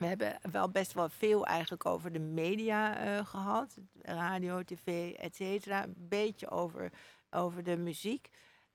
We 0.00 0.06
hebben 0.06 0.38
wel 0.50 0.68
best 0.68 0.92
wel 0.92 1.08
veel 1.08 1.46
eigenlijk 1.46 1.86
over 1.86 2.12
de 2.12 2.18
media 2.18 3.22
gehad. 3.24 3.76
Radio, 4.02 4.62
tv, 4.62 5.12
et 5.12 5.36
cetera. 5.36 5.82
Een 5.82 5.94
beetje 5.96 6.50
over, 6.50 6.90
over 7.30 7.62
de 7.64 7.76
muziek. 7.76 8.28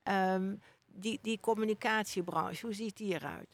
Um, 0.04 0.60
die, 0.86 1.18
die 1.22 1.40
communicatiebranche, 1.40 2.66
hoe 2.66 2.74
ziet 2.74 2.96
die 2.96 3.14
eruit? 3.14 3.48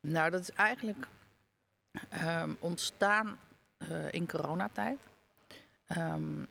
Nou, 0.00 0.30
dat 0.30 0.40
is 0.40 0.50
eigenlijk 0.50 1.06
um, 2.24 2.56
ontstaan 2.60 3.38
uh, 3.78 4.12
in 4.12 4.26
coronatijd. 4.26 4.98
Um, 5.96 6.46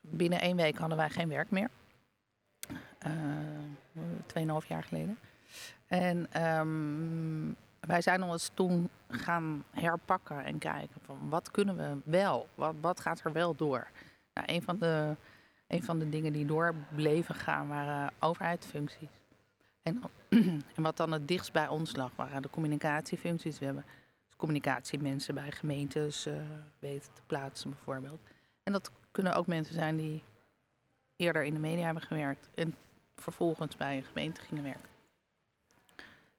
binnen 0.00 0.40
één 0.40 0.56
week 0.56 0.78
hadden 0.78 0.98
wij 0.98 1.10
geen 1.10 1.28
werk 1.28 1.50
meer. 1.50 1.70
Uh, 3.06 3.12
tweeënhalf 4.26 4.66
jaar 4.66 4.84
geleden. 4.84 5.18
En 5.86 6.28
wij 7.86 8.00
zijn 8.00 8.22
ons 8.22 8.50
toen 8.54 8.88
gaan 9.08 9.64
herpakken 9.70 10.44
en 10.44 10.58
kijken 10.58 11.00
van 11.04 11.18
wat 11.28 11.50
kunnen 11.50 11.76
we 11.76 12.10
wel? 12.10 12.48
Wat, 12.54 12.74
wat 12.80 13.00
gaat 13.00 13.20
er 13.24 13.32
wel 13.32 13.54
door? 13.54 13.86
Nou, 14.34 14.46
een 14.52 14.62
van 14.62 14.78
de 14.78 15.16
een 15.66 15.82
van 15.82 15.98
de 15.98 16.08
dingen 16.08 16.32
die 16.32 16.46
door 16.46 16.74
bleven 16.94 17.34
gaan 17.34 17.68
waren 17.68 18.12
overheidsfuncties. 18.18 19.08
En, 19.82 20.02
en, 20.76 20.82
wat 20.82 20.96
dan 20.96 21.12
het 21.12 21.28
dichtst 21.28 21.52
bij 21.52 21.68
ons 21.68 21.96
lag, 21.96 22.10
waren 22.16 22.42
de 22.42 22.50
communicatiefuncties. 22.50 23.58
We 23.58 23.64
hebben 23.64 23.84
dus 24.26 24.36
communicatiemensen 24.36 25.34
bij 25.34 25.50
gemeentes 25.50 26.26
uh, 26.26 26.34
weten 26.78 27.12
te 27.12 27.22
plaatsen 27.26 27.70
bijvoorbeeld. 27.70 28.20
En 28.62 28.72
dat 28.72 28.90
kunnen 29.10 29.34
ook 29.34 29.46
mensen 29.46 29.74
zijn 29.74 29.96
die 29.96 30.22
eerder 31.16 31.44
in 31.44 31.54
de 31.54 31.60
media 31.60 31.84
hebben 31.84 32.02
gewerkt 32.02 32.48
en 32.54 32.74
vervolgens 33.16 33.76
bij 33.76 33.96
een 33.96 34.04
gemeente 34.04 34.40
gingen 34.40 34.62
werken. 34.62 34.93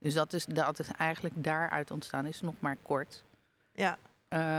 Dus 0.05 0.13
dat 0.13 0.33
is, 0.33 0.45
dat 0.45 0.79
is 0.79 0.87
eigenlijk 0.97 1.43
daaruit 1.43 1.91
ontstaan, 1.91 2.25
is 2.25 2.41
nog 2.41 2.53
maar 2.59 2.77
kort. 2.81 3.23
Ja. 3.71 3.97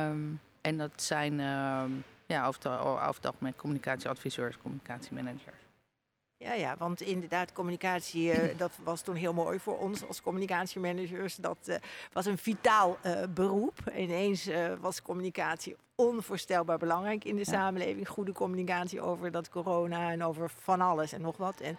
Um, 0.09 0.41
en 0.61 0.77
dat 0.77 1.03
zijn 1.03 1.41
um, 1.41 2.05
ja, 2.27 2.47
over, 2.47 2.79
over 2.81 3.15
het 3.15 3.27
algemeen 3.27 3.57
communicatieadviseurs, 3.57 4.59
communicatiemanagers. 4.59 5.57
Ja, 6.37 6.53
ja, 6.53 6.77
want 6.79 7.01
inderdaad, 7.01 7.53
communicatie, 7.53 8.51
uh, 8.51 8.59
dat 8.59 8.79
was 8.85 9.03
toen 9.03 9.15
heel 9.15 9.33
mooi 9.33 9.59
voor 9.59 9.79
ons 9.79 10.07
als 10.07 10.23
communicatiemanagers. 10.23 11.37
Dat 11.37 11.59
uh, 11.65 11.77
was 12.13 12.27
een 12.27 12.39
vitaal 12.39 12.99
uh, 13.07 13.23
beroep. 13.35 13.79
Ineens 13.97 14.49
was 14.81 15.03
communicatie 15.03 15.77
onvoorstelbaar 15.95 16.79
belangrijk 16.79 17.25
in 17.25 17.37
de 17.37 17.45
ja. 17.45 17.53
samenleving. 17.53 18.09
Goede 18.09 18.33
communicatie 18.33 19.01
over 19.01 19.31
dat 19.31 19.49
corona 19.49 20.11
en 20.11 20.25
over 20.25 20.51
van 20.51 20.81
alles 20.81 21.13
en 21.13 21.21
nog 21.21 21.37
wat. 21.37 21.61
En 21.61 21.79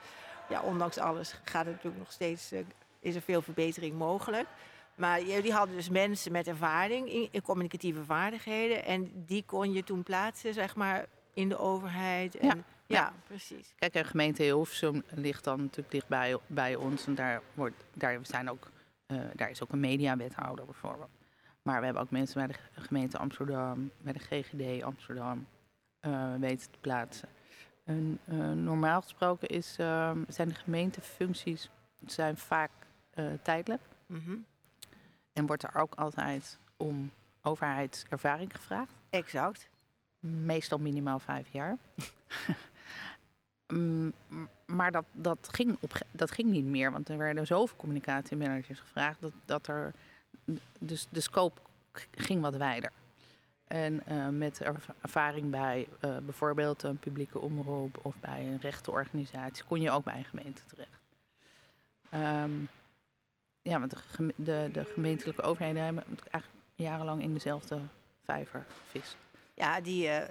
ja, 0.49 0.61
ondanks 0.61 0.97
alles 0.97 1.39
gaat 1.43 1.65
het 1.65 1.73
natuurlijk 1.73 2.03
nog 2.03 2.11
steeds, 2.11 2.51
is 2.99 3.15
er 3.15 3.21
veel 3.21 3.41
verbetering 3.41 3.97
mogelijk. 3.97 4.47
Maar 4.95 5.23
jullie 5.23 5.53
hadden 5.53 5.75
dus 5.75 5.89
mensen 5.89 6.31
met 6.31 6.47
ervaring 6.47 7.11
in, 7.11 7.27
in, 7.31 7.41
communicatieve 7.41 8.03
vaardigheden. 8.03 8.85
En 8.85 9.11
die 9.25 9.43
kon 9.45 9.73
je 9.73 9.83
toen 9.83 10.03
plaatsen, 10.03 10.53
zeg 10.53 10.75
maar, 10.75 11.05
in 11.33 11.49
de 11.49 11.57
overheid. 11.57 12.37
En, 12.37 12.47
ja, 12.47 12.53
ja, 12.55 12.63
ja. 12.85 13.13
precies. 13.27 13.73
Kijk, 13.75 13.93
de 13.93 14.03
gemeente 14.03 14.43
Hilversum 14.43 15.03
ligt 15.09 15.43
dan 15.43 15.61
natuurlijk 15.61 15.91
dicht 15.91 16.07
bij, 16.07 16.37
bij 16.47 16.75
ons. 16.75 17.07
En 17.07 17.15
daar, 17.15 17.41
wordt, 17.53 17.85
daar, 17.93 18.19
zijn 18.21 18.49
ook, 18.49 18.71
uh, 19.07 19.21
daar 19.33 19.49
is 19.49 19.63
ook 19.63 19.71
een 19.71 19.79
mediawethouder 19.79 20.65
bijvoorbeeld. 20.65 21.09
Maar 21.61 21.79
we 21.79 21.85
hebben 21.85 22.03
ook 22.03 22.11
mensen 22.11 22.47
bij 22.47 22.55
de 22.75 22.81
gemeente 22.81 23.17
Amsterdam, 23.17 23.91
bij 23.97 24.13
de 24.13 24.19
GGD 24.19 24.83
Amsterdam 24.83 25.47
uh, 26.01 26.33
weten 26.39 26.71
te 26.71 26.77
plaatsen. 26.81 27.29
En, 27.83 28.19
uh, 28.25 28.51
normaal 28.51 29.01
gesproken 29.01 29.47
is, 29.47 29.73
zijn 30.27 30.47
de 30.47 30.55
gemeentefuncties 30.55 31.69
zijn 32.05 32.37
vaak 32.37 32.71
tijdelijk. 33.41 33.81
Mm 34.05 34.21
-hmm. 34.25 34.45
En 35.33 35.45
wordt 35.45 35.63
er 35.63 35.75
ook 35.75 35.95
altijd 35.95 36.59
om 36.77 37.11
overheidservaring 37.41 38.55
gevraagd? 38.55 38.93
Exact. 39.09 39.69
Meestal 40.19 40.77
minimaal 40.77 41.19
vijf 41.19 41.47
jaar. 41.51 41.77
maar 44.65 44.91
dat, 44.91 45.05
dat, 45.11 45.49
ging 45.51 45.77
op, 45.79 45.93
dat 46.11 46.31
ging 46.31 46.49
niet 46.49 46.65
meer, 46.65 46.91
want 46.91 47.09
er 47.09 47.17
werden 47.17 47.47
zoveel 47.47 47.77
communicatiemanagers 47.77 48.79
gevraagd 48.79 49.21
dat, 49.21 49.33
dat 49.45 49.67
er. 49.67 49.93
Dus 50.79 51.07
de 51.09 51.19
scope 51.19 51.61
ging 52.11 52.41
wat 52.41 52.55
wijder. 52.55 52.91
En 53.67 54.03
uh, 54.11 54.27
met 54.27 54.61
ervaring 55.01 55.49
bij 55.49 55.87
uh, 56.05 56.17
bijvoorbeeld 56.17 56.83
een 56.83 56.97
publieke 56.97 57.39
omroep 57.39 57.99
of 58.01 58.15
bij 58.19 58.45
een 58.45 58.59
rechtenorganisatie 58.61 59.63
kon 59.63 59.81
je 59.81 59.91
ook 59.91 60.03
bij 60.03 60.17
een 60.17 60.23
gemeente 60.23 60.61
terecht. 60.65 61.01
Um, 62.43 62.69
ja, 63.69 63.79
want 63.79 63.91
de, 63.91 64.33
de, 64.35 64.69
de, 64.71 64.85
gemeentelijke 64.85 65.41
overheden 65.41 65.83
hebben 65.83 66.03
eigenlijk 66.31 66.63
jarenlang 66.75 67.21
in 67.21 67.33
dezelfde 67.33 67.79
vijver 68.23 68.65
vis. 68.89 69.15
Ja, 69.53 69.81
die, 69.81 70.07
uh, 70.07 70.21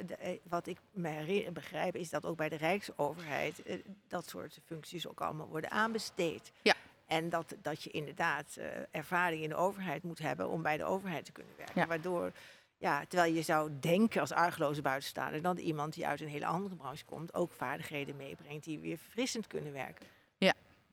wat 0.48 0.66
ik 0.66 0.78
me 0.90 1.50
begrijp 1.52 1.96
is 1.96 2.10
dat 2.10 2.24
ook 2.24 2.36
bij 2.36 2.48
de 2.48 2.56
Rijksoverheid 2.56 3.62
dat 4.08 4.28
soort 4.28 4.58
functies 4.64 5.08
ook 5.08 5.20
allemaal 5.20 5.48
worden 5.48 5.70
aanbesteed. 5.70 6.52
Ja. 6.62 6.74
En 7.06 7.28
dat, 7.28 7.56
dat 7.62 7.82
je 7.82 7.90
inderdaad 7.90 8.58
ervaring 8.90 9.42
in 9.42 9.48
de 9.48 9.54
overheid 9.54 10.02
moet 10.02 10.18
hebben 10.18 10.48
om 10.48 10.62
bij 10.62 10.76
de 10.76 10.84
overheid 10.84 11.24
te 11.24 11.32
kunnen 11.32 11.52
werken. 11.56 11.80
Ja. 11.80 11.86
Waardoor 11.86 12.32
ja, 12.78 13.04
terwijl 13.08 13.34
je 13.34 13.42
zou 13.42 13.70
denken 13.80 14.20
als 14.20 14.32
argeloze 14.32 14.82
buitenstaander 14.82 15.42
dat 15.42 15.58
iemand 15.58 15.94
die 15.94 16.06
uit 16.06 16.20
een 16.20 16.28
hele 16.28 16.46
andere 16.46 16.74
branche 16.74 17.04
komt 17.04 17.34
ook 17.34 17.52
vaardigheden 17.52 18.16
meebrengt 18.16 18.64
die 18.64 18.78
weer 18.78 18.98
verfrissend 18.98 19.46
kunnen 19.46 19.72
werken. 19.72 20.06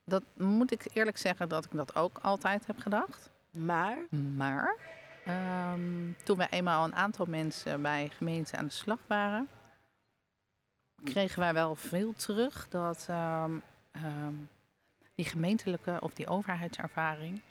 Dat 0.05 0.23
moet 0.37 0.71
ik 0.71 0.85
eerlijk 0.93 1.17
zeggen 1.17 1.49
dat 1.49 1.65
ik 1.65 1.71
dat 1.71 1.95
ook 1.95 2.17
altijd 2.21 2.67
heb 2.67 2.79
gedacht. 2.79 3.31
Maar? 3.51 3.97
Maar 4.35 4.75
ehm, 5.25 6.11
toen 6.23 6.37
we 6.37 6.47
eenmaal 6.49 6.83
een 6.83 6.95
aantal 6.95 7.25
mensen 7.25 7.81
bij 7.81 8.09
gemeenten 8.09 8.57
aan 8.57 8.65
de 8.65 8.71
slag 8.71 8.99
waren, 9.07 9.49
kregen 11.03 11.39
wij 11.39 11.53
wel 11.53 11.75
veel 11.75 12.13
terug 12.13 12.67
dat 12.69 13.05
ehm, 13.09 13.51
ehm, 13.91 14.33
die 15.15 15.25
gemeentelijke 15.25 15.97
of 15.99 16.13
die 16.13 16.27
overheidservaring 16.27 17.41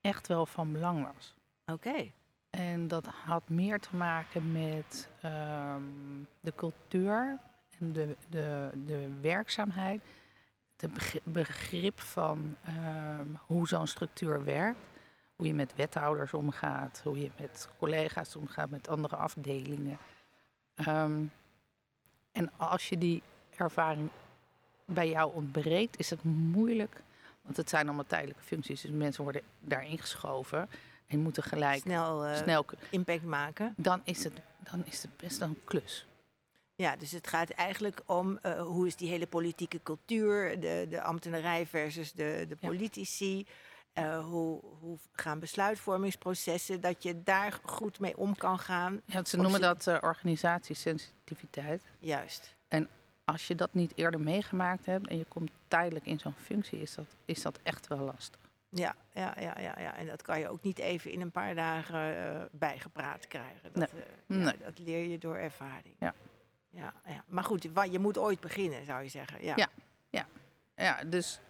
echt 0.00 0.28
wel 0.28 0.46
van 0.46 0.72
belang 0.72 1.06
was. 1.14 1.34
Oké. 1.66 2.10
En 2.50 2.88
dat 2.88 3.06
had 3.06 3.48
meer 3.48 3.80
te 3.80 3.96
maken 3.96 4.52
met 4.52 5.08
de 6.40 6.52
cultuur 6.54 7.38
en 7.78 7.92
de, 7.92 8.16
de, 8.28 8.70
de 8.86 9.10
werkzaamheid. 9.20 10.02
Het 10.82 11.20
begrip 11.24 12.00
van 12.00 12.56
ehm, 12.64 13.26
hoe 13.46 13.68
zo'n 13.68 13.86
structuur 13.86 14.44
werkt. 14.44 14.78
Hoe 15.36 15.46
je 15.46 15.54
met 15.54 15.74
wethouders 15.74 16.34
omgaat, 16.34 17.00
hoe 17.04 17.20
je 17.20 17.30
met 17.40 17.68
collega's 17.78 18.36
omgaat, 18.36 18.70
met 18.70 18.88
andere 18.88 19.16
afdelingen. 19.16 19.98
Ehm, 20.74 21.22
en 22.32 22.50
als 22.56 22.88
je 22.88 22.98
die 22.98 23.22
ervaring 23.56 24.10
bij 24.84 25.08
jou 25.08 25.34
ontbreekt, 25.34 25.98
is 25.98 26.10
het 26.10 26.22
moeilijk. 26.22 27.02
Want 27.42 27.56
het 27.56 27.68
zijn 27.68 27.86
allemaal 27.86 28.06
tijdelijke 28.06 28.42
functies, 28.42 28.80
dus 28.80 28.90
mensen 28.90 29.22
worden 29.22 29.42
daarin 29.60 29.98
geschoven 29.98 30.68
en 31.06 31.18
moeten 31.18 31.42
gelijk 31.42 31.80
snel, 31.80 32.26
uh, 32.26 32.36
snel 32.36 32.64
impact 32.90 33.22
maken. 33.22 33.74
Dan 33.76 34.00
is, 34.04 34.24
het, 34.24 34.40
dan 34.58 34.82
is 34.86 35.02
het 35.02 35.16
best 35.16 35.40
een 35.40 35.58
klus. 35.64 36.06
Ja, 36.74 36.96
dus 36.96 37.10
het 37.10 37.26
gaat 37.26 37.50
eigenlijk 37.50 38.02
om 38.06 38.38
uh, 38.42 38.62
hoe 38.62 38.86
is 38.86 38.96
die 38.96 39.08
hele 39.08 39.26
politieke 39.26 39.82
cultuur, 39.82 40.60
de, 40.60 40.86
de 40.90 41.02
ambtenarij 41.02 41.66
versus 41.66 42.12
de, 42.12 42.44
de 42.48 42.56
politici. 42.56 43.46
Uh, 43.98 44.24
hoe, 44.24 44.60
hoe, 44.80 44.98
gaan 45.12 45.38
besluitvormingsprocessen, 45.38 46.80
dat 46.80 47.02
je 47.02 47.22
daar 47.22 47.58
goed 47.62 48.00
mee 48.00 48.16
om 48.16 48.36
kan 48.36 48.58
gaan. 48.58 49.00
Ja, 49.04 49.24
ze 49.24 49.36
noemen 49.36 49.60
dat 49.60 49.86
uh, 49.86 49.98
organisatiesensitiviteit. 50.00 51.82
Juist. 51.98 52.56
En 52.68 52.88
als 53.24 53.46
je 53.46 53.54
dat 53.54 53.74
niet 53.74 53.92
eerder 53.94 54.20
meegemaakt 54.20 54.86
hebt 54.86 55.08
en 55.08 55.18
je 55.18 55.24
komt 55.24 55.50
tijdelijk 55.68 56.06
in 56.06 56.18
zo'n 56.18 56.34
functie, 56.34 56.80
is 56.80 56.94
dat, 56.94 57.16
is 57.24 57.42
dat 57.42 57.58
echt 57.62 57.86
wel 57.86 57.98
lastig. 57.98 58.40
Ja, 58.68 58.94
ja, 59.14 59.34
ja, 59.40 59.58
ja, 59.60 59.74
ja, 59.78 59.96
en 59.96 60.06
dat 60.06 60.22
kan 60.22 60.38
je 60.38 60.48
ook 60.48 60.62
niet 60.62 60.78
even 60.78 61.10
in 61.10 61.20
een 61.20 61.30
paar 61.30 61.54
dagen 61.54 62.16
uh, 62.16 62.42
bijgepraat 62.50 63.26
krijgen. 63.26 63.72
Dat, 63.72 63.92
nee. 63.92 64.02
Uh, 64.02 64.44
nee. 64.44 64.58
ja, 64.58 64.64
dat 64.64 64.78
leer 64.78 65.04
je 65.04 65.18
door 65.18 65.36
ervaring. 65.36 65.94
Ja. 65.98 66.14
Ja, 66.72 66.92
ja. 67.06 67.24
Maar 67.26 67.44
goed, 67.44 67.68
je 67.90 67.98
moet 67.98 68.18
ooit 68.18 68.40
beginnen, 68.40 68.84
zou 68.84 69.02
je 69.02 69.08
zeggen. 69.08 69.44
Ja, 69.44 69.54
ja, 69.56 69.68
ja. 70.10 70.26
ja 70.74 71.04
dus 71.04 71.40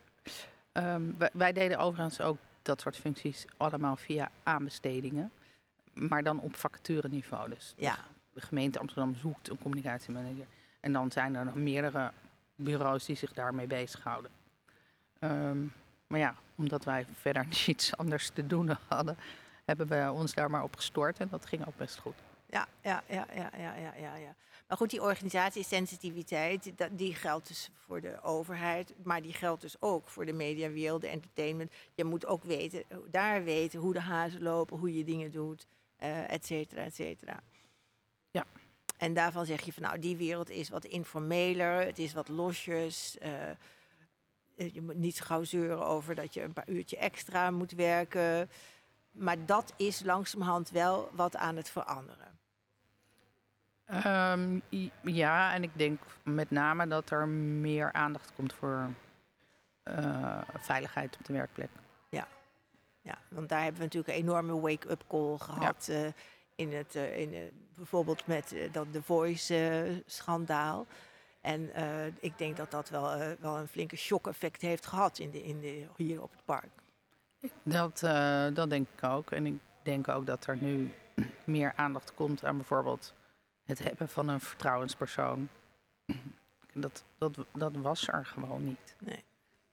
um, 0.72 1.14
wij, 1.18 1.30
wij, 1.32 1.52
deden 1.52 1.78
overigens 1.78 2.20
ook 2.20 2.38
dat 2.62 2.80
soort 2.80 2.96
functies 2.96 3.44
allemaal 3.56 3.96
via 3.96 4.30
aanbestedingen. 4.42 5.32
Maar 5.92 6.22
dan 6.22 6.40
op 6.40 6.56
vacatureniveau. 6.56 7.48
Dus 7.48 7.74
ja. 7.76 7.96
de 8.32 8.40
gemeente 8.40 8.78
Amsterdam 8.78 9.14
zoekt 9.14 9.50
een 9.50 9.58
communicatiemanager. 9.58 10.46
En 10.80 10.92
dan 10.92 11.10
zijn 11.10 11.34
er 11.34 11.44
nog 11.44 11.54
meerdere 11.54 12.12
bureaus 12.54 13.04
die 13.04 13.16
zich 13.16 13.32
daarmee 13.32 13.66
bezighouden. 13.66 14.30
Um, 15.20 15.72
maar 16.06 16.20
ja, 16.20 16.34
omdat 16.54 16.84
wij 16.84 17.06
verder 17.20 17.46
niets 17.66 17.96
anders 17.96 18.30
te 18.30 18.46
doen 18.46 18.76
hadden, 18.88 19.16
hebben 19.64 19.86
we 19.86 20.12
ons 20.12 20.34
daar 20.34 20.50
maar 20.50 20.62
op 20.62 20.76
gestort 20.76 21.18
en 21.18 21.28
dat 21.28 21.46
ging 21.46 21.66
ook 21.66 21.76
best 21.76 21.98
goed. 21.98 22.14
Ja, 22.52 22.68
ja, 22.82 23.02
ja, 23.08 23.26
ja, 23.34 23.50
ja, 23.56 23.74
ja, 23.76 23.94
ja. 23.94 24.16
ja. 24.16 24.34
Maar 24.68 24.76
goed, 24.76 24.90
die 24.90 25.02
organisatiesensitiviteit, 25.02 26.72
die 26.90 27.14
geldt 27.14 27.48
dus 27.48 27.70
voor 27.74 28.00
de 28.00 28.22
overheid, 28.22 28.94
maar 29.04 29.22
die 29.22 29.32
geldt 29.32 29.60
dus 29.60 29.76
ook 29.80 30.08
voor 30.08 30.26
de 30.26 30.32
mediawereld, 30.32 31.00
de 31.00 31.08
entertainment. 31.08 31.72
Je 31.94 32.04
moet 32.04 32.26
ook 32.26 32.44
weten, 32.44 32.84
daar 33.10 33.44
weten 33.44 33.80
hoe 33.80 33.92
de 33.92 34.00
hazen 34.00 34.42
lopen, 34.42 34.78
hoe 34.78 34.96
je 34.96 35.04
dingen 35.04 35.30
doet, 35.30 35.66
uh, 36.02 36.30
et 36.30 36.46
cetera, 36.46 36.82
et 36.82 36.94
cetera. 36.94 37.40
Ja. 38.30 38.44
En 38.96 39.14
daarvan 39.14 39.46
zeg 39.46 39.60
je 39.60 39.72
van 39.72 39.82
nou, 39.82 39.98
die 39.98 40.16
wereld 40.16 40.50
is 40.50 40.68
wat 40.68 40.84
informeler, 40.84 41.86
het 41.86 41.98
is 41.98 42.12
wat 42.12 42.28
losjes. 42.28 43.16
Uh, 43.22 44.72
je 44.72 44.82
moet 44.82 44.96
niet 44.96 45.20
gauw 45.20 45.44
zeuren 45.44 45.86
over 45.86 46.14
dat 46.14 46.34
je 46.34 46.42
een 46.42 46.52
paar 46.52 46.68
uurtje 46.68 46.96
extra 46.96 47.50
moet 47.50 47.72
werken. 47.72 48.50
Maar 49.10 49.46
dat 49.46 49.72
is 49.76 50.02
langzamerhand 50.02 50.70
wel 50.70 51.10
wat 51.12 51.36
aan 51.36 51.56
het 51.56 51.70
veranderen. 51.70 52.31
Um, 53.94 54.62
ja, 55.02 55.54
en 55.54 55.62
ik 55.62 55.70
denk 55.72 56.00
met 56.22 56.50
name 56.50 56.86
dat 56.86 57.10
er 57.10 57.28
meer 57.28 57.92
aandacht 57.92 58.32
komt 58.34 58.52
voor 58.52 58.90
uh, 59.84 60.40
veiligheid 60.58 61.16
op 61.18 61.24
de 61.24 61.32
werkplek. 61.32 61.70
Ja. 62.08 62.28
ja, 63.02 63.18
want 63.28 63.48
daar 63.48 63.62
hebben 63.62 63.78
we 63.78 63.84
natuurlijk 63.84 64.16
een 64.16 64.22
enorme 64.22 64.60
wake-up 64.60 65.02
call 65.08 65.36
gehad. 65.38 65.86
Ja. 65.86 66.04
Uh, 66.04 66.10
in 66.54 66.72
het, 66.72 66.96
uh, 66.96 67.18
in, 67.18 67.50
bijvoorbeeld 67.74 68.26
met 68.26 68.54
dat 68.72 68.86
The 68.92 69.02
Voice-schandaal. 69.02 70.86
En 71.40 71.70
ik 72.20 72.38
denk 72.38 72.56
dat 72.56 72.70
dat 72.70 72.88
wel, 72.88 73.36
wel 73.40 73.56
een 73.58 73.68
flinke 73.68 73.96
shock-effect 73.96 74.60
heeft 74.60 74.86
gehad 74.86 75.18
in 75.18 75.30
de, 75.30 75.42
in 75.42 75.60
de, 75.60 75.86
hier 75.96 76.22
op 76.22 76.30
het 76.30 76.44
park. 76.44 76.70
Dat, 77.62 77.98
dat 78.54 78.70
denk 78.70 78.88
ik 78.96 79.04
ook. 79.04 79.30
En 79.30 79.46
ik 79.46 79.58
denk 79.82 80.08
ook 80.08 80.26
dat 80.26 80.46
er 80.46 80.56
nu 80.60 80.92
meer 81.44 81.72
aandacht 81.76 82.14
komt 82.14 82.44
aan 82.44 82.56
bijvoorbeeld 82.56 83.14
het 83.64 83.82
hebben 83.82 84.08
van 84.08 84.28
een 84.28 84.40
vertrouwenspersoon. 84.40 85.48
Dat, 86.72 87.04
dat, 87.18 87.38
dat 87.52 87.76
was 87.76 88.08
er 88.08 88.26
gewoon 88.26 88.64
niet. 88.64 88.96
Nee. 88.98 89.24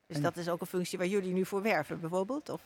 Dus 0.08 0.18
en 0.18 0.24
dat 0.24 0.38
is 0.38 0.50
ook 0.50 0.62
een 0.62 0.68
functie 0.68 0.98
waar 0.98 1.08
jullie 1.08 1.34
nu 1.34 1.46
voor 1.46 1.62
werven, 1.62 2.00
bijvoorbeeld? 2.00 2.50
Of? 2.50 2.62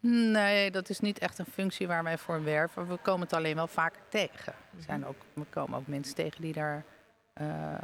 Nee, 0.00 0.70
dat 0.70 0.88
is 0.88 1.00
niet 1.00 1.18
echt 1.18 1.38
een 1.38 1.46
functie 1.46 1.86
waar 1.86 2.04
wij 2.04 2.18
voor 2.18 2.44
werven. 2.44 2.88
We 2.88 2.96
komen 2.96 3.20
het 3.20 3.32
alleen 3.32 3.54
wel 3.54 3.66
vaker 3.66 4.02
tegen. 4.08 4.52
Er 4.76 4.82
zijn 4.82 5.06
ook, 5.06 5.16
we 5.32 5.44
komen 5.50 5.78
ook 5.78 5.86
mensen 5.86 6.14
tegen 6.14 6.42
die 6.42 6.52
daar 6.52 6.84
uh, 7.40 7.74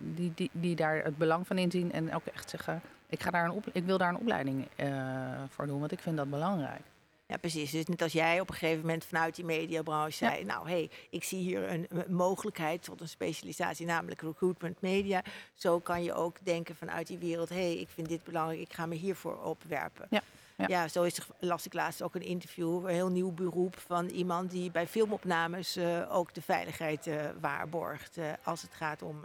die, 0.00 0.32
die, 0.34 0.50
die 0.52 0.76
daar 0.76 1.04
het 1.04 1.18
belang 1.18 1.46
van 1.46 1.58
inzien 1.58 1.92
en 1.92 2.14
ook 2.14 2.26
echt 2.26 2.50
zeggen: 2.50 2.80
ik, 3.06 3.22
ga 3.22 3.30
daar 3.30 3.44
een 3.44 3.50
op, 3.50 3.66
ik 3.72 3.84
wil 3.84 3.98
daar 3.98 4.08
een 4.08 4.16
opleiding 4.16 4.68
uh, 4.76 5.42
voor 5.48 5.66
doen, 5.66 5.80
want 5.80 5.92
ik 5.92 5.98
vind 5.98 6.16
dat 6.16 6.30
belangrijk. 6.30 6.82
Ja, 7.26 7.36
precies. 7.36 7.70
Dus 7.70 7.86
net 7.86 8.02
als 8.02 8.12
jij 8.12 8.40
op 8.40 8.48
een 8.48 8.54
gegeven 8.54 8.80
moment 8.80 9.04
vanuit 9.04 9.34
die 9.34 9.44
mediabranche 9.44 10.16
zei. 10.16 10.44
Nou, 10.44 10.68
hé, 10.68 10.74
hey, 10.74 10.90
ik 11.10 11.24
zie 11.24 11.38
hier 11.38 11.70
een, 11.70 11.86
een, 11.88 12.14
mogelijkheid 12.14 12.82
tot 12.82 13.00
een 13.00 13.08
specialisatie, 13.08 13.86
namelijk 13.86 14.22
recruitment 14.22 14.80
media. 14.80 15.22
Zo 15.54 15.78
kan 15.78 16.02
je 16.02 16.14
ook 16.14 16.36
denken 16.42 16.76
vanuit 16.76 17.06
die 17.06 17.18
wereld: 17.18 17.48
hé, 17.48 17.54
hey, 17.54 17.76
ik 17.76 17.88
vind 17.88 18.08
dit 18.08 18.24
belangrijk, 18.24 18.60
ik 18.60 18.72
ga 18.72 18.86
me 18.86 18.94
hiervoor 18.94 19.42
opwerpen. 19.42 20.06
Ja. 20.10 20.22
Ja. 20.56 20.66
ja, 20.68 20.88
zo 20.88 21.02
is, 21.02 21.18
las 21.38 21.66
ik 21.66 21.72
laatst 21.72 22.02
ook 22.02 22.14
een 22.14 22.22
interview, 22.22 22.84
een 22.84 22.94
heel 22.94 23.08
nieuw 23.08 23.32
beroep 23.32 23.78
van 23.78 24.06
iemand 24.06 24.50
die 24.50 24.70
bij 24.70 24.86
filmopnames 24.86 25.76
uh, 25.76 26.16
ook 26.16 26.34
de 26.34 26.42
veiligheid 26.42 27.06
uh, 27.06 27.24
waarborgt. 27.40 28.18
Uh, 28.18 28.32
als 28.42 28.62
het 28.62 28.74
gaat 28.74 29.02
om 29.02 29.20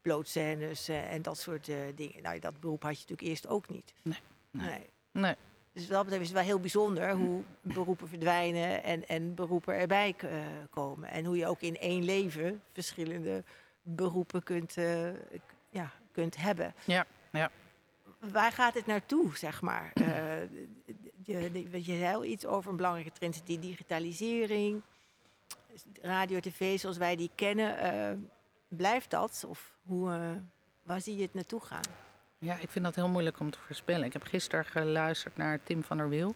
blootscènes 0.00 0.88
en 0.88 1.22
dat 1.22 1.38
soort 1.38 1.70
dingen. 1.94 2.22
Nou, 2.22 2.38
dat 2.38 2.60
beroep 2.60 2.82
had 2.82 2.92
je 2.92 3.00
natuurlijk 3.00 3.28
eerst 3.28 3.46
ook 3.46 3.68
niet. 3.68 3.92
Nee. 4.02 4.18
Nee. 4.50 4.68
nee. 4.68 5.22
nee. 5.22 5.34
Dus 5.72 5.86
dat 5.86 6.02
betreft 6.02 6.22
is 6.22 6.28
het 6.28 6.36
wel 6.36 6.46
heel 6.46 6.60
bijzonder 6.60 7.12
hoe 7.12 7.42
beroepen 7.60 8.08
verdwijnen 8.08 8.82
en, 8.82 9.08
en 9.08 9.34
beroepen 9.34 9.74
erbij 9.74 10.14
komen. 10.70 11.10
En 11.10 11.24
hoe 11.24 11.36
je 11.36 11.46
ook 11.46 11.60
in 11.60 11.78
één 11.78 12.04
leven 12.04 12.62
verschillende 12.72 13.44
beroepen 13.82 14.42
kunt, 14.42 14.74
ja, 15.70 15.92
kunt 16.12 16.36
hebben. 16.36 16.74
Ja, 16.84 17.06
ja 17.32 17.50
waar 18.30 18.52
gaat 18.52 18.74
het 18.74 18.86
naartoe, 18.86 19.36
zeg 19.36 19.60
maar? 19.60 19.92
Uh, 19.94 20.06
je, 21.24 21.68
je 21.70 21.98
zei 21.98 22.14
al 22.14 22.24
iets 22.24 22.46
over 22.46 22.70
een 22.70 22.76
belangrijke 22.76 23.12
trend, 23.12 23.42
die 23.44 23.58
digitalisering, 23.58 24.82
radio, 26.00 26.40
tv 26.40 26.78
zoals 26.78 26.96
wij 26.96 27.16
die 27.16 27.30
kennen. 27.34 28.30
Blijft 28.68 29.10
dat? 29.10 29.44
Of 29.48 29.72
hoe, 29.82 30.40
waar 30.82 31.00
zie 31.00 31.16
je 31.16 31.22
het 31.22 31.34
naartoe 31.34 31.60
gaan? 31.60 31.84
Ja, 32.42 32.56
ik 32.58 32.70
vind 32.70 32.84
dat 32.84 32.94
heel 32.94 33.08
moeilijk 33.08 33.40
om 33.40 33.50
te 33.50 33.58
voorspellen. 33.58 34.06
Ik 34.06 34.12
heb 34.12 34.22
gisteren 34.22 34.64
geluisterd 34.64 35.36
naar 35.36 35.62
Tim 35.62 35.82
van 35.82 35.96
der 35.96 36.08
Wiel. 36.08 36.34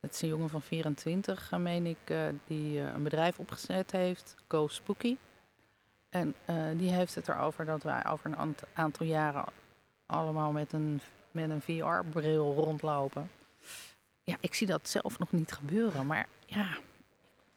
Het 0.00 0.14
is 0.14 0.22
een 0.22 0.28
jongen 0.28 0.48
van 0.48 0.62
24, 0.62 1.50
meen 1.50 1.86
ik, 1.86 2.14
die 2.46 2.80
een 2.80 3.02
bedrijf 3.02 3.38
opgezet 3.38 3.90
heeft, 3.90 4.34
Go 4.48 4.66
Spooky. 4.66 5.16
En 6.08 6.34
die 6.76 6.90
heeft 6.90 7.14
het 7.14 7.28
erover 7.28 7.64
dat 7.64 7.82
wij 7.82 8.06
over 8.06 8.30
een 8.30 8.56
aantal 8.72 9.06
jaren 9.06 9.44
allemaal 10.06 10.52
met 10.52 10.72
een, 10.72 11.00
met 11.30 11.50
een 11.50 11.60
VR-bril 11.60 12.54
rondlopen. 12.54 13.30
Ja, 14.22 14.36
ik 14.40 14.54
zie 14.54 14.66
dat 14.66 14.88
zelf 14.88 15.18
nog 15.18 15.32
niet 15.32 15.52
gebeuren, 15.52 16.06
maar 16.06 16.26
ja, 16.46 16.78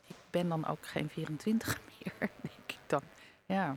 ik 0.07 0.15
ben 0.29 0.49
dan 0.49 0.67
ook 0.67 0.85
geen 0.85 1.09
24 1.09 1.79
meer, 1.89 2.29
denk 2.41 2.53
ik 2.67 2.79
dan. 2.87 3.01
Ja. 3.45 3.75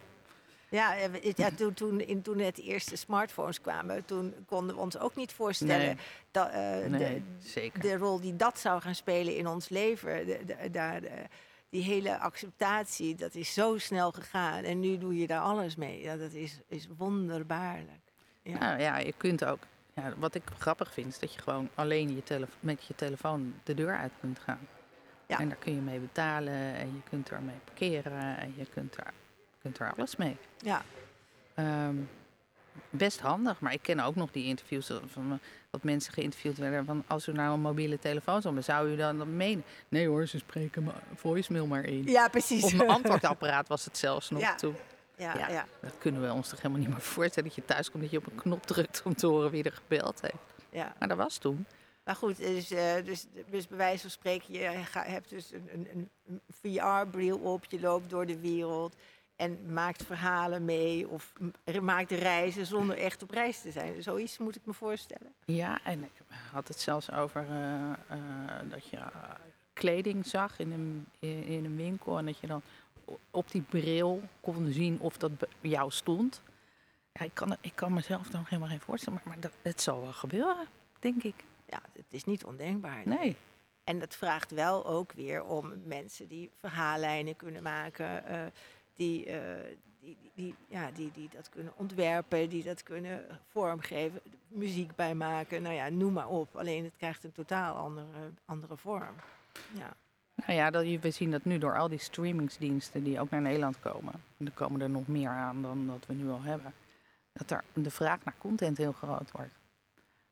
Ja, 0.75 0.97
eh, 0.97 1.33
ja 1.35 1.51
toen, 1.51 1.75
toen, 1.75 2.01
in, 2.01 2.23
toen 2.23 2.39
het 2.39 2.59
eerste 2.59 2.97
smartphones 2.97 3.61
kwamen, 3.61 4.05
toen 4.05 4.35
konden 4.47 4.75
we 4.75 4.81
ons 4.81 4.99
ook 4.99 5.17
niet 5.17 5.33
voorstellen 5.33 5.87
nee. 5.87 5.97
dat, 6.31 6.49
uh, 6.49 6.55
nee, 6.87 6.99
de, 6.99 7.23
zeker. 7.39 7.81
de 7.81 7.97
rol 7.97 8.21
die 8.21 8.37
dat 8.37 8.59
zou 8.59 8.81
gaan 8.81 8.95
spelen 8.95 9.37
in 9.37 9.47
ons 9.47 9.69
leven. 9.69 10.27
De, 10.27 10.41
de, 10.47 10.71
de, 10.71 11.11
die 11.69 11.83
hele 11.83 12.19
acceptatie, 12.19 13.15
dat 13.15 13.35
is 13.35 13.55
zo 13.55 13.79
snel 13.79 14.13
gegaan. 14.13 14.65
En 14.65 14.81
nu 14.81 14.99
doe 14.99 15.19
je 15.19 15.27
daar 15.27 15.41
alles 15.41 15.77
mee. 15.77 16.03
Ja, 16.03 16.17
dat 16.17 16.33
is, 16.33 16.61
is 16.69 16.89
wonderbaarlijk. 16.97 18.13
Ja. 18.43 18.59
Nou 18.59 18.81
ja, 18.81 18.99
je 18.99 19.15
kunt 19.17 19.45
ook. 19.45 19.61
Ja, 19.95 20.13
wat 20.19 20.35
ik 20.35 20.43
grappig 20.59 20.93
vind, 20.93 21.07
is 21.07 21.19
dat 21.19 21.35
je 21.35 21.41
gewoon 21.41 21.69
alleen 21.75 22.15
je 22.15 22.47
met 22.61 22.85
je 22.85 22.95
telefoon 22.95 23.55
de 23.63 23.75
deur 23.75 23.97
uit 23.97 24.13
kunt 24.21 24.39
gaan. 24.39 24.69
Ja. 25.27 25.39
En 25.39 25.49
daar 25.49 25.59
kun 25.59 25.75
je 25.75 25.81
mee 25.81 25.99
betalen 25.99 26.75
en 26.75 26.87
je 26.87 27.01
kunt 27.09 27.31
er 27.31 27.43
mee 27.43 27.57
parkeren 27.65 28.37
en 28.39 28.55
je 28.57 28.67
kunt 28.67 28.97
er, 28.97 29.13
kunt 29.65 29.79
er 29.79 29.93
alles 29.97 30.17
mee. 30.17 30.37
Ja. 30.59 30.83
Um, 31.59 32.09
best 32.91 33.21
handig, 33.21 33.61
maar 33.61 33.73
ik 33.73 33.83
ken 33.83 34.01
ook 34.01 34.15
nog 34.15 34.31
die 34.31 34.45
interviews 34.45 34.91
van 35.07 35.41
wat 35.71 35.83
mensen 35.83 36.13
geïnterviewd 36.13 36.59
werden 36.59 36.85
van 36.85 37.05
als 37.07 37.27
u 37.27 37.33
nou 37.33 37.55
een 37.55 37.61
mobiele 37.61 37.99
telefoon 37.99 38.43
zou 38.43 38.63
zou 38.63 38.93
u 38.93 38.97
dan, 38.97 39.19
dan 39.19 39.37
menen? 39.37 39.65
Nee 39.89 40.09
hoor, 40.09 40.27
ze 40.27 40.39
spreken 40.39 40.93
voicemail 41.15 41.67
maar 41.67 41.85
in. 41.85 42.05
Ja, 42.05 42.29
precies. 42.29 42.65
Of 42.65 42.75
mijn 42.75 42.89
antwoordapparaat 42.99 43.69
was 43.69 43.85
het 43.85 43.99
zelfs 43.99 44.31
nog 44.31 44.41
ja. 44.41 44.55
toe. 44.55 44.75
Ja, 45.17 45.49
ja, 45.49 45.67
Dat 45.81 45.95
kunnen 45.99 46.23
we 46.23 46.33
ons 46.33 46.49
toch 46.49 46.61
helemaal 46.61 46.83
niet 46.83 46.89
meer 46.89 47.01
voorstellen. 47.01 47.49
Dat 47.49 47.59
je 47.59 47.65
thuis 47.65 47.91
komt 47.91 48.03
dat 48.03 48.13
je 48.13 48.19
op 48.19 48.27
een 48.27 48.35
knop 48.35 48.67
drukt 48.67 49.03
om 49.05 49.15
te 49.15 49.27
horen 49.27 49.51
wie 49.51 49.63
er 49.63 49.73
gebeld 49.73 50.21
heeft. 50.21 50.69
Ja. 50.71 50.95
Maar 50.99 51.09
dat 51.09 51.17
was 51.17 51.37
toen. 51.37 51.67
Maar 52.05 52.17
goed, 52.17 52.37
dus, 52.37 52.73
uh, 52.73 52.95
dus, 53.05 53.27
dus 53.51 53.69
bij 53.69 53.79
wijze 53.79 54.01
van 54.01 54.11
spreken, 54.11 54.53
je 54.53 54.61
hebt 54.93 55.29
dus 55.29 55.53
een, 55.53 55.89
een, 55.93 56.11
een 56.27 56.41
VR-bril 56.51 57.39
op, 57.39 57.65
je 57.65 57.81
loopt 57.81 58.11
door 58.11 58.27
de 58.27 58.41
wereld 58.41 58.95
en 59.37 59.73
maakt 59.73 60.03
verhalen 60.05 60.65
mee 60.65 61.09
of 61.09 61.33
maakt 61.83 62.11
reizen 62.11 62.67
zonder 62.67 62.99
echt 62.99 63.23
op 63.23 63.31
reis 63.31 63.61
te 63.61 63.71
zijn. 63.71 64.03
Zoiets 64.03 64.39
moet 64.39 64.57
ik 64.57 64.63
me 64.65 64.73
voorstellen. 64.73 65.33
Ja, 65.45 65.79
en 65.85 66.03
ik 66.03 66.13
had 66.53 66.69
het 66.69 66.81
zelfs 66.81 67.11
over 67.13 67.47
uh, 67.51 67.93
uh, 68.11 68.71
dat 68.71 68.89
je 68.89 68.99
kleding 69.73 70.27
zag 70.27 70.59
in 70.59 70.73
een, 70.73 71.07
in 71.47 71.65
een 71.65 71.77
winkel 71.77 72.19
en 72.19 72.27
dat 72.27 72.39
je 72.39 72.47
dan 72.47 72.63
op 73.31 73.51
die 73.51 73.63
bril 73.63 74.23
kon 74.41 74.73
zien 74.73 75.01
of 75.01 75.17
dat 75.17 75.39
bij 75.39 75.49
jou 75.61 75.91
stond. 75.91 76.43
Ja, 77.13 77.25
ik, 77.25 77.35
kan, 77.35 77.57
ik 77.61 77.73
kan 77.75 77.93
mezelf 77.93 78.29
dan 78.29 78.45
helemaal 78.45 78.69
geen 78.69 78.81
voorstellen, 78.81 79.21
maar, 79.25 79.33
maar 79.33 79.41
dat, 79.41 79.53
het 79.63 79.81
zal 79.81 80.01
wel 80.01 80.13
gebeuren, 80.13 80.67
denk 80.99 81.23
ik. 81.23 81.45
Ja, 81.69 81.81
het 81.93 82.05
is 82.11 82.25
niet 82.25 82.45
ondenkbaar. 82.45 83.03
Nee. 83.05 83.37
En 83.85 83.99
dat 83.99 84.15
vraagt 84.15 84.51
wel 84.51 84.87
ook 84.87 85.13
weer 85.13 85.45
om 85.45 85.73
mensen 85.85 86.29
die 86.29 86.51
verhaallijnen 86.61 87.37
kunnen 87.37 87.63
maken, 87.63 88.25
die, 88.95 89.27
uh, 89.27 89.37
die, 90.01 90.17
die, 90.35 90.55
ja, 90.69 90.91
die, 90.91 91.11
die 91.15 91.29
dat 91.29 91.49
kunnen 91.49 91.73
ontwerpen, 91.77 92.49
die 92.49 92.63
dat 92.63 92.83
kunnen 92.83 93.41
vormgeven, 93.49 94.21
muziek 94.49 94.95
bij 94.95 95.15
maken, 95.15 95.63
nou 95.63 95.75
ja, 95.75 95.89
noem 95.89 96.13
maar 96.13 96.29
op. 96.29 96.57
Alleen 96.57 96.85
het 96.85 96.97
krijgt 96.97 97.25
een 97.25 97.33
totaal 97.33 97.75
andere, 97.75 98.31
andere 98.45 98.77
vorm. 98.77 99.15
Ja. 99.73 99.95
Nou 100.35 100.53
ja, 100.53 100.71
dat, 100.71 100.85
we 101.01 101.11
zien 101.11 101.31
dat 101.31 101.45
nu 101.45 101.59
door 101.59 101.79
al 101.79 101.89
die 101.89 101.99
streamingsdiensten 101.99 103.05
die 103.05 103.21
ook 103.21 103.31
naar 103.31 103.41
Nederland 103.41 103.81
komen. 103.81 104.13
En 104.39 104.47
er 104.47 104.53
komen 104.53 104.81
er 104.81 104.91
nog 104.91 105.07
meer 105.07 105.29
aan 105.29 105.63
dan 105.63 105.87
dat 105.87 106.07
we 106.07 106.15
nu 106.15 106.31
al 106.31 106.43
hebben. 106.43 106.73
Dat 107.33 107.51
er 107.51 107.65
de 107.73 107.91
vraag 107.91 108.25
naar 108.25 108.35
content 108.39 108.77
heel 108.77 108.93
groot 108.93 109.31
wordt. 109.31 109.55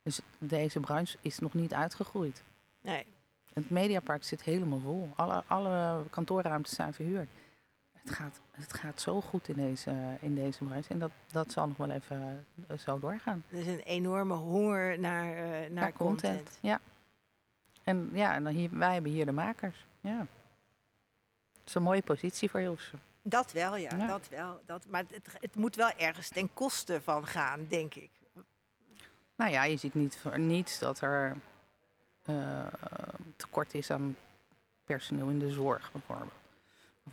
Dus 0.02 0.20
deze 0.38 0.80
branche 0.80 1.18
is 1.20 1.38
nog 1.38 1.54
niet 1.54 1.74
uitgegroeid. 1.74 2.42
Nee. 2.80 3.06
Het 3.52 3.70
Mediapark 3.70 4.24
zit 4.24 4.42
helemaal 4.42 4.78
vol. 4.78 5.08
Alle, 5.16 5.42
alle 5.46 6.04
kantoorruimtes 6.10 6.74
zijn 6.74 6.92
verhuurd. 6.92 7.28
Het 8.02 8.14
gaat, 8.14 8.40
het 8.50 8.72
gaat 8.72 9.00
zo 9.00 9.20
goed 9.20 9.48
in 9.48 9.54
deze, 9.54 10.16
in 10.20 10.34
deze 10.34 10.64
branche. 10.64 10.88
En 10.88 10.98
dat, 10.98 11.10
dat 11.32 11.52
zal 11.52 11.66
nog 11.66 11.76
wel 11.76 11.90
even 11.90 12.46
uh, 12.70 12.78
zo 12.78 12.98
doorgaan. 12.98 13.44
Er 13.48 13.58
is 13.58 13.66
een 13.66 13.80
enorme 13.80 14.34
honger 14.34 14.98
naar, 14.98 15.36
uh, 15.36 15.50
naar, 15.50 15.70
naar 15.70 15.92
content. 15.92 16.36
content. 16.36 16.58
Ja. 16.60 16.80
En 17.82 18.10
ja, 18.12 18.34
en 18.34 18.44
dan 18.44 18.52
hier, 18.52 18.78
wij 18.78 18.92
hebben 18.92 19.12
hier 19.12 19.26
de 19.26 19.32
makers. 19.32 19.86
Ja. 20.00 20.18
Het 21.58 21.68
is 21.68 21.74
een 21.74 21.82
mooie 21.82 22.02
positie 22.02 22.50
voor 22.50 22.60
Hilversum. 22.60 23.00
Dat 23.22 23.52
wel, 23.52 23.76
ja. 23.76 24.06
Dat 24.06 24.28
wel, 24.28 24.60
dat, 24.66 24.86
maar 24.88 25.04
het, 25.10 25.26
het, 25.40 25.54
moet 25.54 25.76
wel 25.76 25.90
ergens 25.90 26.28
ten 26.28 26.54
koste 26.54 27.00
van 27.02 27.26
gaan, 27.26 27.66
denk 27.68 27.94
ik. 27.94 28.10
Nou 29.36 29.50
ja, 29.50 29.64
je 29.64 29.76
ziet 29.76 29.94
niet 29.94 30.18
voor 30.18 30.38
niets 30.38 30.78
dat 30.78 31.00
er 31.00 31.36
uh, 32.26 32.66
tekort 33.36 33.74
is 33.74 33.90
aan 33.90 34.16
personeel 34.84 35.28
in 35.28 35.38
de 35.38 35.50
zorg, 35.50 35.92
bijvoorbeeld. 35.92 36.41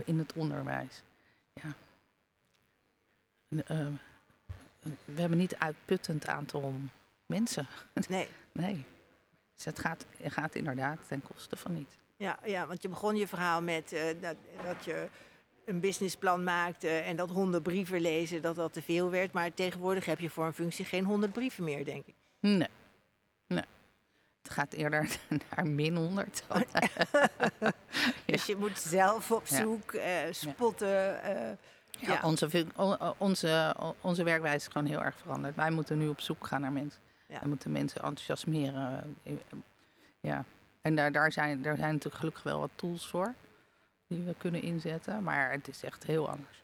In 0.06 0.18
het 0.18 0.34
onderwijs. 0.34 1.04
Ja. 1.54 1.74
Uh, 3.50 3.88
we 5.06 5.22
hebben 5.22 5.38
niet 5.38 5.56
uitputtend 5.56 6.28
aantal 6.28 6.74
mensen. 7.26 7.68
Nee. 8.08 8.28
nee. 8.52 8.86
Dus 9.56 9.66
het 9.66 9.80
gaat, 9.80 10.06
het 10.18 10.34
gaat 10.34 10.56
inderdaad 10.56 11.00
ten 11.08 11.22
koste 11.22 11.56
van 11.56 11.74
niet. 11.74 11.98
Ja, 12.18 12.40
ja, 12.46 12.68
want 12.68 12.82
je 12.82 12.90
begon 12.90 13.16
je 13.16 13.28
verhaal 13.28 13.62
met 13.62 13.94
uh, 13.94 14.02
dat, 14.22 14.36
dat 14.64 14.86
je 14.86 15.08
een 15.66 15.80
businessplan 15.80 16.44
maakte 16.44 16.90
en 16.90 17.16
dat 17.16 17.30
honderd 17.30 17.64
brieven 17.64 18.02
lezen, 18.02 18.42
dat 18.42 18.56
dat 18.56 18.74
te 18.74 18.82
veel 18.82 19.10
werd. 19.10 19.32
Maar 19.32 19.54
tegenwoordig 19.54 20.06
heb 20.06 20.20
je 20.20 20.30
voor 20.30 20.46
een 20.46 20.54
functie 20.54 20.86
geen 20.86 21.06
honderd 21.06 21.34
brieven 21.34 21.64
meer, 21.64 21.86
denk 21.86 22.06
ik. 22.06 22.16
Nee. 22.40 22.68
Het 24.42 24.52
gaat 24.52 24.74
eerder 24.74 25.18
naar 25.56 25.68
min 25.68 25.96
100. 25.96 26.44
dus 28.26 28.46
je 28.46 28.56
moet 28.56 28.80
zelf 28.80 29.32
op 29.32 29.48
zoek, 29.48 29.94
uh, 29.94 30.04
spotten. 30.32 31.20
Uh, 31.26 31.50
ja, 32.00 32.22
Onze, 32.24 32.66
onze, 33.18 33.76
onze 34.02 34.24
werkwijze 34.24 34.58
is 34.58 34.68
gewoon 34.68 34.88
heel 34.88 35.04
erg 35.04 35.16
veranderd. 35.18 35.56
Wij 35.56 35.72
moeten 35.72 35.98
nu 35.98 36.08
op 36.08 36.22
zoek 36.22 36.48
gaan 36.48 36.62
naar 36.62 36.72
mensen. 36.72 37.02
We 37.28 37.48
moeten 37.48 37.72
mensen 37.72 38.02
enthousiasmeren. 38.02 39.18
Ja, 40.20 40.44
en 40.82 40.96
daar, 40.96 41.12
daar, 41.12 41.32
zijn, 41.32 41.62
daar 41.62 41.78
zijn 41.78 41.92
natuurlijk 41.92 42.16
gelukkig 42.16 42.44
wel 42.44 42.60
wat 42.60 42.70
tools 42.76 43.08
voor 43.08 43.34
die 44.08 44.24
we 44.24 44.36
kunnen 44.38 44.62
inzetten. 44.62 45.24
Maar 45.24 45.52
het 45.52 45.68
is 45.68 45.84
echt 45.84 46.04
heel 46.04 46.30
anders. 46.30 46.64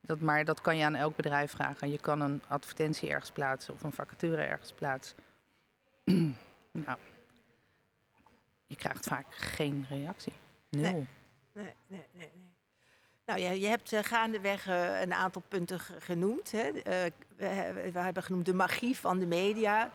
Dat, 0.00 0.20
maar 0.20 0.44
dat 0.44 0.60
kan 0.60 0.76
je 0.76 0.84
aan 0.84 0.94
elk 0.94 1.16
bedrijf 1.16 1.50
vragen. 1.50 1.90
Je 1.90 1.98
kan 1.98 2.20
een 2.20 2.42
advertentie 2.48 3.10
ergens 3.10 3.30
plaatsen 3.30 3.74
of 3.74 3.82
een 3.82 3.92
vacature 3.92 4.42
ergens 4.42 4.72
plaatsen. 4.72 5.16
nou, 6.72 6.98
je 8.66 8.76
krijgt 8.76 9.06
vaak 9.06 9.26
geen 9.30 9.86
reactie. 9.88 10.32
Nul. 10.68 10.82
Nee, 10.82 11.06
nee, 11.52 11.74
nee. 11.86 12.06
nee, 12.12 12.30
Nou, 13.26 13.40
je, 13.40 13.60
je 13.60 13.66
hebt 13.66 13.92
uh, 13.92 14.00
gaandeweg 14.02 14.68
uh, 14.68 15.00
een 15.00 15.12
aantal 15.12 15.42
punten 15.48 15.80
genoemd. 15.80 16.50
Hè. 16.50 16.68
Uh, 16.68 16.82
we, 17.36 17.90
we, 17.92 17.98
hebben 17.98 18.22
genoemd 18.22 18.46
de 18.46 18.54
magie 18.54 18.96
van 18.96 19.18
de 19.18 19.26
media. 19.26 19.90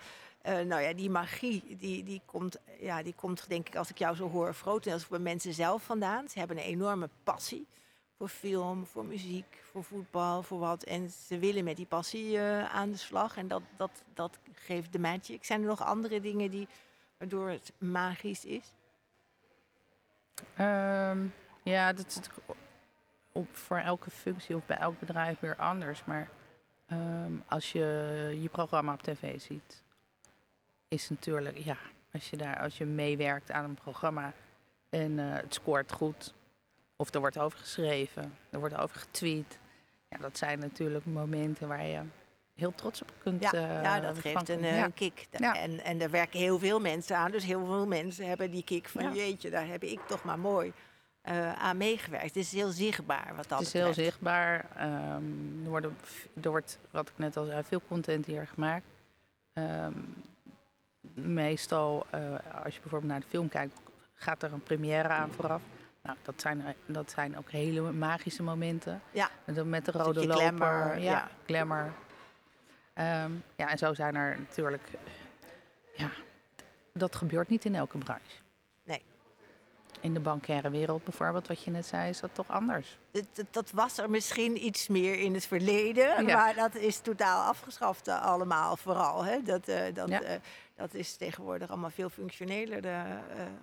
Uh, 0.46 0.60
nou 0.60 0.82
ja, 0.82 0.94
die 0.94 1.10
magie, 1.10 1.76
die, 1.78 2.04
die, 2.04 2.22
komt, 2.26 2.58
ja, 2.80 3.04
die 3.04 3.14
komt 3.14 3.50
denk 3.50 3.68
ik, 3.68 3.76
als 3.76 3.90
ik 3.90 3.98
jou 3.98 4.16
zo 4.16 4.30
hoor, 4.30 4.54
grotendeels 4.54 5.08
bij 5.08 5.20
mensen 5.20 5.54
zelf 5.54 5.84
vandaan. 5.84 6.30
Ze 6.30 6.40
hebben 6.40 6.58
een 6.58 6.64
enorme 6.64 7.10
passie 7.24 7.68
voor 8.18 8.28
film, 8.28 8.86
voor 8.86 9.06
muziek, 9.06 9.62
voor 9.72 9.84
voetbal, 9.84 10.44
voor 10.44 10.60
wat. 10.60 10.84
En 10.84 11.10
ze 11.10 11.40
willen 11.40 11.64
met 11.64 11.76
die 11.76 11.86
passie 11.86 12.38
uh, 12.38 12.76
aan 12.76 12.92
de 12.92 12.98
slag. 12.98 13.38
En 13.38 13.48
dat, 13.48 13.62
dat, 13.76 14.04
dat 14.14 14.38
geeft 14.54 14.92
de 14.92 15.00
magic. 15.00 15.46
Zijn 15.46 15.62
er 15.62 15.68
nog 15.68 15.84
andere 15.84 16.22
dingen 16.22 16.52
die, 16.52 16.68
waardoor 17.18 17.50
het 17.50 17.72
magisch 17.78 18.46
is? 18.46 18.74
Um, 20.60 21.34
ja, 21.64 21.94
dat 21.94 22.06
is 22.06 22.20
op, 23.32 23.56
voor 23.56 23.78
elke 23.78 24.10
functie 24.10 24.56
of 24.56 24.66
bij 24.66 24.78
elk 24.78 25.00
bedrijf 25.00 25.40
weer 25.40 25.56
anders. 25.56 26.04
Maar 26.06 26.30
um, 26.92 27.44
als 27.48 27.72
je 27.72 28.38
je 28.42 28.50
programma 28.50 28.94
op 28.94 29.02
tv 29.02 29.42
ziet, 29.42 29.84
is 30.88 31.10
natuurlijk, 31.10 31.58
ja, 31.58 31.78
als 32.14 32.30
je, 32.30 32.38
daar, 32.38 32.60
als 32.60 32.78
je 32.78 32.86
meewerkt 32.86 33.52
aan 33.52 33.64
een 33.64 33.76
programma 33.76 34.34
en 34.90 35.12
uh, 35.12 35.34
het 35.34 35.54
scoort 35.54 35.92
goed, 35.92 36.34
of 36.98 37.14
er 37.14 37.20
wordt 37.20 37.38
over 37.38 37.60
geschreven, 37.60 38.38
er 38.50 38.60
wordt 38.60 38.78
over 38.78 39.00
getweet. 39.00 39.60
Ja, 40.10 40.18
dat 40.18 40.38
zijn 40.38 40.60
natuurlijk 40.60 41.06
momenten 41.06 41.68
waar 41.68 41.86
je 41.86 42.02
heel 42.56 42.76
trots 42.76 43.02
op 43.02 43.12
kunt 43.24 43.44
Ja, 43.44 43.54
uh, 43.54 43.84
ja 43.84 44.00
dat 44.00 44.18
geeft 44.18 44.50
een, 44.50 44.64
uh, 44.64 44.78
ja. 44.78 44.90
kick. 44.94 45.28
Ja. 45.32 45.56
En, 45.56 45.84
en 45.84 46.02
er 46.02 46.10
werken 46.10 46.40
heel 46.40 46.60
veel 46.60 46.80
mensen 46.80 47.18
aan, 47.18 47.32
dus 47.32 47.44
heel 47.44 47.66
veel 47.66 47.88
mensen 47.88 48.28
hebben 48.28 48.52
die 48.52 48.64
kick 48.64 48.90
van 48.90 49.16
jeetje, 49.16 49.50
daar 49.50 49.68
heb 49.68 49.84
ik 49.84 50.00
toch 50.08 50.24
maar 50.24 50.40
mooi 50.40 50.74
aan 51.58 51.78
meegewerkt. 51.78 52.26
Het 52.26 52.36
is 52.36 52.52
heel 52.52 52.70
zichtbaar 52.70 53.34
wat 53.36 53.50
dat 53.50 53.60
Het 53.60 53.68
is 53.68 53.74
heel 53.74 53.94
zichtbaar. 53.94 54.66
Um, 55.16 55.62
er, 55.64 55.70
worden, 55.70 55.98
er 56.42 56.50
wordt, 56.50 56.80
wat 56.92 57.10
ik 57.10 57.18
net 57.18 57.38
al 57.38 57.46
zei, 57.46 57.64
veel 57.64 57.82
content 57.88 58.26
hier 58.26 58.48
gemaakt. 58.48 58.86
Um, 59.54 60.24
meestal, 61.14 62.06
als 62.64 62.74
je 62.76 62.82
bijvoorbeeld 62.82 63.12
naar 63.12 63.20
de 63.20 63.28
film 63.28 63.50
kijkt, 63.50 63.80
gaat 64.14 64.44
er 64.44 64.54
een 64.54 64.64
première 64.64 65.08
aan 65.08 65.32
vooraf. 65.32 65.62
Nou, 66.08 66.20
dat 66.22 66.42
zijn, 66.42 66.76
dat 66.86 67.12
zijn 67.12 67.38
ook 67.38 67.52
hele 67.52 67.92
magische 67.92 68.44
momenten. 68.44 69.02
Ja. 69.12 69.30
Met 69.66 69.86
de 69.86 69.92
rode 69.92 70.28
loper. 70.28 70.48
Glamour, 70.48 71.00
ja, 71.00 71.12
ja. 71.12 71.30
glamour. 71.46 71.94
Ehm, 72.94 73.32
ja, 73.56 73.70
en 73.70 73.78
zo 73.78 73.94
zijn 73.94 74.16
er 74.16 74.40
natuurlijk... 74.40 74.90
Ja, 75.96 76.10
dat 76.94 77.16
gebeurt 77.16 77.50
niet 77.50 77.66
in 77.66 77.76
elke 77.76 77.98
branche. 77.98 78.36
Nee. 78.84 79.02
In 80.00 80.14
de 80.14 80.20
bankaire 80.20 80.70
wereld 80.70 81.04
bijvoorbeeld, 81.04 81.48
wat 81.48 81.64
je 81.64 81.72
net 81.72 81.86
zei, 81.86 82.10
is 82.10 82.20
dat 82.20 82.34
toch 82.34 82.48
anders? 82.48 82.98
Dat, 83.12 83.46
dat 83.52 83.72
was 83.72 83.98
er 83.98 84.10
misschien 84.10 84.66
iets 84.66 84.88
meer 84.88 85.20
in 85.20 85.34
het 85.34 85.48
verleden, 85.48 86.26
maar 86.26 86.56
dat 86.56 86.76
is 86.76 87.00
totaal 87.00 87.44
afgeschaft 87.48 88.08
uh, 88.08 88.22
allemaal 88.22 88.78
vooral. 88.78 89.26
Hè? 89.26 89.42
Dat, 89.42 89.70
uh, 89.70 89.80
dat, 89.94 90.10
ja. 90.10 90.24
uh, 90.24 90.30
dat 90.78 90.94
is 90.94 91.16
tegenwoordig 91.16 91.70
allemaal 91.70 91.90
veel 91.90 92.10
functioneler 92.10 92.82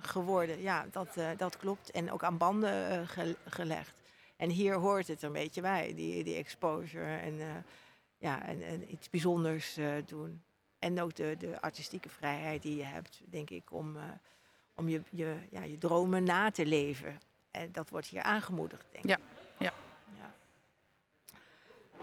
geworden. 0.00 0.60
Ja, 0.60 0.86
dat, 0.90 1.18
dat 1.36 1.56
klopt. 1.56 1.90
En 1.90 2.12
ook 2.12 2.22
aan 2.22 2.38
banden 2.38 3.08
ge 3.08 3.36
gelegd. 3.44 3.94
En 4.36 4.50
hier 4.50 4.74
hoort 4.74 5.06
het 5.06 5.22
een 5.22 5.32
beetje 5.32 5.60
bij, 5.60 5.94
die, 5.94 6.24
die 6.24 6.36
exposure 6.36 7.16
en, 7.16 7.64
ja, 8.18 8.46
en, 8.46 8.62
en 8.62 8.92
iets 8.92 9.10
bijzonders 9.10 9.78
doen. 10.06 10.42
En 10.84 11.00
ook 11.00 11.14
de, 11.14 11.36
de 11.38 11.60
artistieke 11.60 12.08
vrijheid 12.08 12.62
die 12.62 12.76
je 12.76 12.84
hebt, 12.84 13.20
denk 13.24 13.50
ik, 13.50 13.72
om, 13.72 13.96
uh, 13.96 14.02
om 14.74 14.88
je, 14.88 15.02
je, 15.10 15.36
ja, 15.50 15.62
je 15.62 15.78
dromen 15.78 16.24
na 16.24 16.50
te 16.50 16.66
leven. 16.66 17.18
En 17.50 17.72
dat 17.72 17.90
wordt 17.90 18.06
hier 18.06 18.22
aangemoedigd, 18.22 18.86
denk 18.90 19.04
ik. 19.04 19.10
Ja. 19.10 19.18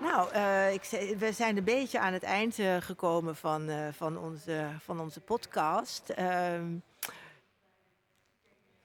Nou, 0.01 0.33
uh, 0.35 0.73
ik, 0.73 0.83
we 1.17 1.31
zijn 1.31 1.57
een 1.57 1.63
beetje 1.63 1.99
aan 1.99 2.13
het 2.13 2.23
eind 2.23 2.57
uh, 2.57 2.77
gekomen 2.79 3.35
van, 3.35 3.69
van, 3.91 4.17
onze, 4.17 4.67
van 4.79 4.99
onze 4.99 5.19
podcast. 5.19 6.09
Ehm, 6.09 6.65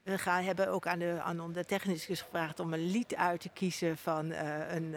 we 0.03 0.19
gaan, 0.19 0.43
hebben 0.43 0.69
ook 0.69 0.87
aan 0.87 0.99
de, 0.99 1.21
aan 1.23 1.53
de 1.53 1.65
technicus 1.65 2.05
gevraagd 2.05 2.61
om 2.61 2.73
een 2.73 2.91
lied 2.91 3.15
uit 3.15 3.41
te 3.41 3.49
kiezen 3.49 3.99
van, 3.99 4.31
een, 4.31 4.95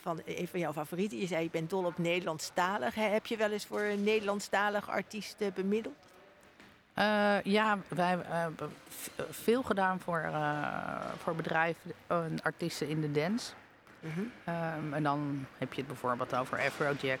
van 0.00 0.20
van 0.50 0.60
jouw 0.60 0.72
favorieten. 0.72 1.18
Je 1.18 1.26
zei, 1.26 1.42
je 1.42 1.50
bent 1.50 1.70
dol 1.70 1.84
op 1.84 1.98
Nederlandstalig. 1.98 2.94
Heb 2.94 3.26
je 3.26 3.36
wel 3.36 3.50
eens 3.50 3.66
voor 3.66 3.80
een 3.80 4.02
Nederlandstalig 4.02 4.88
artiest 4.88 5.54
bemiddeld? 5.54 5.96
Ja, 7.42 7.78
wij 7.88 8.18
hebben 8.26 8.72
veel 9.30 9.62
gedaan 9.62 10.00
voor, 10.00 10.30
voor 11.18 11.34
bedrijven 11.34 11.92
en 12.06 12.42
artiesten 12.42 12.88
in 12.88 13.00
de 13.00 13.10
dance. 13.10 13.52
Mm 14.00 14.10
-hmm. 14.14 14.54
um, 14.54 14.94
en 14.94 15.02
dan 15.02 15.46
heb 15.58 15.72
je 15.72 15.78
het 15.78 15.86
bijvoorbeeld 15.86 16.36
over 16.36 16.58
Afrojack. 16.58 17.20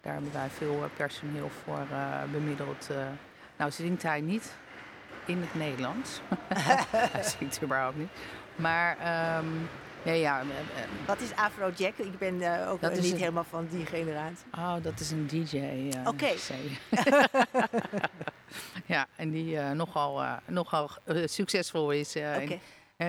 Daar 0.00 0.12
hebben 0.12 0.32
wij 0.32 0.48
veel 0.48 0.90
personeel 0.96 1.50
voor 1.64 1.86
bemiddeld. 2.32 2.88
nou, 3.56 3.70
zingt 3.70 4.02
hij 4.02 4.20
niet, 4.20 4.56
in 5.26 5.40
het 5.40 5.54
Nederlands. 5.54 6.20
dat 7.12 7.36
zingt 7.38 7.62
überhaupt 7.62 7.96
niet. 7.96 8.10
Maar 8.56 8.96
um, 9.38 9.68
ja, 10.02 10.12
ja. 10.12 10.42
Wat 11.06 11.20
is 11.20 11.34
Afrojack? 11.34 11.96
Ik 11.96 12.18
ben 12.18 12.34
uh, 12.34 12.70
ook 12.70 12.80
niet 12.80 13.12
een... 13.12 13.18
helemaal 13.18 13.44
van 13.44 13.68
die 13.70 13.86
generatie. 13.86 14.46
Oh, 14.52 14.74
dat 14.82 15.00
is 15.00 15.10
een 15.10 15.26
DJ. 15.26 15.56
Uh, 15.56 16.06
Oké. 16.06 16.26
Okay. 16.90 17.28
ja, 18.96 19.06
en 19.16 19.30
die 19.30 19.54
uh, 19.54 19.70
nogal, 19.70 20.24
nogal 20.46 20.90
succesvol 21.24 21.90
is. 21.90 22.16
Okay. 22.16 22.60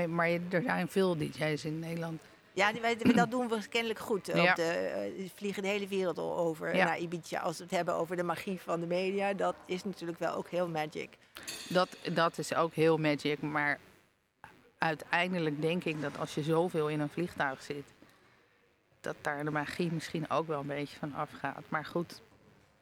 Maar 0.07 0.27
er 0.27 0.61
zijn 0.61 0.87
veel 0.87 1.17
DJ's 1.17 1.65
in 1.65 1.79
Nederland. 1.79 2.21
Ja, 2.59 2.73
wij, 2.81 2.95
dat 2.95 3.31
doen 3.31 3.47
we 3.47 3.67
kennelijk 3.69 3.99
goed. 3.99 4.25
Ja. 4.25 4.53
De, 4.53 5.13
uh, 5.17 5.29
vliegen 5.35 5.63
de 5.63 5.69
hele 5.69 5.87
wereld 5.87 6.19
over 6.19 6.75
ja. 6.75 6.85
naar 6.85 6.99
Ibiza. 6.99 7.39
Als 7.39 7.57
we 7.57 7.63
het 7.63 7.71
hebben 7.71 7.93
over 7.93 8.15
de 8.15 8.23
magie 8.23 8.59
van 8.61 8.79
de 8.79 8.85
media, 8.85 9.33
dat 9.33 9.55
is 9.65 9.83
natuurlijk 9.83 10.19
wel 10.19 10.33
ook 10.33 10.49
heel 10.49 10.67
magic. 10.67 11.09
Dat, 11.69 11.89
dat 12.13 12.37
is 12.37 12.53
ook 12.53 12.73
heel 12.73 12.97
magic, 12.97 13.41
maar 13.41 13.79
uiteindelijk 14.77 15.61
denk 15.61 15.83
ik 15.83 16.01
dat 16.01 16.17
als 16.17 16.35
je 16.35 16.43
zoveel 16.43 16.89
in 16.89 16.99
een 16.99 17.09
vliegtuig 17.09 17.63
zit, 17.63 17.93
dat 19.01 19.15
daar 19.21 19.43
de 19.43 19.51
magie 19.51 19.91
misschien 19.91 20.29
ook 20.29 20.47
wel 20.47 20.59
een 20.59 20.67
beetje 20.67 20.97
van 20.97 21.13
afgaat. 21.13 21.63
Maar 21.69 21.85
goed. 21.85 22.21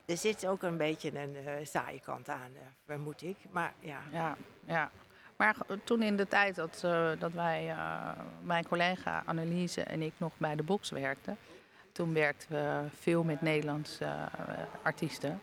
Er 0.05 0.17
zit 0.17 0.47
ook 0.47 0.61
een 0.61 0.78
beetje 0.78 1.19
een 1.19 1.36
uh, 1.36 1.51
saaie 1.63 1.99
kant 1.99 2.30
aan, 2.30 2.51
uh, 2.53 2.59
vermoed 2.86 3.21
ik. 3.21 3.38
Maar 3.51 3.73
ja. 3.80 4.01
Ja, 4.11 4.38
ja. 4.65 4.91
Maar 5.38 5.55
toen 5.83 6.01
in 6.01 6.15
de 6.15 6.27
tijd 6.27 6.55
dat, 6.55 6.81
uh, 6.85 7.09
dat 7.19 7.31
wij, 7.31 7.69
uh, 7.69 8.11
mijn 8.41 8.67
collega 8.67 9.23
Anneliese 9.25 9.81
en 9.81 10.01
ik 10.01 10.13
nog 10.17 10.31
bij 10.38 10.55
de 10.55 10.63
box 10.63 10.89
werkten, 10.89 11.38
toen 11.91 12.13
werkten 12.13 12.49
we 12.49 12.88
veel 12.99 13.23
met 13.23 13.41
Nederlandse 13.41 14.05
uh, 14.05 14.57
artiesten. 14.81 15.41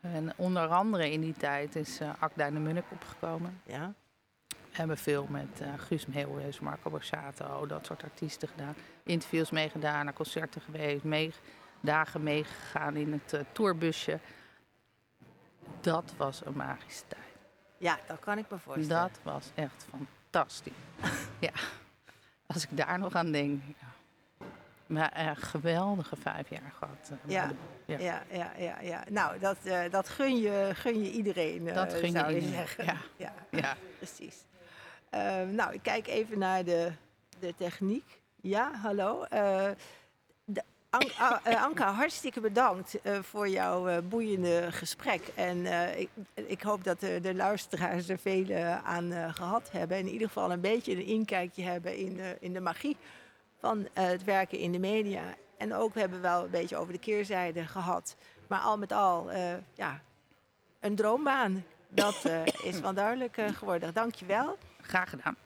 En 0.00 0.32
onder 0.36 0.66
andere 0.66 1.10
in 1.10 1.20
die 1.20 1.34
tijd 1.34 1.76
is 1.76 2.00
uh, 2.00 2.10
Akda 2.18 2.50
de 2.50 2.58
Munnik 2.58 2.84
opgekomen. 2.92 3.60
Ja. 3.64 3.92
We 4.48 4.82
hebben 4.82 4.98
veel 4.98 5.26
met 5.30 5.62
Guus 5.76 6.06
Meeuwis, 6.06 6.60
Marco 6.60 6.90
Borsato, 6.90 7.66
dat 7.66 7.86
soort 7.86 8.02
artiesten 8.02 8.48
gedaan. 8.48 8.74
Interviews 9.02 9.50
meegedaan, 9.50 10.04
naar 10.04 10.14
concerten 10.14 10.60
geweest, 10.60 11.04
mee, 11.04 11.32
dagen 11.80 12.22
meegegaan 12.22 12.96
in 12.96 13.12
het 13.12 13.44
tourbusje. 13.52 14.18
Dat 15.80 16.14
was 16.16 16.44
een 16.44 16.56
magische 16.56 17.02
tijd. 17.08 17.25
Ja, 17.78 17.98
dat 18.06 18.18
kan 18.18 18.38
ik 18.38 18.44
me 18.50 18.58
voorstellen. 18.58 19.02
Dat 19.02 19.18
was 19.22 19.50
echt 19.54 19.86
fantastisch. 19.90 20.72
ja, 21.38 21.52
als 22.46 22.62
ik 22.62 22.76
daar 22.76 22.98
nog 22.98 23.14
aan 23.14 23.32
denk. 23.32 23.62
Ja. 23.80 23.94
Maar 24.86 25.28
een 25.28 25.36
geweldige 25.36 26.16
vijf 26.16 26.48
jaar 26.48 26.72
gehad. 26.78 27.12
Ja, 27.26 27.50
ja, 27.84 27.98
ja, 27.98 28.22
ja, 28.30 28.52
ja, 28.58 28.80
ja. 28.80 29.04
Nou, 29.10 29.38
dat, 29.38 29.56
uh, 29.64 29.80
dat 29.90 30.08
gun, 30.08 30.36
je, 30.36 30.70
gun 30.74 31.02
je 31.02 31.10
iedereen, 31.10 31.66
uh, 31.66 31.74
dat 31.74 31.94
gun 31.94 32.10
zou 32.10 32.32
je, 32.32 32.40
je 32.40 32.48
zeggen. 32.48 32.84
Ja, 32.84 32.96
ja. 33.26 33.32
ja. 33.50 33.76
precies. 33.96 34.44
Uh, 35.14 35.42
nou, 35.42 35.72
ik 35.72 35.82
kijk 35.82 36.06
even 36.06 36.38
naar 36.38 36.64
de, 36.64 36.92
de 37.38 37.54
techniek. 37.54 38.20
Ja, 38.40 38.72
hallo. 38.74 39.24
Uh, 41.02 41.64
Anka, 41.64 41.92
hartstikke 41.92 42.40
bedankt 42.40 42.98
uh, 43.02 43.18
voor 43.22 43.48
jouw 43.48 43.88
uh, 43.88 43.96
boeiende 44.08 44.68
gesprek. 44.70 45.28
En 45.34 45.66
ik, 45.98 46.08
ik, 46.34 46.62
hoop 46.62 46.84
dat 46.84 47.00
de, 47.00 47.34
luisteraars 47.34 48.08
er 48.08 48.18
veel 48.18 48.54
aan 48.84 49.34
gehad 49.34 49.68
hebben. 49.72 49.96
En 49.96 50.06
in 50.06 50.12
ieder 50.12 50.26
geval 50.26 50.52
een 50.52 50.60
beetje 50.60 50.92
een 50.92 51.04
inkijkje 51.04 51.62
hebben 51.62 51.96
in, 51.96 52.20
in 52.40 52.52
de 52.52 52.60
magie 52.60 52.96
van 53.60 53.88
het 53.92 54.24
werken 54.24 54.58
in 54.58 54.72
de 54.72 54.78
media. 54.78 55.22
En 55.56 55.74
ook 55.74 55.94
we 55.94 56.00
hebben 56.00 56.20
wel 56.20 56.44
een 56.44 56.50
beetje 56.50 56.76
over 56.76 56.92
de 56.92 56.98
keerzijde 56.98 57.66
gehad. 57.66 58.16
Maar 58.46 58.60
al 58.60 58.78
met 58.78 58.92
al, 58.92 59.30
ja, 59.74 60.00
een 60.80 60.94
droombaan. 60.94 61.64
Dat 61.88 62.24
is 62.62 62.80
wel 62.80 62.94
duidelijk 62.94 63.40
geworden. 63.52 63.94
Dank 63.94 64.14
je 64.14 64.26
wel. 64.26 64.58
Graag 64.80 65.10
gedaan. 65.10 65.45